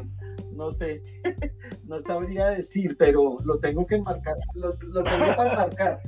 no 0.54 0.70
sé, 0.70 1.02
no 1.86 2.00
sabría 2.00 2.46
decir, 2.48 2.96
pero 2.98 3.38
lo 3.44 3.58
tengo 3.58 3.86
que 3.86 3.98
marcar, 4.00 4.36
lo, 4.54 4.74
tengo 4.76 5.02
para 5.36 5.56
marcar. 5.56 6.00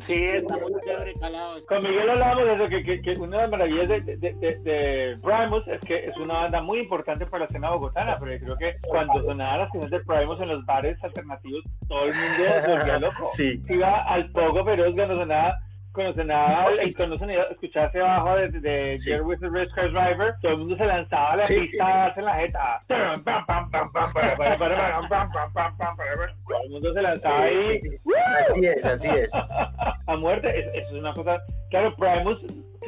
Sí, 0.00 0.24
está 0.24 0.56
muy 0.56 0.72
chévere, 0.84 1.14
calado. 1.20 1.58
Con 1.66 1.82
Miguel 1.82 2.10
hablábamos 2.10 2.44
de 2.44 2.54
eso, 2.54 2.68
que, 2.68 3.02
que, 3.02 3.20
una 3.20 3.36
de 3.36 3.42
las 3.42 3.50
maravillas 3.50 3.88
de, 3.88 4.00
de, 4.16 4.32
de, 4.34 5.18
Primus 5.22 5.66
es 5.68 5.80
que 5.80 6.06
es 6.06 6.16
una 6.16 6.34
banda 6.34 6.62
muy 6.62 6.80
importante 6.80 7.26
para 7.26 7.40
la 7.40 7.46
escena 7.46 7.70
bogotana, 7.70 8.18
pero 8.18 8.32
yo 8.32 8.38
creo 8.38 8.56
que 8.58 8.88
cuando 8.88 9.22
sonaban 9.22 9.60
las 9.60 9.70
canciones 9.72 9.90
de 9.90 10.00
Primus 10.04 10.40
en 10.40 10.48
los 10.48 10.66
bares 10.66 11.02
alternativos, 11.02 11.64
todo 11.88 12.04
el 12.04 12.14
mundo 12.14 12.76
volvía 12.76 12.98
loco. 12.98 13.26
Sí. 13.34 13.62
Iba 13.68 14.02
al 14.04 14.30
poco 14.32 14.64
feroz 14.64 14.94
cuando 14.94 15.16
sonaba 15.16 15.58
cuando 15.98 16.14
sonaba, 16.14 16.66
cuando 16.96 17.18
sonaba, 17.18 17.42
escucharse 17.50 18.00
abajo 18.00 18.36
de, 18.36 18.48
de 18.60 18.96
sí. 18.98 19.12
With 19.14 19.40
the 19.40 19.48
Red 19.48 19.70
Car 19.74 19.90
Driver, 19.90 20.32
todo 20.40 20.52
el 20.52 20.58
mundo 20.58 20.76
se 20.76 20.84
lanzaba 20.84 21.32
a 21.32 21.36
la 21.38 21.44
sí. 21.44 21.60
pista 21.60 22.14
en 22.16 22.24
la 22.24 22.34
jeta. 22.34 22.80
Todo 22.86 22.98
el 26.62 26.70
mundo 26.70 26.94
se 26.94 27.02
lanzaba 27.02 27.42
ahí. 27.42 27.80
Así 28.38 28.66
es, 28.66 28.84
así 28.84 29.08
es. 29.08 29.32
A 30.06 30.16
muerte, 30.16 30.56
eso 30.78 30.88
es 30.88 30.92
una 30.92 31.12
cosa. 31.14 31.40
Claro, 31.70 31.96
Primus 31.96 32.38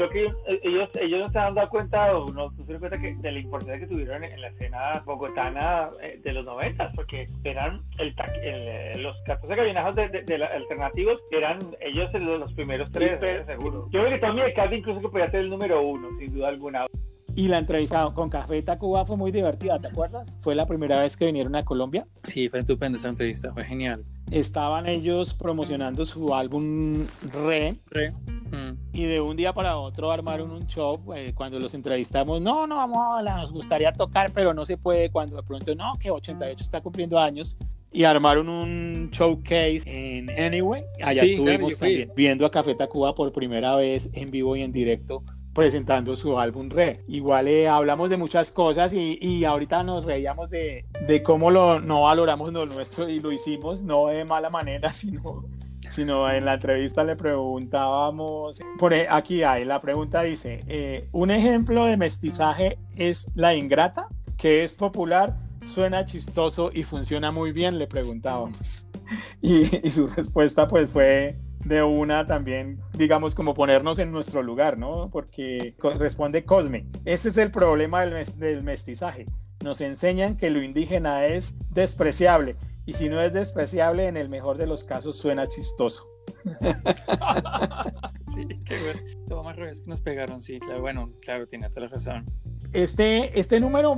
creo 0.09 0.33
que 0.45 0.59
ellos, 0.63 0.89
ellos 1.01 1.21
no 1.21 1.31
se 1.31 1.39
han 1.39 1.55
dado 1.55 1.69
cuenta 1.69 2.17
o 2.17 2.27
no 2.33 2.51
se 2.53 2.65
dan 2.65 2.79
cuenta 2.79 2.99
que, 2.99 3.15
de 3.15 3.33
la 3.33 3.39
importancia 3.39 3.81
que 3.81 3.87
tuvieron 3.87 4.25
en 4.25 4.41
la 4.41 4.49
escena 4.49 5.03
bogotana 5.05 5.91
eh, 6.03 6.21
de 6.23 6.33
los 6.33 6.45
90, 6.45 6.93
porque 6.93 7.29
eran 7.45 7.83
el, 7.99 8.15
el, 8.43 9.03
los 9.03 9.17
14 9.27 9.55
cabinajos 9.57 9.95
de, 9.97 10.09
de, 10.09 10.45
alternativos, 10.45 11.21
eran 11.31 11.59
ellos 11.81 12.11
los, 12.15 12.53
primeros 12.55 12.91
tres, 12.91 13.19
eh, 13.23 13.45
seguro. 13.47 13.89
Yo 13.91 14.05
creo 14.05 14.21
que 14.21 14.27
Tommy 14.27 14.43
de 14.43 14.77
incluso 14.77 15.01
que 15.01 15.09
podía 15.09 15.31
ser 15.31 15.41
el 15.41 15.51
número 15.51 15.83
uno, 15.83 16.09
sin 16.19 16.33
duda 16.33 16.49
alguna. 16.49 16.87
Y 17.35 17.49
la 17.49 17.59
entrevista 17.59 18.11
con 18.15 18.29
Café 18.29 18.61
Tacuba 18.63 19.05
fue 19.07 19.17
muy 19.17 19.31
divertida, 19.31 19.79
¿te 19.79 19.89
acuerdas? 19.89 20.37
Fue 20.41 20.55
la 20.55 20.67
primera 20.67 20.99
vez 20.99 21.17
que 21.17 21.27
vinieron 21.27 21.55
a 21.55 21.65
Colombia. 21.65 22.07
Sí, 22.25 22.49
fue 22.49 22.59
estupenda 22.59 22.99
esa 22.99 23.09
entrevista, 23.09 23.53
fue 23.53 23.65
genial. 23.65 24.05
Estaban 24.31 24.87
ellos 24.87 25.35
promocionando 25.35 26.05
su 26.07 26.35
álbum 26.35 27.07
Re. 27.33 27.77
Re. 27.87 28.13
Mm. 28.13 28.77
Y 28.93 29.05
de 29.05 29.21
un 29.21 29.37
día 29.37 29.53
para 29.53 29.77
otro 29.77 30.11
armaron 30.11 30.51
un 30.51 30.67
show. 30.67 31.01
Eh, 31.15 31.33
cuando 31.35 31.59
los 31.59 31.75
entrevistamos, 31.75 32.41
no, 32.41 32.67
no, 32.67 32.77
vamos 32.77 32.99
a 33.19 33.37
nos 33.37 33.53
gustaría 33.53 33.93
tocar, 33.93 34.33
pero 34.33 34.53
no 34.53 34.65
se 34.65 34.77
puede. 34.77 35.11
Cuando 35.11 35.37
de 35.37 35.43
pronto, 35.43 35.75
no, 35.75 35.93
que 35.99 36.11
88 36.11 36.63
está 36.63 36.81
cumpliendo 36.81 37.19
años. 37.19 37.57
Y 37.93 38.05
armaron 38.05 38.49
un 38.49 39.11
showcase 39.11 39.83
en 39.87 40.31
Anyway. 40.31 40.85
Allá 41.03 41.23
estuvimos 41.23 41.79
también 41.79 42.13
viendo 42.15 42.47
a 42.47 42.51
Café 42.51 42.75
Tacuba 42.75 43.15
por 43.15 43.33
primera 43.33 43.75
vez 43.75 44.11
en 44.13 44.31
vivo 44.31 44.55
y 44.55 44.63
en 44.63 44.71
directo 44.71 45.23
presentando 45.55 46.15
su 46.17 46.39
álbum 46.39 46.69
Re. 46.69 47.05
Igual 47.09 47.49
eh, 47.49 47.69
hablamos 47.69 48.11
de 48.11 48.17
muchas 48.17 48.51
cosas 48.51 48.93
y, 48.93 49.19
y 49.21 49.45
ahorita 49.45 49.83
nos 49.83 50.05
reíamos 50.05 50.51
de, 50.51 50.85
de, 51.07 51.23
cómo 51.23 51.51
lo, 51.51 51.81
no 51.81 52.03
valoramos 52.03 52.53
lo 52.53 52.67
nuestro 52.67 53.09
y 53.09 53.21
lo 53.21 53.33
hicimos, 53.33 53.83
no 53.83 54.07
de 54.07 54.25
mala 54.25 54.51
manera, 54.51 54.93
sino, 54.93 55.45
sino 55.91 56.31
en 56.31 56.45
la 56.45 56.55
entrevista 56.55 57.05
le 57.05 57.17
preguntábamos, 57.17 58.61
por 58.79 58.93
e, 58.93 59.09
aquí 59.09 59.43
hay, 59.43 59.65
la 59.65 59.81
pregunta 59.81 60.23
dice, 60.23 60.65
eh, 60.69 61.09
un 61.13 61.31
ejemplo 61.31 61.85
de 61.87 61.97
mestizaje 61.97 62.79
es 62.97 63.31
la 63.35 63.55
ingrata, 63.55 64.09
que 64.37 64.63
es 64.65 64.75
popular, 64.75 65.37
suena 65.67 66.07
chistoso 66.07 66.71
y 66.73 66.85
funciona 66.85 67.31
muy 67.31 67.53
bien, 67.53 67.79
le 67.79 67.87
preguntábamos. 67.87 68.85
Y, 69.43 69.85
y 69.85 69.91
su 69.91 70.07
respuesta 70.07 70.69
pues 70.69 70.89
fue 70.89 71.37
de 71.65 71.83
una 71.83 72.27
también, 72.27 72.81
digamos, 72.97 73.35
como 73.35 73.55
ponernos 73.55 73.99
en 73.99 74.11
nuestro 74.13 74.43
lugar, 74.43 74.79
¿no? 74.79 75.11
Porque 75.11 75.75
responde 75.99 76.45
Cosme. 76.45 76.87
Ese 77.05 77.29
es 77.29 77.37
el 77.37 77.51
problema 77.51 78.05
del, 78.05 78.25
del, 78.37 78.63
mestizaje. 78.63 79.27
Nos 79.63 79.81
enseñan 79.81 80.37
que 80.37 80.51
lo 80.51 80.63
indígena 80.63 81.27
es 81.27 81.55
despreciable 81.71 82.57
y 82.87 82.95
si 82.95 83.09
no 83.09 83.21
es 83.21 83.33
despreciable, 83.33 84.07
en 84.07 84.17
el 84.17 84.29
mejor 84.29 84.57
de 84.57 84.67
los 84.67 84.85
casos 84.85 85.17
suena 85.17 85.47
chistoso. 85.49 86.07
sí, 88.35 88.47
qué 88.65 88.81
bueno. 88.83 89.01
Todo 89.29 89.45
más 89.45 89.57
revés 89.57 89.83
que 89.83 89.91
nos 89.91 90.01
pegaron, 90.01 90.41
sí, 90.41 90.59
claro, 90.59 90.81
bueno, 90.81 91.11
claro, 91.21 91.47
tiene 91.47 91.69
toda 91.69 91.83
la 91.83 91.89
razón. 91.89 92.25
Este, 92.73 93.39
este 93.39 93.61
número 93.61 93.95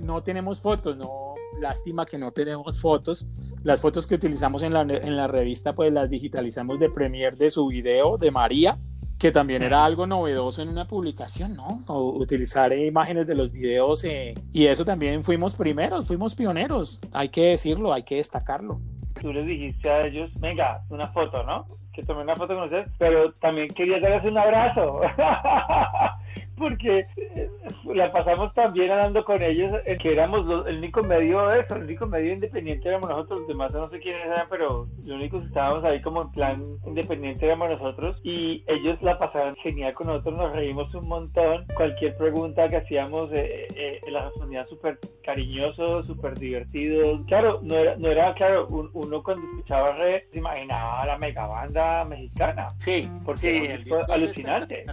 no 0.00 0.22
tenemos 0.22 0.60
fotos, 0.60 0.96
no, 0.96 1.34
lástima 1.60 2.06
que 2.06 2.18
no 2.18 2.32
tenemos 2.32 2.80
fotos. 2.80 3.26
Las 3.64 3.80
fotos 3.80 4.06
que 4.06 4.16
utilizamos 4.16 4.62
en 4.62 4.72
la, 4.72 4.82
en 4.82 5.16
la 5.16 5.28
revista, 5.28 5.74
pues 5.74 5.92
las 5.92 6.10
digitalizamos 6.10 6.80
de 6.80 6.90
Premiere 6.90 7.36
de 7.36 7.50
su 7.50 7.66
video 7.68 8.18
de 8.18 8.30
María, 8.30 8.78
que 9.22 9.30
también 9.30 9.62
era 9.62 9.84
algo 9.84 10.04
novedoso 10.04 10.62
en 10.62 10.68
una 10.68 10.88
publicación, 10.88 11.54
¿no? 11.54 11.84
O 11.86 12.18
utilizar 12.18 12.72
imágenes 12.72 13.24
de 13.24 13.36
los 13.36 13.52
videos 13.52 14.02
eh, 14.02 14.34
y 14.52 14.66
eso 14.66 14.84
también 14.84 15.22
fuimos 15.22 15.54
primeros, 15.54 16.08
fuimos 16.08 16.34
pioneros, 16.34 16.98
hay 17.12 17.28
que 17.28 17.50
decirlo, 17.50 17.92
hay 17.92 18.02
que 18.02 18.16
destacarlo. 18.16 18.80
Tú 19.20 19.32
les 19.32 19.46
dijiste 19.46 19.88
a 19.88 20.06
ellos, 20.06 20.28
venga, 20.40 20.82
una 20.90 21.06
foto, 21.12 21.44
¿no? 21.44 21.66
Que 21.92 22.02
tomé 22.02 22.22
una 22.22 22.34
foto 22.34 22.56
con 22.56 22.64
ustedes, 22.64 22.88
pero 22.98 23.32
también 23.34 23.68
quería 23.68 24.00
darles 24.00 24.24
un 24.24 24.38
abrazo. 24.38 25.00
porque 26.62 27.06
eh, 27.16 27.50
la 27.92 28.12
pasamos 28.12 28.54
también 28.54 28.90
hablando 28.92 29.24
con 29.24 29.42
ellos, 29.42 29.72
eh, 29.84 29.98
que 30.00 30.12
éramos 30.12 30.66
el 30.66 30.78
único 30.78 31.02
medio 31.02 31.48
de 31.48 31.60
eso, 31.60 31.74
el 31.74 31.84
único 31.84 32.06
medio 32.06 32.32
independiente 32.32 32.88
éramos 32.88 33.10
nosotros, 33.10 33.40
los 33.40 33.48
demás 33.48 33.72
no 33.72 33.90
sé 33.90 33.98
quiénes 33.98 34.24
eran, 34.26 34.46
pero 34.48 34.86
lo 35.04 35.14
único 35.16 35.40
que 35.40 35.46
estábamos 35.46 35.84
ahí 35.84 36.00
como 36.00 36.22
en 36.22 36.30
plan 36.30 36.64
independiente 36.86 37.46
éramos 37.46 37.68
nosotros 37.70 38.16
y 38.22 38.64
ellos 38.68 39.00
la 39.02 39.18
pasaban 39.18 39.56
genial 39.56 39.92
con 39.94 40.06
nosotros, 40.06 40.36
nos 40.36 40.52
reímos 40.52 40.94
un 40.94 41.08
montón, 41.08 41.66
cualquier 41.74 42.16
pregunta 42.16 42.68
que 42.70 42.76
hacíamos 42.76 43.30
eh, 43.32 43.66
eh 43.74 44.00
la 44.08 44.26
respondía 44.26 44.64
súper 44.66 44.98
cariñoso, 45.24 46.04
súper 46.04 46.38
divertido, 46.38 47.20
claro, 47.26 47.60
no 47.62 47.76
era, 47.76 47.96
no 47.96 48.08
era 48.08 48.34
claro, 48.34 48.68
uno 48.68 49.22
cuando 49.22 49.44
escuchaba 49.48 49.96
re 49.96 50.26
se 50.30 50.38
imaginaba 50.38 51.04
la 51.06 51.18
mega 51.18 51.46
banda 51.46 52.04
mexicana, 52.04 52.68
sí, 52.78 53.08
porque 53.24 53.78
sí, 53.82 53.88
fue 53.88 54.02
alucinante. 54.08 54.86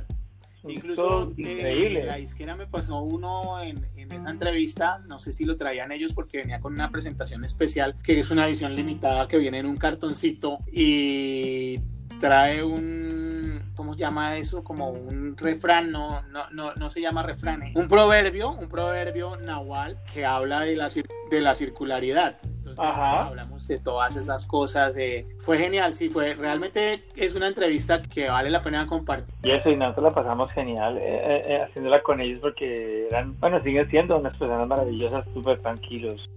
Incluso 0.68 1.34
eh, 1.38 2.03
la 2.05 2.20
izquierda 2.20 2.55
me 2.55 2.68
pasó 2.68 3.01
uno 3.01 3.62
en, 3.62 3.86
en, 3.95 4.12
esa 4.12 4.30
entrevista, 4.30 5.01
no 5.07 5.20
sé 5.20 5.32
si 5.32 5.45
lo 5.45 5.55
traían 5.55 5.91
ellos 5.91 6.14
porque 6.14 6.39
venía 6.39 6.60
con 6.60 6.74
una 6.74 6.89
presentación 6.91 7.45
especial, 7.45 7.95
que 8.03 8.20
es 8.20 8.30
una 8.30 8.47
edición 8.47 8.76
limitada 8.76 9.28
que 9.28 9.38
viene 9.38 9.60
en 9.60 9.66
un 9.66 9.78
cartoncito 9.78 10.60
y 10.72 11.80
trae 12.20 12.64
un, 12.64 13.62
¿cómo 13.76 13.93
se 13.93 14.01
llama 14.01 14.38
eso? 14.38 14.64
Como 14.64 14.89
un 14.89 15.38
refrán, 15.38 15.91
no, 15.91 16.22
no, 16.24 16.49
no, 16.51 16.74
no 16.76 16.89
se 16.89 17.01
llama 17.01 17.24
refrán, 17.24 17.64
¿eh? 17.64 17.72
un 17.76 17.88
proverbio, 17.88 18.51
un 18.51 18.68
proverbio 18.68 19.38
nahual 19.38 19.97
que 20.14 20.26
habla 20.26 20.62
de 20.62 20.76
la, 20.76 20.89
de 20.89 21.41
la 21.41 21.55
circularidad. 21.55 22.38
Ajá. 22.80 23.28
hablamos 23.28 23.68
de 23.68 23.80
todas 23.80 24.16
esas 24.16 24.46
cosas. 24.46 24.96
Eh, 24.98 25.28
fue 25.40 25.58
genial, 25.58 25.94
sí, 25.94 26.10
fue 26.10 26.34
realmente 26.34 27.04
es 27.16 27.36
una 27.36 27.48
entrevista 27.48 28.02
que 28.02 28.30
vale 28.30 28.50
la 28.50 28.64
pena 28.64 28.88
compartir. 28.88 29.34
Y 29.44 29.52
eso, 29.52 29.70
y 29.70 29.76
nosotros 29.76 30.06
la 30.06 30.14
pasamos 30.14 30.52
genial 30.52 30.98
eh, 30.98 31.02
eh, 31.06 31.44
eh 31.48 31.62
haciéndola 31.64 32.02
con 32.02 32.22
ellos 32.22 32.40
porque 32.42 33.08
eran, 33.08 33.38
bueno, 33.40 33.62
siguen 33.64 33.90
siendo 33.90 34.18
unas 34.18 34.38
personas 34.38 34.68
maravillosas, 34.68 35.26
súper 35.34 35.60
tranquilos. 35.62 36.30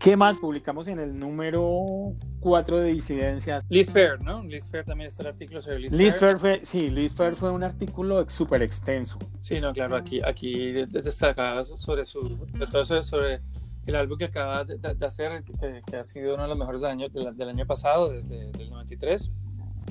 ¿Qué 0.00 0.16
más 0.16 0.40
publicamos 0.40 0.88
en 0.88 0.98
el 0.98 1.18
número 1.18 2.14
4 2.40 2.78
de 2.78 2.94
disidencias? 2.94 3.66
Liz 3.68 3.92
Fair, 3.92 4.18
¿no? 4.22 4.42
Liz 4.42 4.66
Fair 4.66 4.82
también 4.86 5.08
está 5.08 5.24
el 5.24 5.28
artículo 5.28 5.60
sobre 5.60 5.80
Liz, 5.80 5.92
Liz 5.92 6.18
Fair. 6.18 6.38
Fue, 6.38 6.60
sí, 6.64 6.88
Liz 6.88 7.14
Fair 7.14 7.36
fue 7.36 7.50
un 7.50 7.62
artículo 7.62 8.24
súper 8.30 8.62
extenso. 8.62 9.18
Sí, 9.40 9.60
no, 9.60 9.74
claro, 9.74 9.96
aquí, 9.96 10.22
aquí 10.24 10.72
destacaba 10.72 11.62
sobre 11.64 12.06
su, 12.06 12.38
todo 12.70 12.80
eso, 12.80 13.02
sobre 13.02 13.42
el 13.90 13.96
álbum 13.96 14.18
que 14.18 14.24
acaba 14.26 14.64
de, 14.64 14.76
de 14.78 15.06
hacer, 15.06 15.44
que, 15.44 15.82
que, 15.86 15.96
ha 15.96 16.04
sido 16.04 16.34
uno 16.34 16.44
de 16.44 16.48
los 16.48 16.58
mejores 16.58 16.80
del 16.80 16.90
año, 16.90 17.08
del, 17.08 17.36
del 17.36 17.48
año 17.48 17.66
pasado, 17.66 18.10
desde 18.10 18.50
el 18.50 18.70
93, 18.70 19.30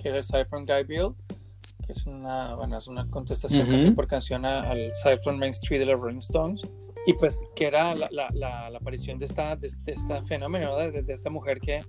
que 0.02 0.10
era 0.10 0.18
el 0.18 0.24
Cypher 0.24 0.66
Guy 0.66 0.84
Bill, 0.88 1.14
que 1.86 1.92
es 1.92 2.06
una, 2.06 2.56
bueno, 2.56 2.78
es 2.78 2.88
una 2.88 3.10
contestación 3.10 3.62
uh 3.62 3.66
-huh. 3.66 3.72
canción 3.72 3.96
por 3.96 4.08
canción 4.08 4.46
al 4.46 4.92
Cypher 5.04 5.34
Main 5.34 5.52
Street 5.52 5.80
de 5.80 5.86
los 5.86 6.00
Rolling 6.00 6.20
Stones 6.20 6.68
y 7.06 7.14
pues 7.14 7.42
que 7.56 7.66
era 7.66 7.96
la, 7.96 8.08
la, 8.12 8.30
la, 8.34 8.70
la 8.70 8.78
aparición 8.78 9.18
de 9.20 9.26
esta, 9.26 9.56
de, 9.56 9.70
de 9.84 9.94
esta 9.94 10.22
fenómeno, 10.24 10.78
de, 10.78 11.02
de, 11.02 11.14
esta 11.14 11.30
mujer 11.30 11.60
que 11.60 11.84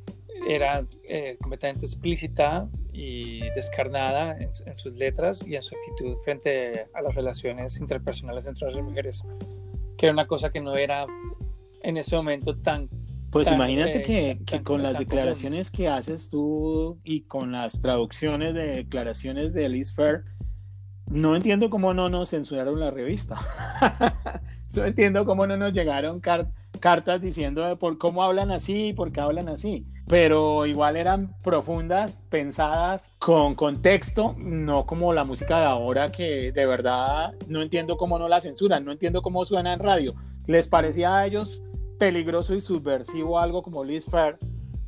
era 0.48 0.84
eh, 1.04 1.36
completamente 1.40 1.84
explícita 1.84 2.68
y 2.92 3.40
descarnada 3.50 4.36
en, 4.38 4.50
en, 4.66 4.78
sus 4.78 4.96
letras 4.96 5.46
y 5.46 5.56
en 5.56 5.62
su 5.62 5.74
actitud 5.74 6.16
frente 6.24 6.86
a 6.94 7.02
las 7.02 7.14
relaciones 7.14 7.78
interpersonales 7.78 8.46
entre 8.46 8.70
las 8.70 8.82
mujeres, 8.82 9.22
que 9.98 10.06
era 10.06 10.12
una 10.12 10.26
cosa 10.26 10.50
que 10.50 10.60
no 10.60 10.74
era 10.74 11.06
en 11.82 11.96
ese 11.96 12.16
momento 12.16 12.56
tan... 12.56 12.88
Pues 13.30 13.46
tan, 13.46 13.56
imagínate 13.56 13.98
eh, 13.98 14.02
que, 14.02 14.34
tan, 14.34 14.44
que 14.44 14.56
tan, 14.56 14.64
con 14.64 14.82
las 14.82 14.94
tan 14.94 15.04
declaraciones 15.04 15.70
que 15.70 15.88
haces 15.88 16.28
tú 16.28 16.98
y 17.04 17.22
con 17.22 17.52
las 17.52 17.80
traducciones 17.80 18.54
de 18.54 18.66
declaraciones 18.66 19.52
de 19.54 19.68
Liz 19.68 19.94
Fair, 19.94 20.24
no 21.10 21.36
entiendo 21.36 21.70
cómo 21.70 21.92
no 21.94 22.08
nos 22.08 22.30
censuraron 22.30 22.78
la 22.80 22.90
revista. 22.90 23.36
no 24.74 24.84
entiendo 24.84 25.24
cómo 25.24 25.46
no 25.46 25.56
nos 25.56 25.72
llegaron 25.72 26.20
car 26.20 26.50
cartas 26.80 27.20
diciendo 27.20 27.78
por 27.78 27.98
cómo 27.98 28.22
hablan 28.22 28.50
así, 28.50 28.92
por 28.92 29.12
qué 29.12 29.20
hablan 29.20 29.48
así. 29.48 29.86
Pero 30.06 30.66
igual 30.66 30.96
eran 30.96 31.36
profundas, 31.42 32.22
pensadas, 32.30 33.10
con 33.18 33.54
contexto, 33.54 34.34
no 34.38 34.86
como 34.86 35.12
la 35.12 35.24
música 35.24 35.60
de 35.60 35.66
ahora 35.66 36.10
que 36.10 36.52
de 36.52 36.66
verdad 36.66 37.34
no 37.46 37.62
entiendo 37.62 37.96
cómo 37.96 38.18
no 38.18 38.28
la 38.28 38.40
censuran, 38.40 38.84
no 38.84 38.92
entiendo 38.92 39.22
cómo 39.22 39.44
suena 39.44 39.72
en 39.72 39.80
radio. 39.80 40.14
¿Les 40.46 40.66
parecía 40.66 41.16
a 41.16 41.26
ellos 41.26 41.62
peligroso 42.00 42.54
y 42.54 42.60
subversivo 42.60 43.38
algo 43.38 43.62
como 43.62 43.84
Liz 43.84 44.06
Fair? 44.06 44.38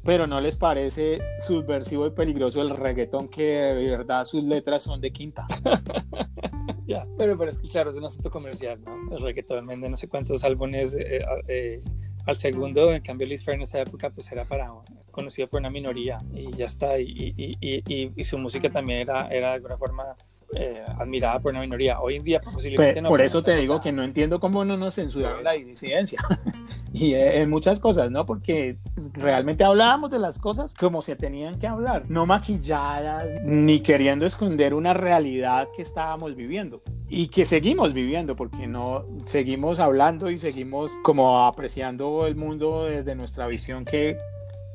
pero 0.05 0.27
no 0.27 0.41
les 0.41 0.57
parece 0.57 1.21
subversivo 1.47 2.07
y 2.07 2.11
peligroso 2.11 2.61
el 2.61 2.71
reggaetón 2.71 3.29
que 3.29 3.45
de 3.45 3.91
verdad 3.91 4.25
sus 4.25 4.43
letras 4.43 4.83
son 4.83 5.01
de 5.01 5.13
quinta. 5.13 5.47
pero, 7.19 7.39
pero 7.39 7.51
es 7.51 7.59
que 7.59 7.69
claro, 7.69 7.91
es 7.91 7.97
un 7.97 8.05
asunto 8.05 8.31
comercial, 8.31 8.81
¿no? 8.85 9.17
El 9.17 9.23
reggaetón 9.23 9.67
vende 9.67 9.89
no 9.89 9.97
sé 9.97 10.09
cuántos 10.09 10.43
álbumes 10.43 10.97
eh, 10.97 11.25
eh, 11.47 11.81
al 12.27 12.37
segundo, 12.37 12.93
en 12.93 13.03
cambio 13.03 13.29
Liz 13.29 13.45
Fair 13.45 13.57
en 13.57 13.63
esa 13.63 13.81
época 13.81 14.11
pues 14.11 14.31
era 14.33 14.45
para 14.45 14.73
conocido 15.13 15.49
por 15.49 15.61
una 15.61 15.71
minoría 15.71 16.19
y 16.35 16.51
ya 16.57 16.67
está, 16.67 16.99
y, 16.99 17.33
y, 17.37 17.57
y, 17.61 18.13
y 18.17 18.25
su 18.25 18.39
música 18.39 18.71
también 18.71 19.01
era, 19.01 19.29
era 19.29 19.51
de 19.51 19.55
alguna 19.55 19.77
forma 19.77 20.15
eh, 20.55 20.83
admirada 20.99 21.41
por 21.41 21.53
una 21.53 21.61
minoría. 21.61 22.01
Hoy 22.01 22.17
en 22.17 22.25
día 22.25 22.41
posiblemente 22.41 22.95
Pe 22.95 23.03
no. 23.03 23.09
Por 23.09 23.21
eso 23.21 23.43
te 23.43 23.57
digo 23.57 23.81
que 23.81 23.93
no 23.93 24.03
entiendo 24.03 24.39
cómo 24.39 24.65
no 24.65 24.77
nos 24.77 24.95
censuraron 24.95 25.43
la 25.43 25.53
disidencia. 25.53 26.21
y 26.93 27.15
eh, 27.15 27.41
en 27.41 27.51
muchas 27.51 27.81
cosas, 27.81 28.11
¿no? 28.11 28.27
Porque 28.27 28.77
realmente 29.15 29.65
hablábamos 29.65 30.11
de 30.11 30.19
las 30.19 30.39
cosas 30.39 30.75
como 30.75 31.01
se 31.01 31.17
tenían 31.17 31.59
que 31.59 31.67
hablar, 31.67 32.05
no 32.09 32.27
maquilladas, 32.27 33.27
ni 33.45 33.81
queriendo 33.81 34.27
esconder 34.27 34.75
una 34.75 34.93
realidad 34.93 35.69
que 35.75 35.83
estábamos 35.83 36.37
viviendo 36.37 36.83
y 37.09 37.29
que 37.29 37.45
seguimos 37.45 37.93
viviendo, 37.93 38.37
porque 38.37 38.67
no 38.67 39.07
seguimos 39.25 39.79
hablando 39.79 40.31
y 40.31 40.39
seguimos 40.39 40.93
como 41.03 41.45
apreciando 41.45 42.27
el 42.27 42.37
mundo 42.37 42.85
desde 42.85 43.15
nuestra 43.15 43.47
visión 43.47 43.85
que, 43.85 44.17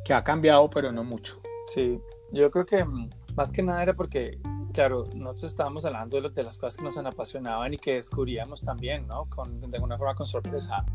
que 0.03 0.13
ha 0.13 0.23
cambiado, 0.23 0.69
pero 0.69 0.91
no 0.91 1.03
mucho. 1.03 1.38
Sí, 1.67 1.99
yo 2.32 2.49
creo 2.49 2.65
que 2.65 2.84
mm, 2.84 3.09
más 3.38 3.51
que 3.51 3.63
nada 3.63 3.83
era 3.83 3.93
porque 3.93 4.39
claro, 4.73 5.05
nosotros 5.15 5.51
estábamos 5.51 5.85
hablando 5.85 6.21
de, 6.21 6.43
las 6.43 6.57
cosas 6.57 6.77
que 6.77 6.83
nos 6.83 6.97
apasionaban 6.97 7.73
y 7.73 7.77
que 7.77 7.95
descubríamos 7.95 8.61
también, 8.61 9.07
¿no? 9.07 9.25
Con, 9.25 9.59
de 9.59 9.77
alguna 9.77 9.97
forma 9.97 10.13
con 10.13 10.27
sorpresa. 10.27 10.85